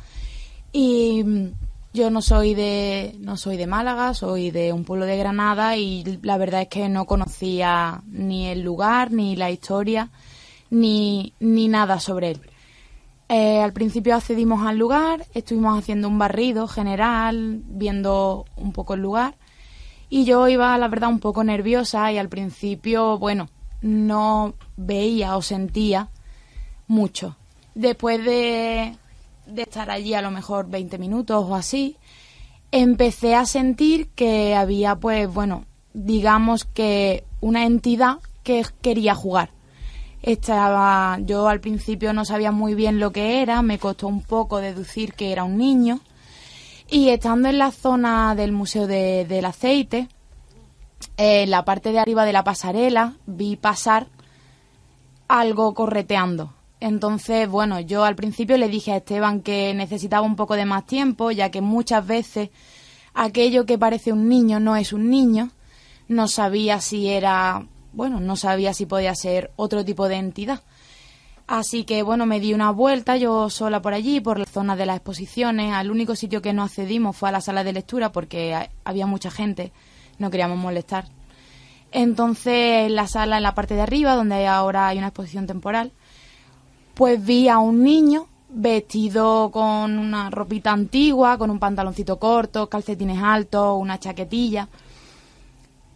y 0.72 1.22
mm, 1.24 1.52
yo 1.92 2.10
no 2.10 2.22
soy 2.22 2.54
de 2.54 3.14
no 3.20 3.36
soy 3.36 3.56
de 3.56 3.66
Málaga, 3.66 4.14
soy 4.14 4.50
de 4.50 4.72
un 4.72 4.84
pueblo 4.84 5.06
de 5.06 5.16
Granada 5.16 5.76
y 5.76 6.18
la 6.22 6.36
verdad 6.38 6.62
es 6.62 6.68
que 6.68 6.88
no 6.88 7.06
conocía 7.06 8.02
ni 8.08 8.48
el 8.48 8.62
lugar 8.62 9.12
ni 9.12 9.36
la 9.36 9.50
historia 9.50 10.10
ni, 10.70 11.32
ni 11.38 11.68
nada 11.68 12.00
sobre 12.00 12.32
él. 12.32 12.40
Eh, 13.28 13.60
al 13.60 13.72
principio 13.72 14.14
accedimos 14.14 14.66
al 14.66 14.76
lugar, 14.76 15.24
estuvimos 15.34 15.78
haciendo 15.78 16.08
un 16.08 16.18
barrido 16.18 16.68
general, 16.68 17.62
viendo 17.64 18.44
un 18.56 18.72
poco 18.72 18.94
el 18.94 19.00
lugar, 19.00 19.36
y 20.10 20.24
yo 20.24 20.46
iba, 20.48 20.76
la 20.78 20.88
verdad, 20.88 21.08
un 21.08 21.20
poco 21.20 21.42
nerviosa 21.42 22.12
y 22.12 22.18
al 22.18 22.28
principio, 22.28 23.18
bueno, 23.18 23.48
no 23.84 24.54
veía 24.78 25.36
o 25.36 25.42
sentía 25.42 26.08
mucho. 26.86 27.36
Después 27.74 28.24
de, 28.24 28.96
de 29.46 29.62
estar 29.62 29.90
allí 29.90 30.14
a 30.14 30.22
lo 30.22 30.30
mejor 30.30 30.70
20 30.70 30.96
minutos 30.96 31.44
o 31.46 31.54
así, 31.54 31.98
empecé 32.72 33.34
a 33.34 33.44
sentir 33.44 34.08
que 34.14 34.54
había, 34.54 34.96
pues, 34.96 35.32
bueno, 35.32 35.66
digamos 35.92 36.64
que 36.64 37.24
una 37.42 37.66
entidad 37.66 38.20
que 38.42 38.64
quería 38.80 39.14
jugar. 39.14 39.50
Estaba, 40.22 41.18
yo 41.20 41.46
al 41.48 41.60
principio 41.60 42.14
no 42.14 42.24
sabía 42.24 42.52
muy 42.52 42.74
bien 42.74 42.98
lo 42.98 43.12
que 43.12 43.42
era, 43.42 43.60
me 43.60 43.78
costó 43.78 44.08
un 44.08 44.22
poco 44.22 44.60
deducir 44.60 45.12
que 45.12 45.30
era 45.30 45.44
un 45.44 45.58
niño. 45.58 46.00
Y 46.88 47.10
estando 47.10 47.50
en 47.50 47.58
la 47.58 47.70
zona 47.70 48.34
del 48.34 48.52
Museo 48.52 48.86
del 48.86 49.44
Aceite, 49.44 50.08
en 51.16 51.50
la 51.50 51.64
parte 51.64 51.92
de 51.92 51.98
arriba 51.98 52.24
de 52.24 52.32
la 52.32 52.44
pasarela, 52.44 53.14
vi 53.26 53.56
pasar 53.56 54.06
algo 55.28 55.74
correteando. 55.74 56.52
Entonces, 56.80 57.48
bueno, 57.48 57.80
yo 57.80 58.04
al 58.04 58.16
principio 58.16 58.58
le 58.58 58.68
dije 58.68 58.92
a 58.92 58.96
Esteban 58.98 59.40
que 59.40 59.72
necesitaba 59.74 60.26
un 60.26 60.36
poco 60.36 60.54
de 60.54 60.66
más 60.66 60.86
tiempo, 60.86 61.30
ya 61.30 61.50
que 61.50 61.60
muchas 61.60 62.06
veces 62.06 62.50
aquello 63.14 63.64
que 63.64 63.78
parece 63.78 64.12
un 64.12 64.28
niño 64.28 64.60
no 64.60 64.76
es 64.76 64.92
un 64.92 65.08
niño. 65.08 65.50
No 66.08 66.28
sabía 66.28 66.80
si 66.80 67.08
era 67.08 67.64
bueno, 67.94 68.20
no 68.20 68.36
sabía 68.36 68.74
si 68.74 68.86
podía 68.86 69.14
ser 69.14 69.52
otro 69.56 69.84
tipo 69.84 70.08
de 70.08 70.16
entidad. 70.16 70.60
Así 71.46 71.84
que 71.84 72.02
bueno, 72.02 72.26
me 72.26 72.40
di 72.40 72.54
una 72.54 72.70
vuelta 72.70 73.16
yo 73.16 73.50
sola 73.50 73.80
por 73.82 73.94
allí, 73.94 74.20
por 74.20 74.38
la 74.38 74.46
zona 74.46 74.76
de 74.76 74.86
las 74.86 74.96
exposiciones. 74.96 75.72
Al 75.72 75.90
único 75.90 76.16
sitio 76.16 76.42
que 76.42 76.52
no 76.52 76.62
accedimos 76.62 77.16
fue 77.16 77.28
a 77.28 77.32
la 77.32 77.40
sala 77.40 77.64
de 77.64 77.72
lectura 77.72 78.12
porque 78.12 78.68
había 78.84 79.06
mucha 79.06 79.30
gente, 79.30 79.72
no 80.18 80.30
queríamos 80.30 80.58
molestar. 80.58 81.06
Entonces, 81.90 82.86
en 82.86 82.96
la 82.96 83.06
sala, 83.06 83.36
en 83.36 83.42
la 83.42 83.54
parte 83.54 83.74
de 83.74 83.82
arriba, 83.82 84.14
donde 84.14 84.46
ahora 84.46 84.88
hay 84.88 84.98
una 84.98 85.08
exposición 85.08 85.46
temporal, 85.46 85.92
pues 86.94 87.24
vi 87.24 87.48
a 87.48 87.58
un 87.58 87.84
niño 87.84 88.26
vestido 88.48 89.50
con 89.50 89.98
una 89.98 90.30
ropita 90.30 90.72
antigua, 90.72 91.38
con 91.38 91.50
un 91.50 91.58
pantaloncito 91.58 92.18
corto, 92.18 92.68
calcetines 92.68 93.22
altos, 93.22 93.76
una 93.78 93.98
chaquetilla, 93.98 94.68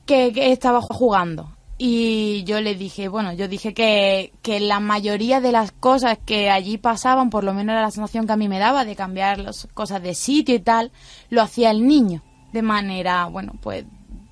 que 0.07 0.33
estaba 0.53 0.81
jugando. 0.81 1.59
Y 1.81 2.43
yo 2.43 2.61
le 2.61 2.75
dije, 2.75 3.07
bueno, 3.07 3.33
yo 3.33 3.47
dije 3.47 3.73
que, 3.73 4.33
que 4.43 4.59
la 4.59 4.81
mayoría 4.81 5.41
de 5.41 5.53
las 5.53 5.71
cosas 5.71 6.19
que 6.25 6.51
allí 6.51 6.77
pasaban, 6.77 7.31
por 7.31 7.45
lo 7.45 7.55
menos 7.55 7.73
era 7.73 7.83
la 7.83 7.93
sensación 7.93 8.27
que 8.27 8.33
a 8.33 8.37
mí 8.37 8.49
me 8.49 8.59
daba 8.59 8.85
de 8.85 8.97
cambiar 8.97 9.39
las 9.39 9.69
cosas 9.75 10.03
de 10.03 10.15
sitio 10.15 10.57
y 10.57 10.61
tal, 10.61 10.91
lo 11.31 11.41
hacía 11.41 11.71
el 11.71 11.87
niño. 11.87 12.23
De 12.53 12.63
manera, 12.63 13.27
bueno, 13.27 13.53
pues, 13.61 13.85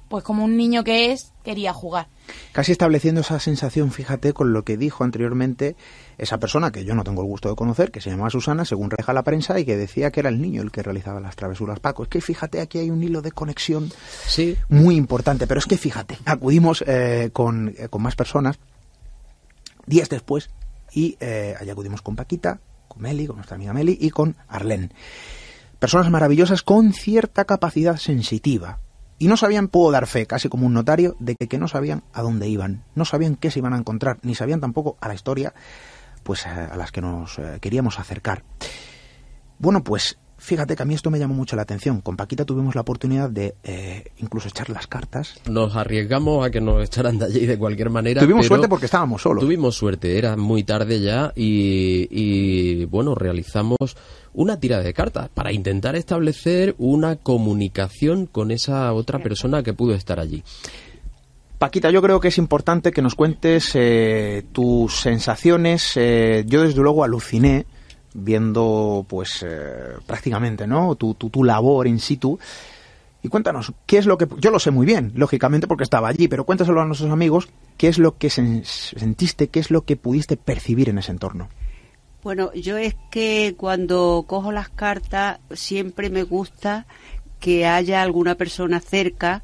pues 0.09 0.25
como 0.25 0.45
un 0.45 0.57
niño 0.57 0.85
que 0.85 1.13
es, 1.13 1.33
quería 1.43 1.73
jugar. 1.73 2.09
Casi 2.53 2.73
estableciendo 2.73 3.21
esa 3.21 3.39
sensación, 3.39 3.91
fíjate, 3.91 4.33
con 4.33 4.53
lo 4.53 4.65
que 4.65 4.77
dijo 4.77 5.05
anteriormente 5.05 5.77
esa 6.19 6.39
persona 6.39 6.73
que 6.73 6.85
yo 6.85 6.95
no 6.95 7.05
tengo 7.05 7.23
el 7.23 7.29
gusto 7.29 7.49
de 7.49 7.57
conocer, 7.57 7.91
que 7.91 8.01
se 8.01 8.11
llamaba 8.11 8.31
Susana, 8.31 8.65
según 8.65 8.91
reja 8.91 9.13
la 9.13 9.23
prensa, 9.23 9.59
y 9.59 9.65
que 9.65 9.77
decía 9.77 10.11
que 10.11 10.21
era 10.21 10.29
el 10.29 10.41
niño 10.41 10.63
el 10.63 10.71
que 10.71 10.83
realizaba 10.83 11.21
las 11.21 11.37
travesuras 11.37 11.81
Paco. 11.81 12.03
Es 12.03 12.09
que 12.09 12.21
fíjate, 12.21 12.61
aquí 12.61 12.79
hay 12.79 12.91
un 12.91 13.03
hilo 13.03 13.23
de 13.23 13.33
conexión 13.33 13.93
sí. 14.27 14.57
muy 14.69 14.97
importante, 14.97 15.47
pero 15.47 15.59
es 15.59 15.67
que 15.67 15.77
fíjate, 15.77 16.19
acudimos 16.25 16.85
eh, 16.87 17.31
con, 17.33 17.75
eh, 17.77 17.89
con, 17.89 18.03
más 18.03 18.17
personas 18.17 18.59
días 19.87 20.09
después 20.09 20.51
y 20.93 21.17
eh, 21.21 21.55
allá 21.59 21.73
acudimos 21.73 22.03
con 22.03 22.17
Paquita, 22.17 22.61
con 22.89 23.03
Meli, 23.03 23.27
con 23.27 23.37
nuestra 23.37 23.57
amiga 23.57 23.73
Meli 23.73 23.97
y 24.01 24.11
con 24.11 24.37
Arlene. 24.49 24.91
Personas 25.79 26.11
maravillosas 26.11 26.63
con 26.63 26.93
cierta 26.93 27.45
capacidad 27.45 27.99
sensitiva, 27.99 28.81
y 29.19 29.29
no 29.29 29.37
sabían, 29.37 29.69
puedo 29.69 29.91
dar 29.91 30.07
fe, 30.07 30.27
casi 30.27 30.49
como 30.49 30.67
un 30.67 30.75
notario, 30.75 31.17
de 31.19 31.37
que, 31.37 31.59
no 31.59 31.69
sabían 31.69 32.03
a 32.12 32.23
dónde 32.23 32.49
iban, 32.49 32.85
no 32.95 33.05
sabían 33.05 33.37
qué 33.37 33.51
se 33.51 33.61
iban 33.61 33.73
a 33.73 33.79
encontrar, 33.79 34.19
ni 34.23 34.35
sabían 34.35 34.61
tampoco 34.61 34.97
a 35.01 35.09
la 35.09 35.14
historia 35.14 35.55
pues 36.23 36.45
eh, 36.45 36.49
a 36.49 36.77
las 36.77 36.91
que 36.91 37.01
nos 37.01 37.39
eh, 37.39 37.59
queríamos 37.61 38.01
acercar. 38.01 38.43
Bueno, 39.59 39.85
pues 39.85 40.19
fíjate 40.47 40.77
que 40.77 40.83
a 40.85 40.87
mí 40.87 40.95
esto 40.95 41.11
me 41.11 41.19
llamó 41.19 41.35
mucho 41.35 41.57
la 41.57 41.63
atención. 41.63 42.01
Con 42.01 42.17
Paquita 42.17 42.45
tuvimos 42.45 42.77
la 42.77 42.83
oportunidad 42.83 43.29
de 43.29 43.57
eh, 43.65 44.13
incluso 44.19 44.49
echar 44.49 44.71
las 44.71 44.87
cartas. 44.87 45.41
Nos 45.51 45.75
arriesgamos 45.75 46.47
a 46.47 46.51
que 46.51 46.61
nos 46.61 46.85
echaran 46.85 47.19
de 47.19 47.25
allí 47.25 47.47
de 47.47 47.59
cualquier 47.59 47.91
manera. 47.91 48.23
Tuvimos 48.23 48.47
suerte 48.47 48.69
porque 48.69 48.87
estábamos 48.87 49.23
solos. 49.23 49.43
Tuvimos 49.43 49.75
suerte, 49.75 50.17
era 50.17 50.37
muy 50.37 50.63
tarde 50.63 51.01
ya 51.01 51.33
y, 51.35 52.07
y 52.11 52.85
bueno, 52.85 53.17
realizamos 53.17 53.97
una 54.35 54.61
tira 54.61 54.81
de 54.81 54.95
cartas 54.95 55.29
para 55.31 55.53
intentar 55.53 55.97
establecer 55.97 56.77
una 56.79 57.17
comunicación 57.17 58.27
con 58.27 58.53
esa 58.53 58.93
otra 58.93 59.19
persona 59.19 59.65
que 59.65 59.75
pudo 59.75 59.95
estar 59.95 60.21
allí. 60.21 60.45
Paquita, 61.59 61.91
yo 61.91 62.03
creo 62.03 62.21
que 62.21 62.29
es 62.29 62.39
importante 62.39 62.93
que 62.93 63.03
nos 63.03 63.15
cuentes 63.15 63.73
eh, 63.75 64.45
tus 64.53 65.01
sensaciones. 65.01 65.93
Eh, 65.97 66.45
yo 66.47 66.63
desde 66.63 66.83
luego 66.83 67.03
aluciné 67.03 67.67
viendo, 68.17 69.05
pues, 69.09 69.45
eh, 69.47 69.95
prácticamente, 70.07 70.67
¿no? 70.67 70.95
Tu, 70.95 71.14
tu, 71.14 71.31
tu, 71.31 71.45
labor 71.45 71.87
in 71.87 72.01
situ. 72.01 72.39
Y 73.23 73.29
cuéntanos, 73.29 73.73
¿qué 73.87 73.99
es 73.99 74.07
lo 74.07 74.17
que... 74.17 74.27
Yo 74.39 74.51
lo 74.51 74.59
sé 74.59 74.71
muy 74.71 74.87
bien, 74.87 75.12
lógicamente, 75.14 75.67
porque 75.67 75.85
estaba 75.85 76.09
allí, 76.09 76.29
pero 76.29 76.45
cuéntaselo 76.45 76.81
a 76.81 76.85
nuestros 76.85 77.11
amigos, 77.11 77.49
¿qué 77.77 77.89
es 77.89 77.99
lo 77.99 78.17
que 78.17 78.31
sentiste, 78.31 79.49
qué 79.49 79.61
es 79.61 79.71
lo 79.71 79.83
que 79.83 79.97
pudiste 79.97 80.37
percibir 80.37 80.89
en 80.89 80.99
ese 80.99 81.12
entorno? 81.12 81.49
Bueno, 82.23 82.53
yo 82.55 82.77
es 82.77 82.97
que 83.11 83.55
cuando 83.57 84.25
cojo 84.27 84.51
las 84.53 84.69
cartas 84.69 85.39
siempre 85.53 86.11
me 86.11 86.25
gusta 86.25 86.87
que 87.41 87.67
haya 87.67 88.03
alguna 88.03 88.35
persona 88.35 88.81
cerca 88.81 89.43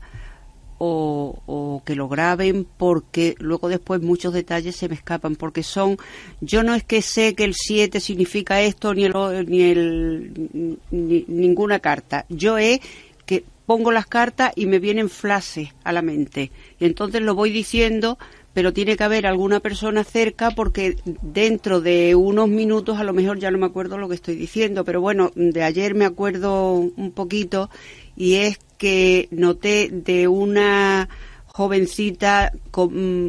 o, 0.85 1.41
o, 1.47 1.83
que 1.85 1.95
lo 1.95 2.09
graben 2.09 2.67
porque 2.77 3.37
luego 3.39 3.69
después 3.69 4.03
muchos 4.03 4.35
detalles 4.35 4.75
se 4.75 4.89
me 4.89 4.97
escapan 4.97 5.37
porque 5.37 5.63
son 5.63 5.97
yo 6.41 6.65
no 6.65 6.75
es 6.75 6.83
que 6.83 7.03
sé 7.03 7.37
que 7.37 7.45
el 7.45 7.55
7 7.55 8.01
significa 8.01 8.61
esto 8.61 8.93
ni 8.93 9.05
el 9.05 9.13
ni 9.47 9.63
el 9.63 10.79
ni, 10.91 11.25
ninguna 11.29 11.79
carta. 11.79 12.27
Yo 12.29 12.59
es 12.59 12.81
que 13.27 13.45
pongo 13.65 13.93
las 13.93 14.07
cartas 14.07 14.53
y 14.57 14.67
me 14.67 14.81
vienen 14.81 15.09
flashes 15.09 15.69
a 15.85 15.93
la 15.93 16.03
mente. 16.03 16.51
Y 16.81 16.87
entonces 16.87 17.23
lo 17.23 17.37
voy 17.37 17.53
diciendo 17.53 18.19
pero 18.55 18.73
tiene 18.73 18.97
que 18.97 19.05
haber 19.05 19.27
alguna 19.27 19.61
persona 19.61 20.05
cerca 20.05 20.51
porque 20.51 20.97
dentro 21.23 21.81
de 21.81 22.15
unos 22.15 22.49
minutos 22.49 22.99
a 22.99 23.05
lo 23.05 23.13
mejor 23.13 23.39
ya 23.39 23.51
no 23.51 23.59
me 23.59 23.67
acuerdo 23.67 23.97
lo 23.97 24.09
que 24.09 24.15
estoy 24.15 24.35
diciendo, 24.35 24.85
pero 24.85 25.01
bueno, 25.01 25.31
de 25.35 25.63
ayer 25.63 25.95
me 25.95 26.05
acuerdo 26.05 26.75
un 26.75 27.13
poquito 27.13 27.71
y 28.17 28.35
es 28.35 28.59
que 28.79 29.29
noté 29.31 29.89
de 29.91 30.29
una 30.29 31.09
jovencita, 31.47 32.53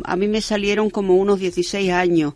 a 0.04 0.16
mí 0.16 0.28
me 0.28 0.42
salieron 0.42 0.90
como 0.90 1.16
unos 1.16 1.40
16 1.40 1.92
años, 1.92 2.34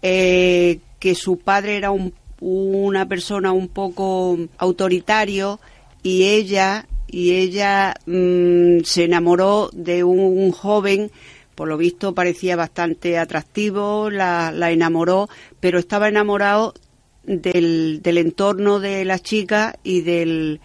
eh, 0.00 0.80
que 0.98 1.14
su 1.14 1.38
padre 1.38 1.76
era 1.76 1.90
un, 1.90 2.14
una 2.40 3.06
persona 3.06 3.52
un 3.52 3.68
poco 3.68 4.38
autoritario 4.58 5.60
y 6.02 6.24
ella 6.24 6.86
y 7.06 7.32
ella 7.32 7.94
mmm, 8.06 8.80
se 8.84 9.04
enamoró 9.04 9.70
de 9.72 10.02
un, 10.02 10.18
un, 10.18 10.50
joven 10.50 11.10
por 11.54 11.68
lo 11.68 11.76
visto 11.76 12.14
parecía 12.14 12.56
bastante 12.56 13.18
atractivo 13.18 14.10
la, 14.10 14.50
la 14.50 14.72
enamoró 14.72 15.28
pero 15.60 15.78
estaba 15.78 16.08
enamorado 16.08 16.74
del, 17.22 18.00
del 18.02 18.18
entorno 18.18 18.80
de 18.80 19.04
la 19.04 19.18
chica 19.18 19.78
y 19.84 20.00
del 20.00 20.60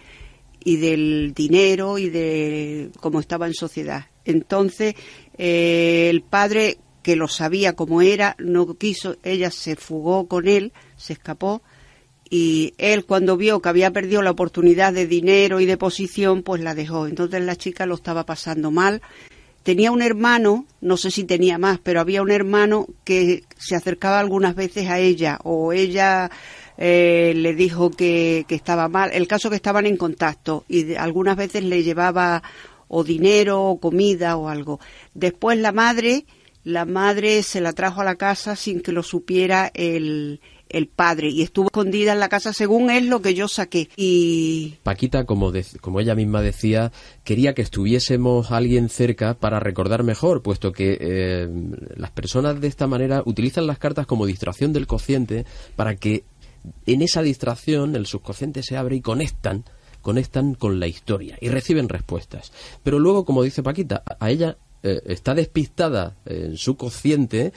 y 0.64 0.76
del 0.76 1.32
dinero 1.34 1.98
y 1.98 2.10
de 2.10 2.90
cómo 3.00 3.20
estaba 3.20 3.46
en 3.46 3.54
sociedad. 3.54 4.06
Entonces, 4.24 4.94
eh, 5.36 6.08
el 6.10 6.22
padre, 6.22 6.78
que 7.02 7.16
lo 7.16 7.28
sabía 7.28 7.74
cómo 7.74 8.02
era, 8.02 8.36
no 8.38 8.74
quiso, 8.74 9.16
ella 9.22 9.50
se 9.50 9.76
fugó 9.76 10.28
con 10.28 10.48
él, 10.48 10.72
se 10.96 11.14
escapó, 11.14 11.62
y 12.30 12.74
él 12.78 13.04
cuando 13.06 13.36
vio 13.36 13.60
que 13.60 13.68
había 13.68 13.90
perdido 13.90 14.22
la 14.22 14.30
oportunidad 14.30 14.92
de 14.92 15.06
dinero 15.06 15.60
y 15.60 15.66
de 15.66 15.76
posición, 15.76 16.42
pues 16.42 16.62
la 16.62 16.74
dejó. 16.74 17.06
Entonces 17.06 17.42
la 17.42 17.56
chica 17.56 17.86
lo 17.86 17.94
estaba 17.94 18.26
pasando 18.26 18.70
mal. 18.70 19.00
Tenía 19.62 19.90
un 19.90 20.02
hermano, 20.02 20.66
no 20.80 20.96
sé 20.96 21.10
si 21.10 21.24
tenía 21.24 21.58
más, 21.58 21.78
pero 21.82 22.00
había 22.00 22.22
un 22.22 22.30
hermano 22.30 22.86
que 23.04 23.44
se 23.56 23.74
acercaba 23.74 24.20
algunas 24.20 24.54
veces 24.54 24.88
a 24.88 24.98
ella 24.98 25.38
o 25.42 25.72
ella 25.72 26.30
eh, 26.78 27.32
le 27.36 27.54
dijo 27.54 27.90
que, 27.90 28.44
que, 28.48 28.54
estaba 28.54 28.88
mal. 28.88 29.10
El 29.12 29.26
caso 29.26 29.50
que 29.50 29.56
estaban 29.56 29.84
en 29.86 29.96
contacto 29.96 30.64
y 30.68 30.94
algunas 30.94 31.36
veces 31.36 31.64
le 31.64 31.82
llevaba 31.82 32.42
o 32.86 33.04
dinero 33.04 33.64
o 33.64 33.80
comida 33.80 34.36
o 34.36 34.48
algo. 34.48 34.80
Después 35.12 35.58
la 35.58 35.72
madre, 35.72 36.24
la 36.64 36.84
madre 36.84 37.42
se 37.42 37.60
la 37.60 37.72
trajo 37.72 38.00
a 38.00 38.04
la 38.04 38.14
casa 38.14 38.56
sin 38.56 38.80
que 38.80 38.92
lo 38.92 39.02
supiera 39.02 39.70
el, 39.74 40.40
el 40.68 40.86
padre 40.86 41.30
y 41.30 41.42
estuvo 41.42 41.66
escondida 41.66 42.12
en 42.12 42.20
la 42.20 42.28
casa 42.28 42.52
según 42.52 42.90
es 42.90 43.04
lo 43.04 43.22
que 43.22 43.34
yo 43.34 43.48
saqué 43.48 43.88
y 43.96 44.74
Paquita 44.82 45.24
como 45.24 45.50
de, 45.50 45.64
como 45.80 46.00
ella 46.00 46.14
misma 46.14 46.42
decía 46.42 46.92
quería 47.24 47.54
que 47.54 47.62
estuviésemos 47.62 48.50
alguien 48.50 48.88
cerca 48.88 49.34
para 49.34 49.60
recordar 49.60 50.02
mejor 50.02 50.42
puesto 50.42 50.72
que 50.72 50.98
eh, 51.00 51.48
las 51.96 52.10
personas 52.10 52.60
de 52.60 52.68
esta 52.68 52.86
manera 52.86 53.22
utilizan 53.24 53.66
las 53.66 53.78
cartas 53.78 54.06
como 54.06 54.26
distracción 54.26 54.72
del 54.72 54.86
cociente 54.86 55.46
para 55.76 55.96
que 55.96 56.24
en 56.86 57.02
esa 57.02 57.22
distracción 57.22 57.96
el 57.96 58.06
subconsciente 58.06 58.62
se 58.62 58.76
abre 58.76 58.96
y 58.96 59.00
conectan 59.00 59.64
conectan 60.02 60.54
con 60.54 60.80
la 60.80 60.86
historia 60.86 61.36
y 61.40 61.48
reciben 61.48 61.88
respuestas. 61.88 62.52
Pero 62.82 62.98
luego, 62.98 63.24
como 63.24 63.42
dice 63.42 63.62
Paquita, 63.62 64.04
a 64.20 64.30
ella 64.30 64.56
eh, 64.82 65.02
está 65.06 65.34
despistada 65.34 66.16
en 66.24 66.56
su 66.56 66.76
consciente 66.76 67.52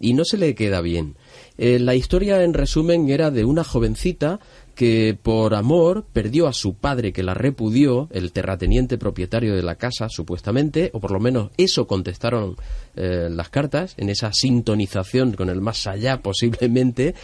y 0.00 0.14
no 0.14 0.24
se 0.24 0.38
le 0.38 0.54
queda 0.54 0.80
bien. 0.80 1.16
Eh, 1.58 1.78
la 1.78 1.94
historia, 1.94 2.42
en 2.42 2.54
resumen, 2.54 3.10
era 3.10 3.30
de 3.30 3.44
una 3.44 3.62
jovencita 3.62 4.40
que 4.74 5.18
por 5.22 5.54
amor 5.54 6.06
perdió 6.14 6.48
a 6.48 6.54
su 6.54 6.74
padre 6.74 7.12
que 7.12 7.22
la 7.22 7.34
repudió, 7.34 8.08
el 8.10 8.32
terrateniente 8.32 8.96
propietario 8.96 9.54
de 9.54 9.62
la 9.62 9.74
casa, 9.74 10.08
supuestamente, 10.08 10.90
o 10.94 11.00
por 11.00 11.10
lo 11.10 11.20
menos 11.20 11.50
eso 11.58 11.86
contestaron 11.86 12.56
eh, 12.96 13.28
las 13.30 13.50
cartas, 13.50 13.94
en 13.98 14.08
esa 14.08 14.32
sintonización 14.32 15.32
con 15.32 15.50
el 15.50 15.60
más 15.60 15.86
allá 15.86 16.20
posiblemente, 16.22 17.14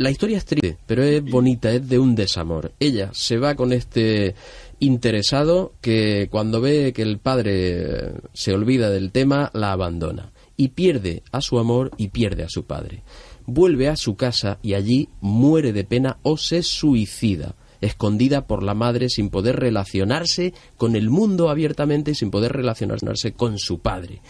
la 0.00 0.10
historia 0.10 0.38
es 0.38 0.46
triste, 0.46 0.78
pero 0.86 1.02
es 1.02 1.22
bonita, 1.22 1.70
es 1.70 1.86
de 1.86 1.98
un 1.98 2.14
desamor. 2.14 2.72
Ella 2.80 3.10
se 3.12 3.36
va 3.36 3.54
con 3.54 3.70
este 3.70 4.34
interesado 4.78 5.74
que 5.82 6.28
cuando 6.30 6.62
ve 6.62 6.94
que 6.94 7.02
el 7.02 7.18
padre 7.18 8.14
se 8.32 8.54
olvida 8.54 8.88
del 8.88 9.12
tema, 9.12 9.50
la 9.52 9.72
abandona. 9.72 10.32
Y 10.56 10.68
pierde 10.68 11.22
a 11.32 11.42
su 11.42 11.58
amor 11.58 11.90
y 11.98 12.08
pierde 12.08 12.44
a 12.44 12.48
su 12.48 12.64
padre. 12.64 13.02
Vuelve 13.44 13.88
a 13.88 13.96
su 13.96 14.16
casa 14.16 14.58
y 14.62 14.72
allí 14.72 15.10
muere 15.20 15.74
de 15.74 15.84
pena 15.84 16.16
o 16.22 16.38
se 16.38 16.62
suicida 16.62 17.54
escondida 17.82 18.46
por 18.46 18.62
la 18.62 18.74
madre 18.74 19.08
sin 19.08 19.30
poder 19.30 19.56
relacionarse 19.56 20.54
con 20.76 20.96
el 20.96 21.10
mundo 21.10 21.48
abiertamente 21.48 22.10
y 22.10 22.14
sin 22.14 22.30
poder 22.30 22.52
relacionarse 22.52 23.32
con 23.32 23.58
su 23.58 23.80
padre. 23.80 24.20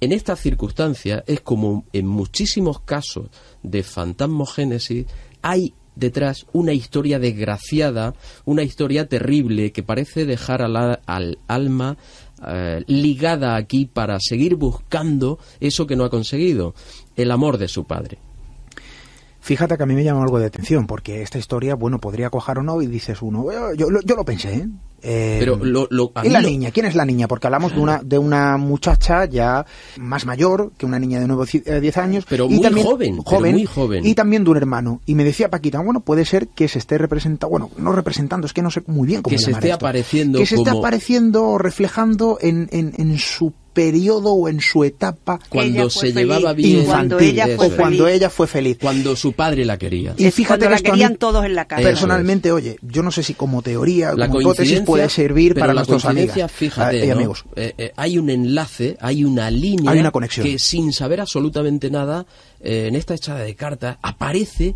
En 0.00 0.12
esta 0.12 0.36
circunstancia 0.36 1.24
es 1.26 1.40
como 1.40 1.84
en 1.92 2.06
muchísimos 2.06 2.80
casos 2.80 3.30
de 3.62 3.82
fantasmogénesis 3.82 5.06
hay 5.42 5.74
detrás 5.94 6.46
una 6.52 6.74
historia 6.74 7.18
desgraciada, 7.18 8.14
una 8.44 8.62
historia 8.62 9.08
terrible 9.08 9.72
que 9.72 9.82
parece 9.82 10.26
dejar 10.26 10.60
al, 10.60 11.00
al 11.06 11.38
alma 11.48 11.96
eh, 12.46 12.84
ligada 12.86 13.56
aquí 13.56 13.86
para 13.86 14.18
seguir 14.20 14.56
buscando 14.56 15.38
eso 15.58 15.86
que 15.86 15.96
no 15.96 16.04
ha 16.04 16.10
conseguido, 16.10 16.74
el 17.16 17.30
amor 17.30 17.56
de 17.56 17.68
su 17.68 17.84
padre. 17.84 18.18
Fíjate 19.40 19.76
que 19.76 19.82
a 19.84 19.86
mí 19.86 19.94
me 19.94 20.04
llama 20.04 20.22
algo 20.22 20.38
de 20.38 20.46
atención, 20.46 20.86
porque 20.86 21.22
esta 21.22 21.38
historia, 21.38 21.76
bueno, 21.76 22.00
podría 22.00 22.30
cojar 22.30 22.58
o 22.58 22.62
no, 22.62 22.82
y 22.82 22.86
dices 22.88 23.22
uno, 23.22 23.46
yo, 23.52 23.74
yo, 23.74 24.00
yo 24.04 24.16
lo 24.16 24.24
pensé, 24.24 24.56
¿eh? 24.56 24.68
Eh, 25.08 25.36
Pero 25.38 25.56
lo, 25.62 25.86
lo, 25.88 26.12
¿Y 26.24 26.30
la 26.30 26.40
lo... 26.40 26.48
niña? 26.48 26.72
¿Quién 26.72 26.86
es 26.86 26.96
la 26.96 27.04
niña? 27.04 27.28
Porque 27.28 27.46
hablamos 27.46 27.72
de 27.72 27.80
una, 27.80 28.00
de 28.02 28.18
una 28.18 28.56
muchacha 28.56 29.24
ya 29.26 29.64
más 29.98 30.26
mayor 30.26 30.72
que 30.76 30.84
una 30.84 30.98
niña 30.98 31.20
de 31.20 31.28
9 31.28 31.62
o 31.76 31.80
10 31.80 31.96
años. 31.98 32.26
Pero 32.28 32.46
y 32.46 32.54
muy 32.54 32.60
también, 32.60 32.86
joven, 32.86 33.16
joven, 33.18 33.42
pero 33.42 33.52
muy 33.52 33.66
joven. 33.66 34.04
Y 34.06 34.14
también 34.16 34.42
de 34.42 34.50
un 34.50 34.56
hermano. 34.56 35.00
Y 35.06 35.14
me 35.14 35.22
decía 35.22 35.48
Paquita, 35.48 35.80
bueno, 35.80 36.00
puede 36.00 36.24
ser 36.24 36.48
que 36.48 36.66
se 36.66 36.80
esté 36.80 36.98
representando, 36.98 37.48
bueno, 37.50 37.70
no 37.78 37.92
representando, 37.92 38.46
es 38.48 38.52
que 38.52 38.62
no 38.62 38.70
sé 38.72 38.82
muy 38.88 39.06
bien 39.06 39.22
cómo 39.22 39.36
Que 39.36 39.40
se 39.40 39.52
esté 39.52 39.68
esto. 39.68 39.76
apareciendo 39.76 40.38
Que 40.40 40.46
se 40.46 40.56
como... 40.56 40.66
esté 40.66 40.78
apareciendo 40.78 41.44
o 41.44 41.58
reflejando 41.58 42.38
en, 42.40 42.68
en, 42.72 42.92
en 42.98 43.16
su 43.18 43.52
periodo 43.76 44.32
o 44.32 44.48
en 44.48 44.62
su 44.62 44.84
etapa 44.84 45.38
cuando 45.50 45.90
se 45.90 46.10
llevaba 46.10 46.54
bien 46.54 46.78
infantil, 46.78 46.86
cuando 46.86 47.18
ella 47.18 47.46
fue 47.58 47.66
o 47.66 47.76
cuando 47.76 48.08
ella 48.08 48.30
fue 48.30 48.46
feliz. 48.46 48.78
Cuando 48.80 49.14
su 49.16 49.34
padre 49.34 49.66
la 49.66 49.76
quería. 49.76 50.14
Y 50.16 50.30
fíjate 50.30 50.64
que 50.64 50.70
la 50.70 50.78
querían 50.80 51.16
todos 51.16 51.44
en 51.44 51.54
la 51.54 51.66
casa. 51.66 51.82
Personalmente, 51.82 52.52
oye, 52.52 52.78
yo 52.80 53.02
no 53.02 53.10
sé 53.10 53.22
si 53.22 53.34
como 53.34 53.60
teoría, 53.60 54.14
la 54.14 54.28
como 54.28 54.40
hipótesis 54.40 54.80
puede 54.96 55.08
servir 55.10 55.54
para 55.54 55.74
nuestros 55.74 56.04
amigos. 56.04 56.50
Fíjate, 56.52 57.12
amigos. 57.12 57.44
Eh, 57.54 57.74
eh, 57.78 57.92
hay 57.96 58.18
un 58.18 58.30
enlace, 58.30 58.96
hay 59.00 59.24
una 59.24 59.50
línea 59.50 59.90
hay 59.90 60.00
una 60.00 60.10
conexión. 60.10 60.46
que 60.46 60.58
sin 60.58 60.92
saber 60.92 61.20
absolutamente 61.20 61.90
nada, 61.90 62.26
eh, 62.60 62.86
en 62.88 62.94
esta 62.94 63.14
echada 63.14 63.40
de 63.40 63.54
cartas 63.54 63.98
aparece 64.02 64.74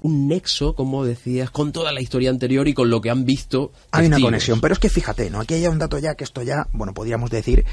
un 0.00 0.26
nexo, 0.28 0.74
como 0.74 1.04
decías, 1.04 1.50
con 1.50 1.70
toda 1.70 1.92
la 1.92 2.00
historia 2.00 2.30
anterior 2.30 2.66
y 2.66 2.74
con 2.74 2.90
lo 2.90 3.00
que 3.00 3.10
han 3.10 3.24
visto. 3.24 3.72
Hay 3.92 4.06
una 4.06 4.20
conexión, 4.20 4.60
pero 4.60 4.74
es 4.74 4.80
que 4.80 4.88
fíjate, 4.88 5.30
¿no? 5.30 5.40
Aquí 5.40 5.54
hay 5.54 5.66
un 5.66 5.78
dato 5.78 5.98
ya 5.98 6.16
que 6.16 6.24
esto 6.24 6.42
ya, 6.42 6.66
bueno, 6.72 6.92
podríamos 6.92 7.30
decir 7.30 7.64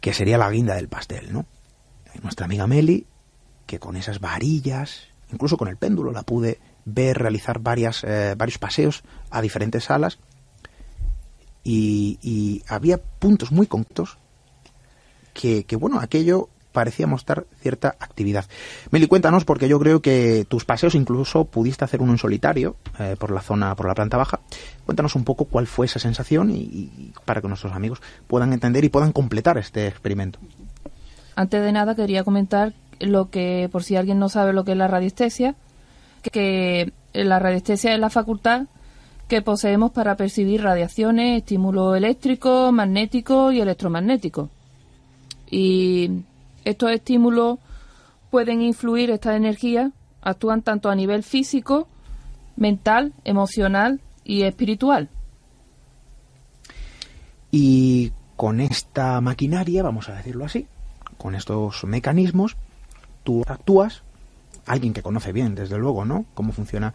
que 0.00 0.12
sería 0.12 0.36
la 0.38 0.50
guinda 0.50 0.74
del 0.74 0.88
pastel, 0.88 1.32
¿no? 1.32 1.46
Nuestra 2.22 2.44
amiga 2.44 2.66
Meli, 2.66 3.06
que 3.66 3.78
con 3.78 3.96
esas 3.96 4.20
varillas, 4.20 5.08
incluso 5.32 5.56
con 5.56 5.68
el 5.68 5.76
péndulo, 5.76 6.12
la 6.12 6.22
pude 6.22 6.58
ver 6.84 7.18
realizar 7.18 7.60
varias, 7.60 8.02
eh, 8.04 8.34
varios 8.36 8.58
paseos 8.58 9.02
a 9.30 9.40
diferentes 9.40 9.84
salas 9.84 10.18
y, 11.68 12.18
y 12.22 12.62
había 12.66 12.96
puntos 12.96 13.52
muy 13.52 13.66
concretos 13.66 14.16
que, 15.34 15.64
que, 15.64 15.76
bueno, 15.76 16.00
aquello 16.00 16.48
parecía 16.72 17.06
mostrar 17.06 17.44
cierta 17.60 17.88
actividad. 18.00 18.46
Meli, 18.90 19.06
cuéntanos, 19.06 19.44
porque 19.44 19.68
yo 19.68 19.78
creo 19.78 20.00
que 20.00 20.46
tus 20.48 20.64
paseos 20.64 20.94
incluso 20.94 21.44
pudiste 21.44 21.84
hacer 21.84 22.00
uno 22.00 22.12
en 22.12 22.18
solitario 22.18 22.76
eh, 22.98 23.16
por 23.18 23.32
la 23.32 23.42
zona, 23.42 23.74
por 23.74 23.86
la 23.86 23.94
planta 23.94 24.16
baja. 24.16 24.40
Cuéntanos 24.86 25.14
un 25.14 25.24
poco 25.24 25.44
cuál 25.44 25.66
fue 25.66 25.84
esa 25.84 25.98
sensación 25.98 26.50
y, 26.50 27.12
para 27.26 27.42
que 27.42 27.48
nuestros 27.48 27.74
amigos 27.74 28.00
puedan 28.26 28.54
entender 28.54 28.84
y 28.84 28.88
puedan 28.88 29.12
completar 29.12 29.58
este 29.58 29.88
experimento. 29.88 30.38
Antes 31.36 31.62
de 31.62 31.72
nada 31.72 31.94
quería 31.94 32.24
comentar 32.24 32.72
lo 32.98 33.28
que, 33.28 33.68
por 33.70 33.84
si 33.84 33.96
alguien 33.96 34.18
no 34.18 34.30
sabe 34.30 34.54
lo 34.54 34.64
que 34.64 34.72
es 34.72 34.78
la 34.78 34.88
radiestesia, 34.88 35.54
que 36.32 36.94
la 37.12 37.38
radiestesia 37.38 37.92
es 37.92 38.00
la 38.00 38.08
facultad 38.08 38.68
que 39.28 39.42
poseemos 39.42 39.92
para 39.92 40.16
percibir 40.16 40.62
radiaciones, 40.62 41.38
estímulos 41.38 41.96
eléctricos, 41.96 42.72
magnéticos 42.72 43.52
y 43.52 43.60
electromagnéticos. 43.60 44.48
Y 45.50 46.22
estos 46.64 46.90
estímulos 46.90 47.58
pueden 48.30 48.62
influir, 48.62 49.10
estas 49.10 49.36
energías 49.36 49.92
actúan 50.22 50.62
tanto 50.62 50.88
a 50.88 50.94
nivel 50.94 51.22
físico, 51.22 51.86
mental, 52.56 53.12
emocional 53.24 54.00
y 54.24 54.42
espiritual. 54.42 55.08
Y 57.50 58.12
con 58.36 58.60
esta 58.60 59.20
maquinaria, 59.20 59.82
vamos 59.82 60.08
a 60.08 60.14
decirlo 60.14 60.46
así, 60.46 60.66
con 61.18 61.34
estos 61.34 61.84
mecanismos, 61.84 62.56
tú 63.24 63.42
actúas, 63.46 64.02
alguien 64.66 64.92
que 64.92 65.02
conoce 65.02 65.32
bien, 65.32 65.54
desde 65.54 65.78
luego, 65.78 66.04
¿no? 66.04 66.24
Cómo 66.34 66.52
funciona 66.52 66.94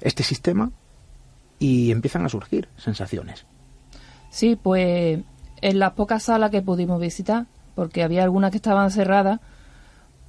este 0.00 0.22
sistema 0.22 0.72
y 1.60 1.92
empiezan 1.92 2.24
a 2.24 2.28
surgir 2.28 2.68
sensaciones. 2.76 3.44
Sí, 4.30 4.56
pues 4.60 5.20
en 5.60 5.78
las 5.78 5.92
pocas 5.92 6.24
salas 6.24 6.50
que 6.50 6.62
pudimos 6.62 7.00
visitar, 7.00 7.46
porque 7.76 8.02
había 8.02 8.24
algunas 8.24 8.50
que 8.50 8.56
estaban 8.56 8.90
cerradas, 8.90 9.38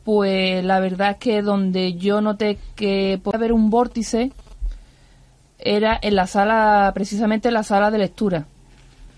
pues 0.03 0.63
la 0.63 0.79
verdad 0.79 1.11
es 1.11 1.17
que 1.17 1.41
donde 1.41 1.93
yo 1.93 2.21
noté 2.21 2.59
que 2.75 3.19
podía 3.23 3.37
haber 3.37 3.53
un 3.53 3.69
vórtice 3.69 4.31
era 5.57 5.97
en 6.01 6.15
la 6.15 6.27
sala, 6.27 6.91
precisamente 6.93 7.47
en 7.47 7.53
la 7.53 7.63
sala 7.63 7.91
de 7.91 7.99
lectura. 7.99 8.45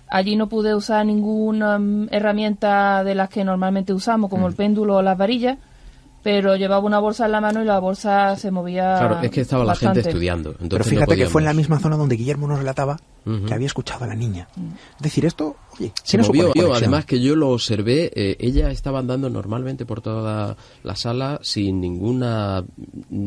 Allí 0.07 0.35
no 0.35 0.47
pude 0.47 0.75
usar 0.75 1.05
ninguna 1.05 1.79
mm, 1.79 2.09
herramienta 2.11 3.03
de 3.03 3.15
las 3.15 3.29
que 3.29 3.43
normalmente 3.43 3.93
usamos, 3.93 4.29
como 4.29 4.47
el 4.47 4.53
mm. 4.53 4.57
péndulo 4.57 4.97
o 4.97 5.01
las 5.01 5.17
varillas, 5.17 5.57
pero 6.23 6.55
llevaba 6.55 6.83
una 6.85 6.99
bolsa 6.99 7.25
en 7.25 7.33
la 7.33 7.41
mano 7.41 7.61
y 7.61 7.65
la 7.65 7.79
bolsa 7.79 8.35
se 8.37 8.49
movía. 8.49 8.95
Claro, 8.97 9.19
es 9.21 9.29
que 9.29 9.41
estaba 9.41 9.65
la 9.65 9.75
gente 9.75 9.99
estudiando. 9.99 10.55
pero 10.69 10.83
fíjate 10.83 11.15
que 11.15 11.27
fue 11.27 11.41
en 11.41 11.45
la 11.45 11.53
misma 11.53 11.79
zona 11.79 11.97
donde 11.97 12.15
Guillermo 12.15 12.47
nos 12.47 12.59
relataba 12.59 12.97
que 13.45 13.53
había 13.53 13.67
escuchado 13.67 14.05
a 14.05 14.07
la 14.07 14.15
niña. 14.15 14.47
Es 14.97 15.01
decir, 15.01 15.25
esto, 15.25 15.57
oye, 15.79 15.91
se 16.03 16.17
movió. 16.17 16.51
además 16.73 17.05
que 17.05 17.19
yo 17.19 17.35
lo 17.35 17.49
observé, 17.49 18.11
eh, 18.15 18.37
ella 18.39 18.71
estaba 18.71 18.99
andando 18.99 19.29
normalmente 19.29 19.85
por 19.85 20.01
toda 20.01 20.57
la 20.83 20.95
sala 20.95 21.39
sin 21.41 21.81
ninguna, 21.81 22.63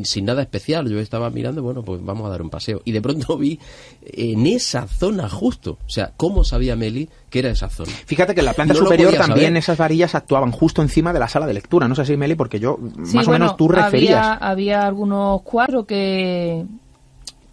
sin 0.05 0.24
nada 0.24 0.42
especial. 0.42 0.88
Yo 0.88 0.99
estaba 0.99 1.30
mirando, 1.30 1.62
bueno, 1.62 1.82
pues 1.82 2.05
vamos 2.05 2.26
a 2.26 2.30
dar 2.30 2.42
un 2.42 2.51
paseo. 2.51 2.82
Y 2.84 2.92
de 2.92 3.01
pronto 3.01 3.36
vi 3.36 3.59
en 4.03 4.47
esa 4.47 4.86
zona 4.86 5.28
justo, 5.28 5.78
o 5.86 5.90
sea, 5.90 6.12
¿cómo 6.16 6.44
sabía 6.44 6.76
Meli 6.76 7.09
que 7.30 7.40
era 7.40 7.51
esa 7.51 7.68
zona? 7.68 7.92
Fíjate 8.07 8.34
que 8.34 8.40
en 8.40 8.47
la 8.47 8.55
planta 8.55 8.74
superior 8.74 9.14
también 9.14 9.57
esas 9.57 9.78
varillas 9.78 10.14
actuaban 10.14 10.53
justo 10.53 10.82
encima 10.82 11.12
de 11.12 11.18
la 11.18 11.28
sala 11.28 11.47
de 11.47 11.55
lectura. 11.55 11.88
No 11.88 11.94
sé 11.94 12.05
si 12.05 12.16
Meli, 12.16 12.34
porque 12.34 12.61
yo 12.61 12.78
más 12.78 13.26
o 13.26 13.30
menos 13.30 13.57
tú 13.57 13.68
referías. 13.68 14.24
Había, 14.24 14.34
había 14.34 14.86
algunos 14.86 15.42
cuadros 15.42 15.86
que 15.86 16.64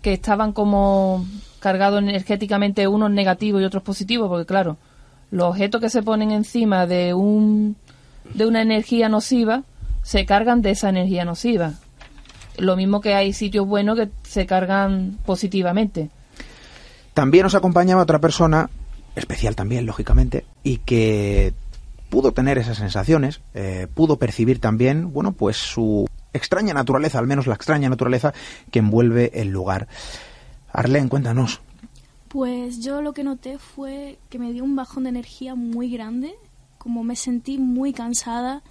que 0.04 0.14
estaban 0.14 0.52
como 0.52 1.26
cargados 1.64 2.02
energéticamente 2.02 2.90
unos 2.90 3.10
negativos 3.10 3.62
y 3.62 3.66
otros 3.66 3.84
positivos, 3.84 4.28
porque 4.28 4.46
claro, 4.46 4.76
los 5.32 5.48
objetos 5.48 5.80
que 5.80 5.90
se 5.90 6.04
ponen 6.04 6.32
encima 6.32 6.86
de 6.86 7.14
un 7.14 7.78
de 8.34 8.46
una 8.46 8.62
energía 8.62 9.08
nociva 9.08 9.64
se 10.02 10.26
cargan 10.26 10.62
de 10.62 10.72
esa 10.72 10.90
energía 10.90 11.24
nociva. 11.24 11.76
Lo 12.58 12.76
mismo 12.76 13.00
que 13.00 13.16
hay 13.16 13.32
sitios 13.32 13.66
buenos 13.66 13.98
que 13.98 14.10
se 14.24 14.46
cargan 14.46 15.18
positivamente. 15.26 16.10
También 17.14 17.44
nos 17.44 17.56
acompañaba 17.56 18.02
otra 18.02 18.20
persona, 18.20 18.70
especial 19.16 19.56
también, 19.56 19.86
lógicamente, 19.86 20.44
y 20.64 20.80
que 20.80 21.54
pudo 22.10 22.34
tener 22.34 22.58
esas 22.58 22.78
sensaciones, 22.78 23.40
eh, 23.54 23.88
pudo 23.94 24.18
percibir 24.18 24.60
también, 24.60 25.14
bueno, 25.14 25.32
pues 25.32 25.56
su 25.56 26.08
extraña 26.34 26.74
naturaleza, 26.74 27.20
al 27.20 27.28
menos 27.28 27.48
la 27.48 27.56
extraña 27.56 27.90
naturaleza 27.90 28.34
que 28.70 28.80
envuelve 28.80 29.32
el 29.36 29.48
lugar. 29.48 29.88
Arlene, 30.74 31.08
cuéntanos. 31.08 31.62
Pues 32.28 32.84
yo 32.84 33.02
lo 33.04 33.14
que 33.14 33.24
noté 33.24 33.60
fue 33.60 34.18
que 34.30 34.40
me 34.40 34.52
dio 34.52 34.64
un 34.64 34.76
bajón 34.76 35.04
de 35.04 35.10
energía 35.10 35.54
muy 35.54 35.92
grande, 35.92 36.34
como 36.80 37.04
me 37.04 37.16
sentí 37.16 37.60
muy 37.60 37.94
cansada 37.94 38.64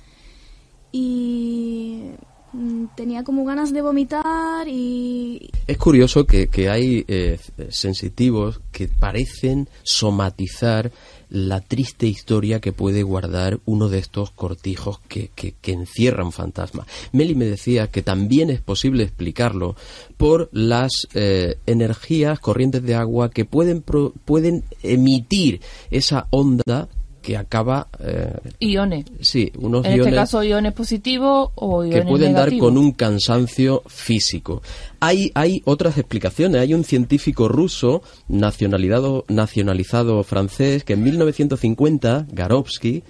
y 0.90 2.10
mm, 2.52 2.86
tenía 2.96 3.22
como 3.22 3.44
ganas 3.44 3.72
de 3.72 3.80
vomitar 3.82 4.66
y... 4.66 5.48
Es 5.68 5.78
curioso 5.78 6.26
que, 6.26 6.48
hay 6.68 7.04
eh, 7.06 7.38
sensitivos 7.70 8.60
que 8.72 8.88
parecen 8.88 9.68
somatizar 9.84 10.90
la 11.32 11.60
triste 11.60 12.06
historia 12.06 12.60
que 12.60 12.72
puede 12.72 13.02
guardar 13.02 13.58
uno 13.64 13.88
de 13.88 13.98
estos 13.98 14.30
cortijos 14.32 15.00
que, 15.08 15.30
que, 15.34 15.72
encierra 15.72 16.24
un 16.24 16.32
fantasma. 16.32 16.86
Meli 17.12 17.34
me 17.34 17.46
decía 17.46 17.86
que 17.86 18.02
también 18.02 18.50
es 18.50 18.60
posible 18.60 19.02
explicarlo 19.02 19.74
por 20.18 20.50
las 20.52 20.90
eh, 21.14 21.56
energías, 21.64 22.38
corrientes 22.38 22.82
de 22.82 22.96
agua 22.96 23.30
que 23.30 23.46
pueden, 23.46 23.82
pueden 23.82 24.64
emitir 24.82 25.62
esa 25.90 26.26
onda 26.28 26.88
que 27.22 27.36
acaba... 27.36 27.88
Eh, 28.00 28.34
iones. 28.58 29.06
Sí, 29.20 29.50
unos 29.56 29.86
en 29.86 30.00
este 30.00 30.12
caso 30.12 30.42
iones 30.42 30.72
positivos 30.72 31.50
o 31.54 31.84
iones 31.84 32.00
Que 32.00 32.06
pueden 32.06 32.34
dar 32.34 32.56
con 32.58 32.76
un 32.76 32.92
cansancio 32.92 33.82
físico. 33.86 34.60
Hay, 35.00 35.30
hay 35.34 35.62
otras 35.64 35.96
explicaciones. 35.96 36.60
Hay 36.60 36.74
un 36.74 36.84
científico 36.84 37.48
ruso 37.48 38.02
nacionalizado, 38.28 39.24
nacionalizado 39.28 40.22
francés 40.24 40.84
que 40.84 40.94
en 40.94 41.04
1950, 41.04 42.26
Garovsky, 42.30 43.02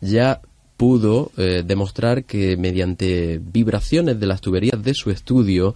ya 0.00 0.40
pudo 0.76 1.30
eh, 1.36 1.62
demostrar 1.64 2.24
que 2.24 2.56
mediante 2.56 3.38
vibraciones 3.38 4.18
de 4.18 4.26
las 4.26 4.40
tuberías 4.40 4.82
de 4.82 4.94
su 4.94 5.10
estudio 5.10 5.74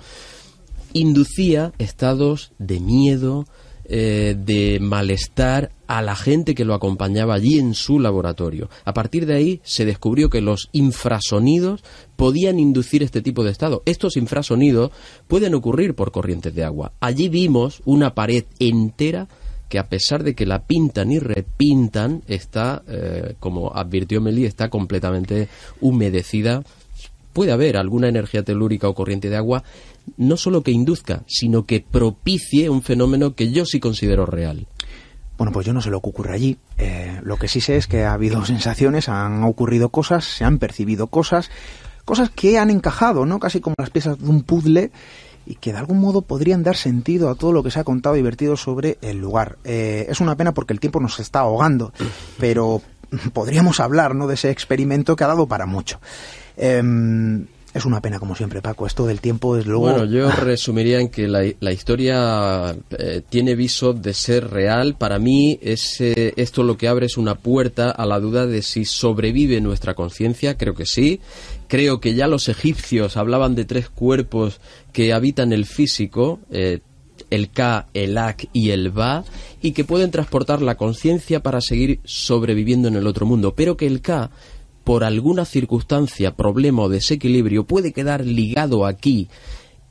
inducía 0.95 1.73
estados 1.79 2.53
de 2.59 2.81
miedo, 2.81 3.47
eh, 3.85 4.35
de 4.39 4.79
malestar 4.81 5.73
a 5.87 6.03
la 6.03 6.17
gente 6.17 6.55
que 6.55 6.65
lo 6.65 6.75
acompañaba 6.75 7.35
allí 7.35 7.59
en 7.59 7.75
su 7.75 7.99
laboratorio. 7.99 8.69
A 8.85 8.95
partir 8.95 9.27
de 9.27 9.35
ahí 9.35 9.61
se 9.65 9.85
descubrió 9.85 10.31
que 10.31 10.41
los 10.41 10.69
infrasonidos 10.73 11.83
podían 12.17 12.59
inducir 12.59 13.03
este 13.03 13.23
tipo 13.23 13.45
de 13.45 13.51
estado. 13.51 13.83
Estos 13.87 14.17
infrasonidos 14.17 14.91
pueden 15.29 15.55
ocurrir 15.55 15.95
por 15.95 16.13
corrientes 16.13 16.55
de 16.55 16.65
agua. 16.65 16.93
Allí 17.01 17.29
vimos 17.29 17.83
una 17.85 18.15
pared 18.15 18.45
entera 18.59 19.29
que 19.69 19.79
a 19.79 19.89
pesar 19.89 20.23
de 20.23 20.35
que 20.35 20.47
la 20.47 20.67
pintan 20.67 21.11
y 21.11 21.19
repintan, 21.19 22.23
está, 22.29 22.83
eh, 22.87 23.35
como 23.41 23.75
advirtió 23.75 24.21
Meli, 24.21 24.45
está 24.45 24.71
completamente 24.71 25.49
humedecida. 25.81 26.63
Puede 27.33 27.51
haber 27.51 27.77
alguna 27.77 28.09
energía 28.09 28.45
telúrica 28.45 28.89
o 28.89 28.95
corriente 28.95 29.31
de 29.31 29.37
agua 29.37 29.65
no 30.17 30.37
solo 30.37 30.63
que 30.63 30.71
induzca, 30.71 31.25
sino 31.27 31.65
que 31.65 31.81
propicie 31.81 32.69
un 32.69 32.83
fenómeno 32.83 33.35
que 33.35 33.51
yo 33.51 33.65
sí 33.65 33.81
considero 33.81 34.27
real. 34.27 34.67
Bueno, 35.37 35.53
pues 35.53 35.67
yo 35.67 35.73
no 35.73 35.81
sé 35.81 35.91
lo 35.91 36.01
que 36.01 36.09
ocurre 36.09 36.35
allí. 36.35 36.59
Eh, 36.79 37.21
lo 37.23 37.37
que 37.37 37.49
sí 37.49 37.61
sé 37.61 37.77
es 37.77 37.87
que 37.87 38.05
ha 38.05 38.13
habido 38.13 38.45
sensaciones, 38.47 39.09
han 39.09 39.43
ocurrido 39.43 39.89
cosas, 39.89 40.25
se 40.25 40.45
han 40.45 40.59
percibido 40.59 41.09
cosas, 41.09 41.51
cosas 42.05 42.31
que 42.31 42.59
han 42.59 42.71
encajado, 42.71 43.27
¿no? 43.27 43.39
Casi 43.39 43.61
como 43.61 43.75
las 43.79 43.91
piezas 43.91 44.19
de 44.19 44.29
un 44.29 44.43
puzzle 44.43 44.91
y 45.47 45.57
que 45.57 45.73
de 45.73 45.79
algún 45.79 46.01
modo 46.01 46.23
podrían 46.23 46.63
dar 46.63 46.77
sentido 46.77 47.29
a 47.29 47.35
todo 47.35 47.53
lo 47.53 47.63
que 47.63 47.71
se 47.71 47.81
ha 47.81 47.85
contado 47.85 48.17
y 48.17 48.23
vertido 48.23 48.57
sobre 48.57 48.99
el 49.03 49.19
lugar. 49.19 49.59
Eh, 49.65 50.07
es 50.09 50.21
una 50.21 50.37
pena 50.37 50.55
porque 50.55 50.73
el 50.73 50.81
tiempo 50.81 51.01
nos 51.01 51.21
está 51.21 51.41
ahogando, 51.41 51.93
pero 52.39 52.81
podríamos 53.33 53.81
hablar 53.81 54.15
¿no? 54.15 54.27
de 54.27 54.35
ese 54.35 54.51
experimento 54.51 55.17
que 55.17 55.25
ha 55.25 55.29
dado 55.29 55.47
para 55.47 55.67
mucho. 55.67 56.01
Em, 56.57 57.47
es 57.75 57.85
una 57.85 58.01
pena, 58.01 58.21
como 58.21 58.37
siempre, 58.37 58.63
Paco. 58.63 58.87
Esto 58.87 59.05
del 59.05 59.21
tiempo 59.21 59.57
es 59.57 59.67
luego. 59.67 59.83
Bueno, 59.83 60.05
yo 60.05 60.31
resumiría 60.41 61.01
en 61.01 61.09
que 61.09 61.27
la, 61.27 61.73
historia 61.73 62.77
eh, 62.97 63.21
tiene 63.29 63.57
viso 63.57 63.93
de 63.93 64.15
ser 64.15 64.49
real. 64.49 64.95
Para 64.97 65.19
mí, 65.19 65.59
esto 65.61 66.63
lo 66.63 66.77
que 66.77 66.87
abre 66.87 67.07
es 67.07 67.17
una 67.17 67.35
puerta 67.35 67.91
a 67.91 68.07
la 68.07 68.21
duda 68.21 68.47
de 68.47 68.63
si 68.63 68.85
sobrevive 68.85 69.61
nuestra 69.61 69.95
conciencia. 69.95 70.57
Creo 70.57 70.75
que 70.75 70.87
sí. 70.87 71.21
Creo 71.67 72.01
que 72.01 72.15
ya 72.15 72.29
los 72.29 72.49
egipcios 72.49 73.17
hablaban 73.17 73.57
de 73.57 73.65
tres 73.65 73.89
cuerpos 73.89 74.61
que 74.93 75.13
habitan 75.13 75.53
el 75.53 75.67
físico. 75.67 76.39
Eh, 76.53 76.79
el 77.31 77.51
Ka, 77.51 77.89
el 77.95 78.17
Ak 78.19 78.49
y 78.53 78.71
el 78.71 78.91
Ba, 78.91 79.25
y 79.61 79.73
que 79.73 79.85
pueden 79.85 80.13
transportar 80.13 80.63
la 80.63 80.77
conciencia 80.77 81.41
para 81.41 81.61
seguir 81.61 81.99
sobreviviendo 82.05 82.87
en 82.87 82.95
el 82.95 83.07
otro 83.07 83.27
mundo, 83.27 83.55
pero 83.57 83.77
que 83.77 83.87
el 83.87 84.01
Ka 84.01 84.31
por 84.85 85.03
alguna 85.03 85.45
circunstancia, 85.45 86.37
problema 86.37 86.83
o 86.83 86.89
desequilibrio 86.89 87.65
puede 87.65 87.93
quedar 87.93 88.25
ligado 88.25 88.87
aquí 88.87 89.29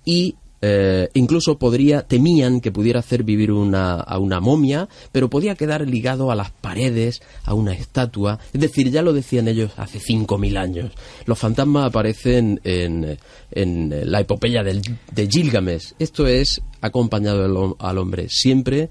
y 0.05 0.35
eh, 0.65 1.09
incluso 1.13 1.57
podría, 1.57 2.03
temían 2.03 2.61
que 2.61 2.71
pudiera 2.71 3.01
hacer 3.01 3.23
vivir 3.23 3.51
una, 3.51 3.95
a 3.95 4.17
una 4.17 4.39
momia, 4.39 4.87
pero 5.11 5.29
podía 5.29 5.55
quedar 5.55 5.85
ligado 5.85 6.31
a 6.31 6.35
las 6.35 6.51
paredes, 6.51 7.21
a 7.43 7.53
una 7.53 7.73
estatua. 7.73 8.39
Es 8.53 8.61
decir, 8.61 8.89
ya 8.89 9.01
lo 9.01 9.11
decían 9.11 9.49
ellos 9.49 9.73
hace 9.75 9.99
5.000 9.99 10.57
años. 10.57 10.93
Los 11.25 11.37
fantasmas 11.37 11.87
aparecen 11.87 12.61
en, 12.63 13.17
en 13.51 14.09
la 14.09 14.21
epopeya 14.21 14.63
del, 14.63 14.81
de 15.11 15.27
Gilgamesh. 15.27 15.95
Esto 15.99 16.27
es 16.27 16.61
acompañado 16.79 17.75
al 17.77 17.97
hombre 17.97 18.27
siempre 18.29 18.89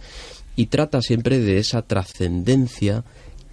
y 0.56 0.66
trata 0.66 1.00
siempre 1.00 1.38
de 1.38 1.56
esa 1.56 1.80
trascendencia 1.80 3.02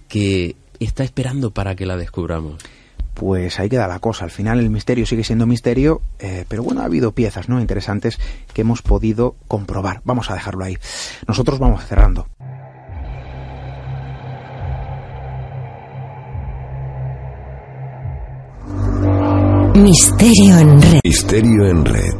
que 0.08 0.56
está 0.86 1.04
esperando 1.04 1.52
para 1.52 1.74
que 1.76 1.86
la 1.86 1.96
descubramos. 1.96 2.62
Pues 3.14 3.58
ahí 3.60 3.68
queda 3.68 3.86
la 3.86 3.98
cosa. 3.98 4.24
Al 4.24 4.30
final 4.30 4.60
el 4.60 4.70
misterio 4.70 5.04
sigue 5.06 5.24
siendo 5.24 5.46
misterio, 5.46 6.00
eh, 6.18 6.44
pero 6.48 6.62
bueno, 6.62 6.80
ha 6.80 6.84
habido 6.84 7.12
piezas 7.12 7.48
¿no? 7.48 7.60
interesantes 7.60 8.18
que 8.54 8.62
hemos 8.62 8.82
podido 8.82 9.36
comprobar. 9.46 10.00
Vamos 10.04 10.30
a 10.30 10.34
dejarlo 10.34 10.64
ahí. 10.64 10.78
Nosotros 11.26 11.58
vamos 11.58 11.84
cerrando. 11.84 12.26
Misterio 19.74 20.58
en 20.58 20.82
red. 20.82 21.00
Misterio 21.04 21.66
en 21.66 21.84
red. 21.84 22.14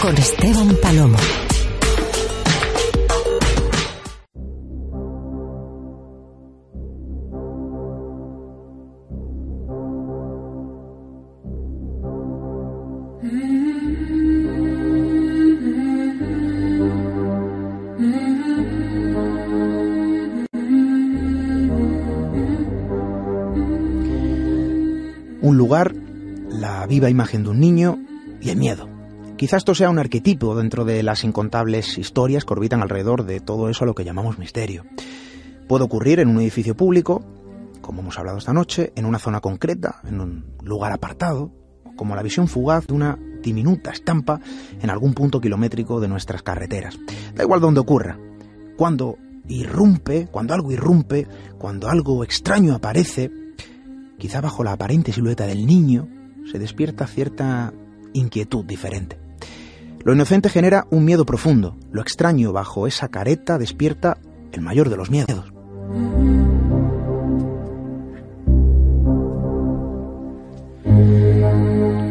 Con 0.00 0.16
Esteban 0.16 0.76
Palomo. 0.80 1.18
Viva 26.96 27.10
imagen 27.10 27.42
de 27.42 27.50
un 27.50 27.60
niño 27.60 27.98
y 28.40 28.48
el 28.48 28.56
miedo. 28.56 28.88
Quizás 29.36 29.58
esto 29.58 29.74
sea 29.74 29.90
un 29.90 29.98
arquetipo 29.98 30.56
dentro 30.56 30.86
de 30.86 31.02
las 31.02 31.24
incontables 31.24 31.98
historias 31.98 32.46
que 32.46 32.54
orbitan 32.54 32.80
alrededor 32.80 33.26
de 33.26 33.40
todo 33.40 33.68
eso 33.68 33.84
a 33.84 33.86
lo 33.86 33.94
que 33.94 34.02
llamamos 34.02 34.38
misterio. 34.38 34.86
Puede 35.68 35.84
ocurrir 35.84 36.20
en 36.20 36.28
un 36.28 36.40
edificio 36.40 36.74
público, 36.74 37.22
como 37.82 38.00
hemos 38.00 38.18
hablado 38.18 38.38
esta 38.38 38.54
noche, 38.54 38.94
en 38.96 39.04
una 39.04 39.18
zona 39.18 39.42
concreta, 39.42 40.00
en 40.08 40.22
un 40.22 40.46
lugar 40.62 40.90
apartado, 40.90 41.52
como 41.96 42.16
la 42.16 42.22
visión 42.22 42.48
fugaz 42.48 42.86
de 42.86 42.94
una 42.94 43.18
diminuta 43.42 43.90
estampa 43.90 44.40
en 44.80 44.88
algún 44.88 45.12
punto 45.12 45.38
kilométrico 45.38 46.00
de 46.00 46.08
nuestras 46.08 46.42
carreteras. 46.42 46.98
Da 47.34 47.44
igual 47.44 47.60
dónde 47.60 47.80
ocurra. 47.80 48.18
Cuando 48.78 49.18
irrumpe, 49.48 50.28
cuando 50.32 50.54
algo 50.54 50.72
irrumpe, 50.72 51.28
cuando 51.58 51.90
algo 51.90 52.24
extraño 52.24 52.74
aparece, 52.74 53.30
quizá 54.16 54.40
bajo 54.40 54.64
la 54.64 54.72
aparente 54.72 55.12
silueta 55.12 55.44
del 55.44 55.66
niño, 55.66 56.08
se 56.50 56.58
despierta 56.58 57.06
cierta 57.06 57.72
inquietud 58.12 58.64
diferente. 58.64 59.18
Lo 60.04 60.12
inocente 60.12 60.48
genera 60.48 60.86
un 60.90 61.04
miedo 61.04 61.26
profundo, 61.26 61.76
lo 61.90 62.00
extraño 62.00 62.52
bajo 62.52 62.86
esa 62.86 63.08
careta 63.08 63.58
despierta 63.58 64.18
el 64.52 64.60
mayor 64.60 64.88
de 64.88 64.96
los 64.96 65.10
miedos. 65.10 65.52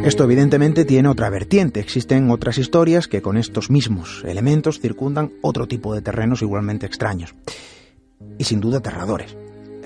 Esto 0.05 0.23
evidentemente 0.23 0.86
tiene 0.86 1.09
otra 1.09 1.31
vertiente. 1.31 1.79
Existen 1.79 2.29
otras 2.29 2.59
historias 2.59 3.07
que 3.07 3.23
con 3.23 3.38
estos 3.38 3.71
mismos 3.71 4.23
elementos 4.23 4.79
circundan 4.79 5.31
otro 5.41 5.67
tipo 5.67 5.95
de 5.95 6.03
terrenos 6.03 6.43
igualmente 6.43 6.86
extraños. 6.86 7.33
Y 8.38 8.43
sin 8.43 8.59
duda 8.59 8.77
aterradores. 8.77 9.36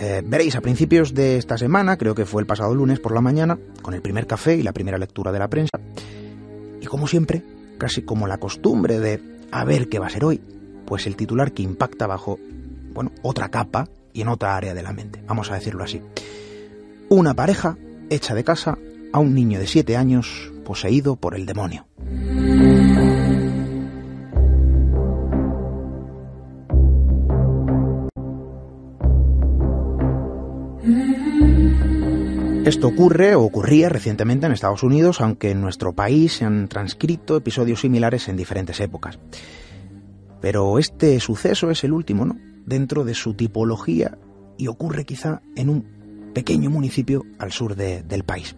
Eh, 0.01 0.21
veréis, 0.25 0.55
a 0.55 0.61
principios 0.61 1.13
de 1.13 1.35
esta 1.35 1.57
semana, 1.57 1.97
creo 1.97 2.15
que 2.15 2.25
fue 2.25 2.41
el 2.41 2.47
pasado 2.47 2.73
lunes 2.73 3.01
por 3.01 3.13
la 3.13 3.19
mañana, 3.19 3.59
con 3.81 3.93
el 3.93 4.01
primer 4.01 4.27
café 4.27 4.55
y 4.55 4.63
la 4.63 4.71
primera 4.71 4.97
lectura 4.97 5.33
de 5.33 5.39
la 5.39 5.49
prensa, 5.49 5.77
y 6.79 6.85
como 6.85 7.05
siempre, 7.05 7.43
casi 7.77 8.03
como 8.03 8.25
la 8.25 8.37
costumbre 8.37 8.97
de 8.99 9.21
a 9.51 9.65
ver 9.65 9.89
qué 9.89 9.99
va 9.99 10.07
a 10.07 10.09
ser 10.09 10.23
hoy, 10.23 10.39
pues 10.85 11.05
el 11.05 11.17
titular 11.17 11.51
que 11.51 11.63
impacta 11.63 12.07
bajo, 12.07 12.39
bueno, 12.93 13.11
otra 13.23 13.49
capa 13.49 13.89
y 14.13 14.21
en 14.21 14.29
otra 14.29 14.55
área 14.55 14.73
de 14.73 14.83
la 14.83 14.93
mente, 14.93 15.21
vamos 15.27 15.51
a 15.51 15.55
decirlo 15.55 15.83
así. 15.83 16.01
Una 17.09 17.33
pareja 17.33 17.77
echa 18.09 18.33
de 18.33 18.45
casa 18.45 18.77
a 19.11 19.19
un 19.19 19.35
niño 19.35 19.59
de 19.59 19.67
7 19.67 19.97
años 19.97 20.53
poseído 20.63 21.17
por 21.17 21.35
el 21.35 21.45
demonio. 21.45 21.85
Esto 32.69 32.89
ocurre 32.89 33.33
o 33.33 33.41
ocurría 33.41 33.89
recientemente 33.89 34.45
en 34.45 34.51
Estados 34.51 34.83
Unidos, 34.83 35.21
aunque 35.21 35.49
en 35.49 35.59
nuestro 35.59 35.93
país 35.93 36.33
se 36.33 36.45
han 36.45 36.67
transcrito 36.67 37.35
episodios 37.35 37.81
similares 37.81 38.27
en 38.27 38.37
diferentes 38.37 38.79
épocas. 38.79 39.17
Pero 40.39 40.77
este 40.77 41.19
suceso 41.19 41.71
es 41.71 41.83
el 41.83 41.93
último, 41.93 42.25
¿no? 42.25 42.37
Dentro 42.67 43.05
de 43.05 43.15
su 43.15 43.33
tipología 43.33 44.19
y 44.55 44.67
ocurre 44.67 45.03
quizá 45.03 45.41
en 45.55 45.69
un 45.69 46.31
pequeño 46.35 46.69
municipio 46.69 47.25
al 47.39 47.51
sur 47.51 47.75
del 47.75 48.23
país. 48.23 48.55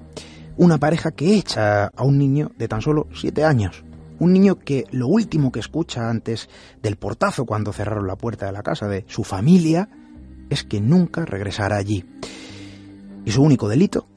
Una 0.57 0.77
pareja 0.77 1.11
que 1.11 1.35
echa 1.35 1.85
a 1.85 2.03
un 2.03 2.17
niño 2.17 2.51
de 2.57 2.67
tan 2.67 2.81
solo 2.81 3.07
siete 3.13 3.45
años. 3.45 3.85
Un 4.19 4.33
niño 4.33 4.59
que 4.59 4.83
lo 4.91 5.07
último 5.07 5.53
que 5.53 5.61
escucha 5.61 6.09
antes 6.09 6.49
del 6.83 6.97
portazo 6.97 7.45
cuando 7.45 7.71
cerraron 7.71 8.07
la 8.07 8.17
puerta 8.17 8.45
de 8.45 8.51
la 8.51 8.61
casa 8.61 8.89
de 8.89 9.05
su 9.07 9.23
familia 9.23 9.87
es 10.49 10.65
que 10.65 10.81
nunca 10.81 11.23
regresará 11.23 11.77
allí 11.77 12.03
y 13.25 13.31
su 13.31 13.41
único 13.41 13.67
delito 13.67 14.07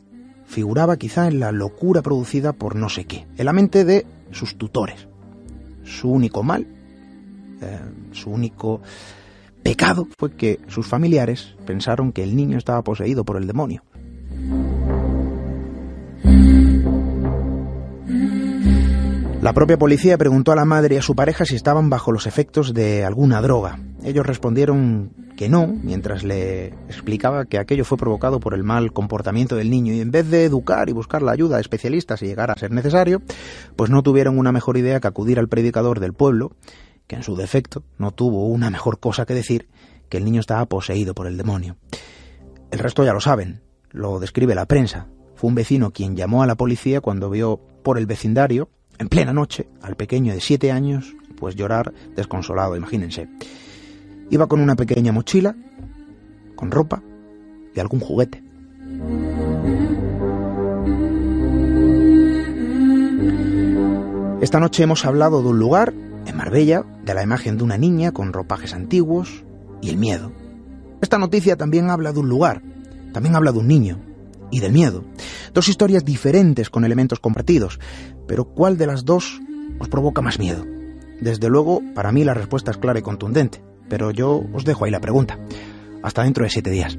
figuraba 0.46 0.96
quizá 0.96 1.26
en 1.26 1.40
la 1.40 1.52
locura 1.52 2.02
producida 2.02 2.52
por 2.52 2.76
no 2.76 2.88
sé 2.88 3.07
qué, 3.07 3.26
en 3.36 3.44
la 3.44 3.52
mente 3.52 3.84
de 3.84 4.07
sus 4.30 4.57
tutores. 4.57 5.09
Su 5.84 6.11
único 6.11 6.42
mal, 6.42 6.66
eh, 7.61 7.80
su 8.12 8.30
único 8.30 8.80
pecado 9.62 10.07
fue 10.18 10.32
que 10.32 10.61
sus 10.68 10.86
familiares 10.86 11.55
pensaron 11.66 12.12
que 12.12 12.22
el 12.22 12.36
niño 12.36 12.59
estaba 12.59 12.82
poseído 12.82 13.24
por 13.24 13.36
el 13.36 13.46
demonio. 13.46 13.82
La 19.45 19.53
propia 19.53 19.78
policía 19.78 20.16
preguntó 20.16 20.53
a 20.53 20.57
la 20.57 20.64
madre 20.64 20.95
y 20.95 20.99
a 20.99 21.03
su 21.03 21.14
pareja 21.14 21.45
si 21.45 21.55
estaban 21.55 21.90
bajo 21.90 22.12
los 22.12 22.26
efectos 22.26 22.72
de 22.72 23.05
alguna 23.05 23.42
droga. 23.42 23.78
Ellos 24.03 24.24
respondieron 24.24 25.11
que 25.36 25.51
no, 25.51 25.66
mientras 25.66 26.24
le 26.24 26.68
explicaba 26.88 27.45
que 27.45 27.59
aquello 27.59 27.84
fue 27.84 27.99
provocado 27.99 28.40
por 28.40 28.55
el 28.55 28.64
mal 28.64 28.95
comportamiento 28.95 29.55
del 29.55 29.68
niño 29.68 29.92
y 29.92 30.01
en 30.01 30.11
vez 30.11 30.30
de 30.30 30.47
educar 30.47 30.88
y 30.88 30.95
buscar 30.95 31.20
la 31.20 31.32
ayuda 31.32 31.57
de 31.57 31.61
especialistas 31.61 32.20
si 32.20 32.26
llegara 32.26 32.55
a 32.55 32.59
ser 32.59 32.70
necesario, 32.70 33.20
pues 33.76 33.90
no 33.90 34.03
tuvieron 34.03 34.38
una 34.38 34.51
mejor 34.51 34.78
idea 34.78 34.99
que 34.99 35.09
acudir 35.09 35.38
al 35.38 35.51
predicador 35.51 36.01
del 36.01 36.14
pueblo, 36.14 36.57
que 37.07 37.16
en 37.16 37.22
su 37.22 37.36
defecto 37.36 37.84
no 37.99 38.12
tuvo 38.12 38.47
una 38.47 38.70
mejor 38.70 38.99
cosa 38.99 39.26
que 39.26 39.34
decir 39.34 39.68
que 40.09 40.16
el 40.16 40.24
niño 40.24 40.40
estaba 40.40 40.64
poseído 40.64 41.14
por 41.14 41.26
el 41.26 41.36
demonio. 41.36 41.76
El 42.70 42.78
resto 42.78 43.05
ya 43.05 43.12
lo 43.12 43.20
saben, 43.20 43.61
lo 43.90 44.20
describe 44.20 44.55
la 44.55 44.64
prensa. 44.64 45.09
Fue 45.34 45.49
un 45.49 45.55
vecino 45.55 45.90
quien 45.90 46.16
llamó 46.16 46.42
a 46.42 46.47
la 46.47 46.55
policía 46.55 47.03
cuando 47.03 47.28
vio 47.28 47.61
por 47.82 47.99
el 47.99 48.07
vecindario 48.07 48.70
en 48.99 49.09
plena 49.09 49.32
noche, 49.32 49.66
al 49.82 49.97
pequeño 49.97 50.32
de 50.32 50.40
siete 50.40 50.70
años, 50.70 51.14
pues 51.36 51.57
llorar 51.57 51.92
desconsolado, 52.16 52.76
imagínense. 52.76 53.28
Iba 54.30 54.47
con 54.47 54.61
una 54.61 54.76
pequeña 54.76 55.12
mochila, 55.12 55.55
con 56.57 56.70
ropa 56.70 57.03
y 57.74 57.80
algún 57.80 58.01
juguete. 58.01 58.42
Esta 64.40 64.61
noche 64.61 64.82
hemos 64.82 65.05
hablado 65.05 65.42
de 65.42 65.49
un 65.49 65.59
lugar, 65.59 65.95
en 66.26 66.36
Marbella, 66.36 66.84
de 67.05 67.14
la 67.14 67.22
imagen 67.22 67.57
de 67.57 67.64
una 67.64 67.78
niña 67.78 68.12
con 68.12 68.32
ropajes 68.32 68.74
antiguos 68.74 69.45
y 69.80 69.90
el 69.90 69.97
miedo. 69.97 70.32
Esta 71.01 71.18
noticia 71.18 71.57
también 71.57 71.90
habla 71.90 72.12
de 72.12 72.20
un 72.20 72.28
lugar, 72.28 72.62
también 73.12 73.36
habla 73.36 73.53
de 73.53 73.59
un 73.59 73.68
niño 73.68 74.01
y 74.51 74.61
del 74.61 74.72
miedo. 74.72 75.05
Dos 75.53 75.68
historias 75.68 76.05
diferentes 76.05 76.70
con 76.70 76.84
elementos 76.84 77.20
compartidos, 77.20 77.80
pero 78.26 78.44
¿cuál 78.44 78.76
de 78.76 78.86
las 78.86 79.04
dos 79.04 79.40
os 79.78 79.88
provoca 79.88 80.22
más 80.22 80.38
miedo? 80.38 80.64
Desde 81.20 81.48
luego, 81.48 81.80
para 81.94 82.12
mí 82.12 82.24
la 82.24 82.34
respuesta 82.34 82.70
es 82.70 82.76
clara 82.76 82.98
y 82.98 83.02
contundente, 83.02 83.62
pero 83.88 84.10
yo 84.10 84.44
os 84.52 84.64
dejo 84.64 84.84
ahí 84.84 84.90
la 84.90 85.00
pregunta. 85.00 85.38
Hasta 86.02 86.22
dentro 86.22 86.44
de 86.44 86.50
siete 86.50 86.70
días. 86.70 86.98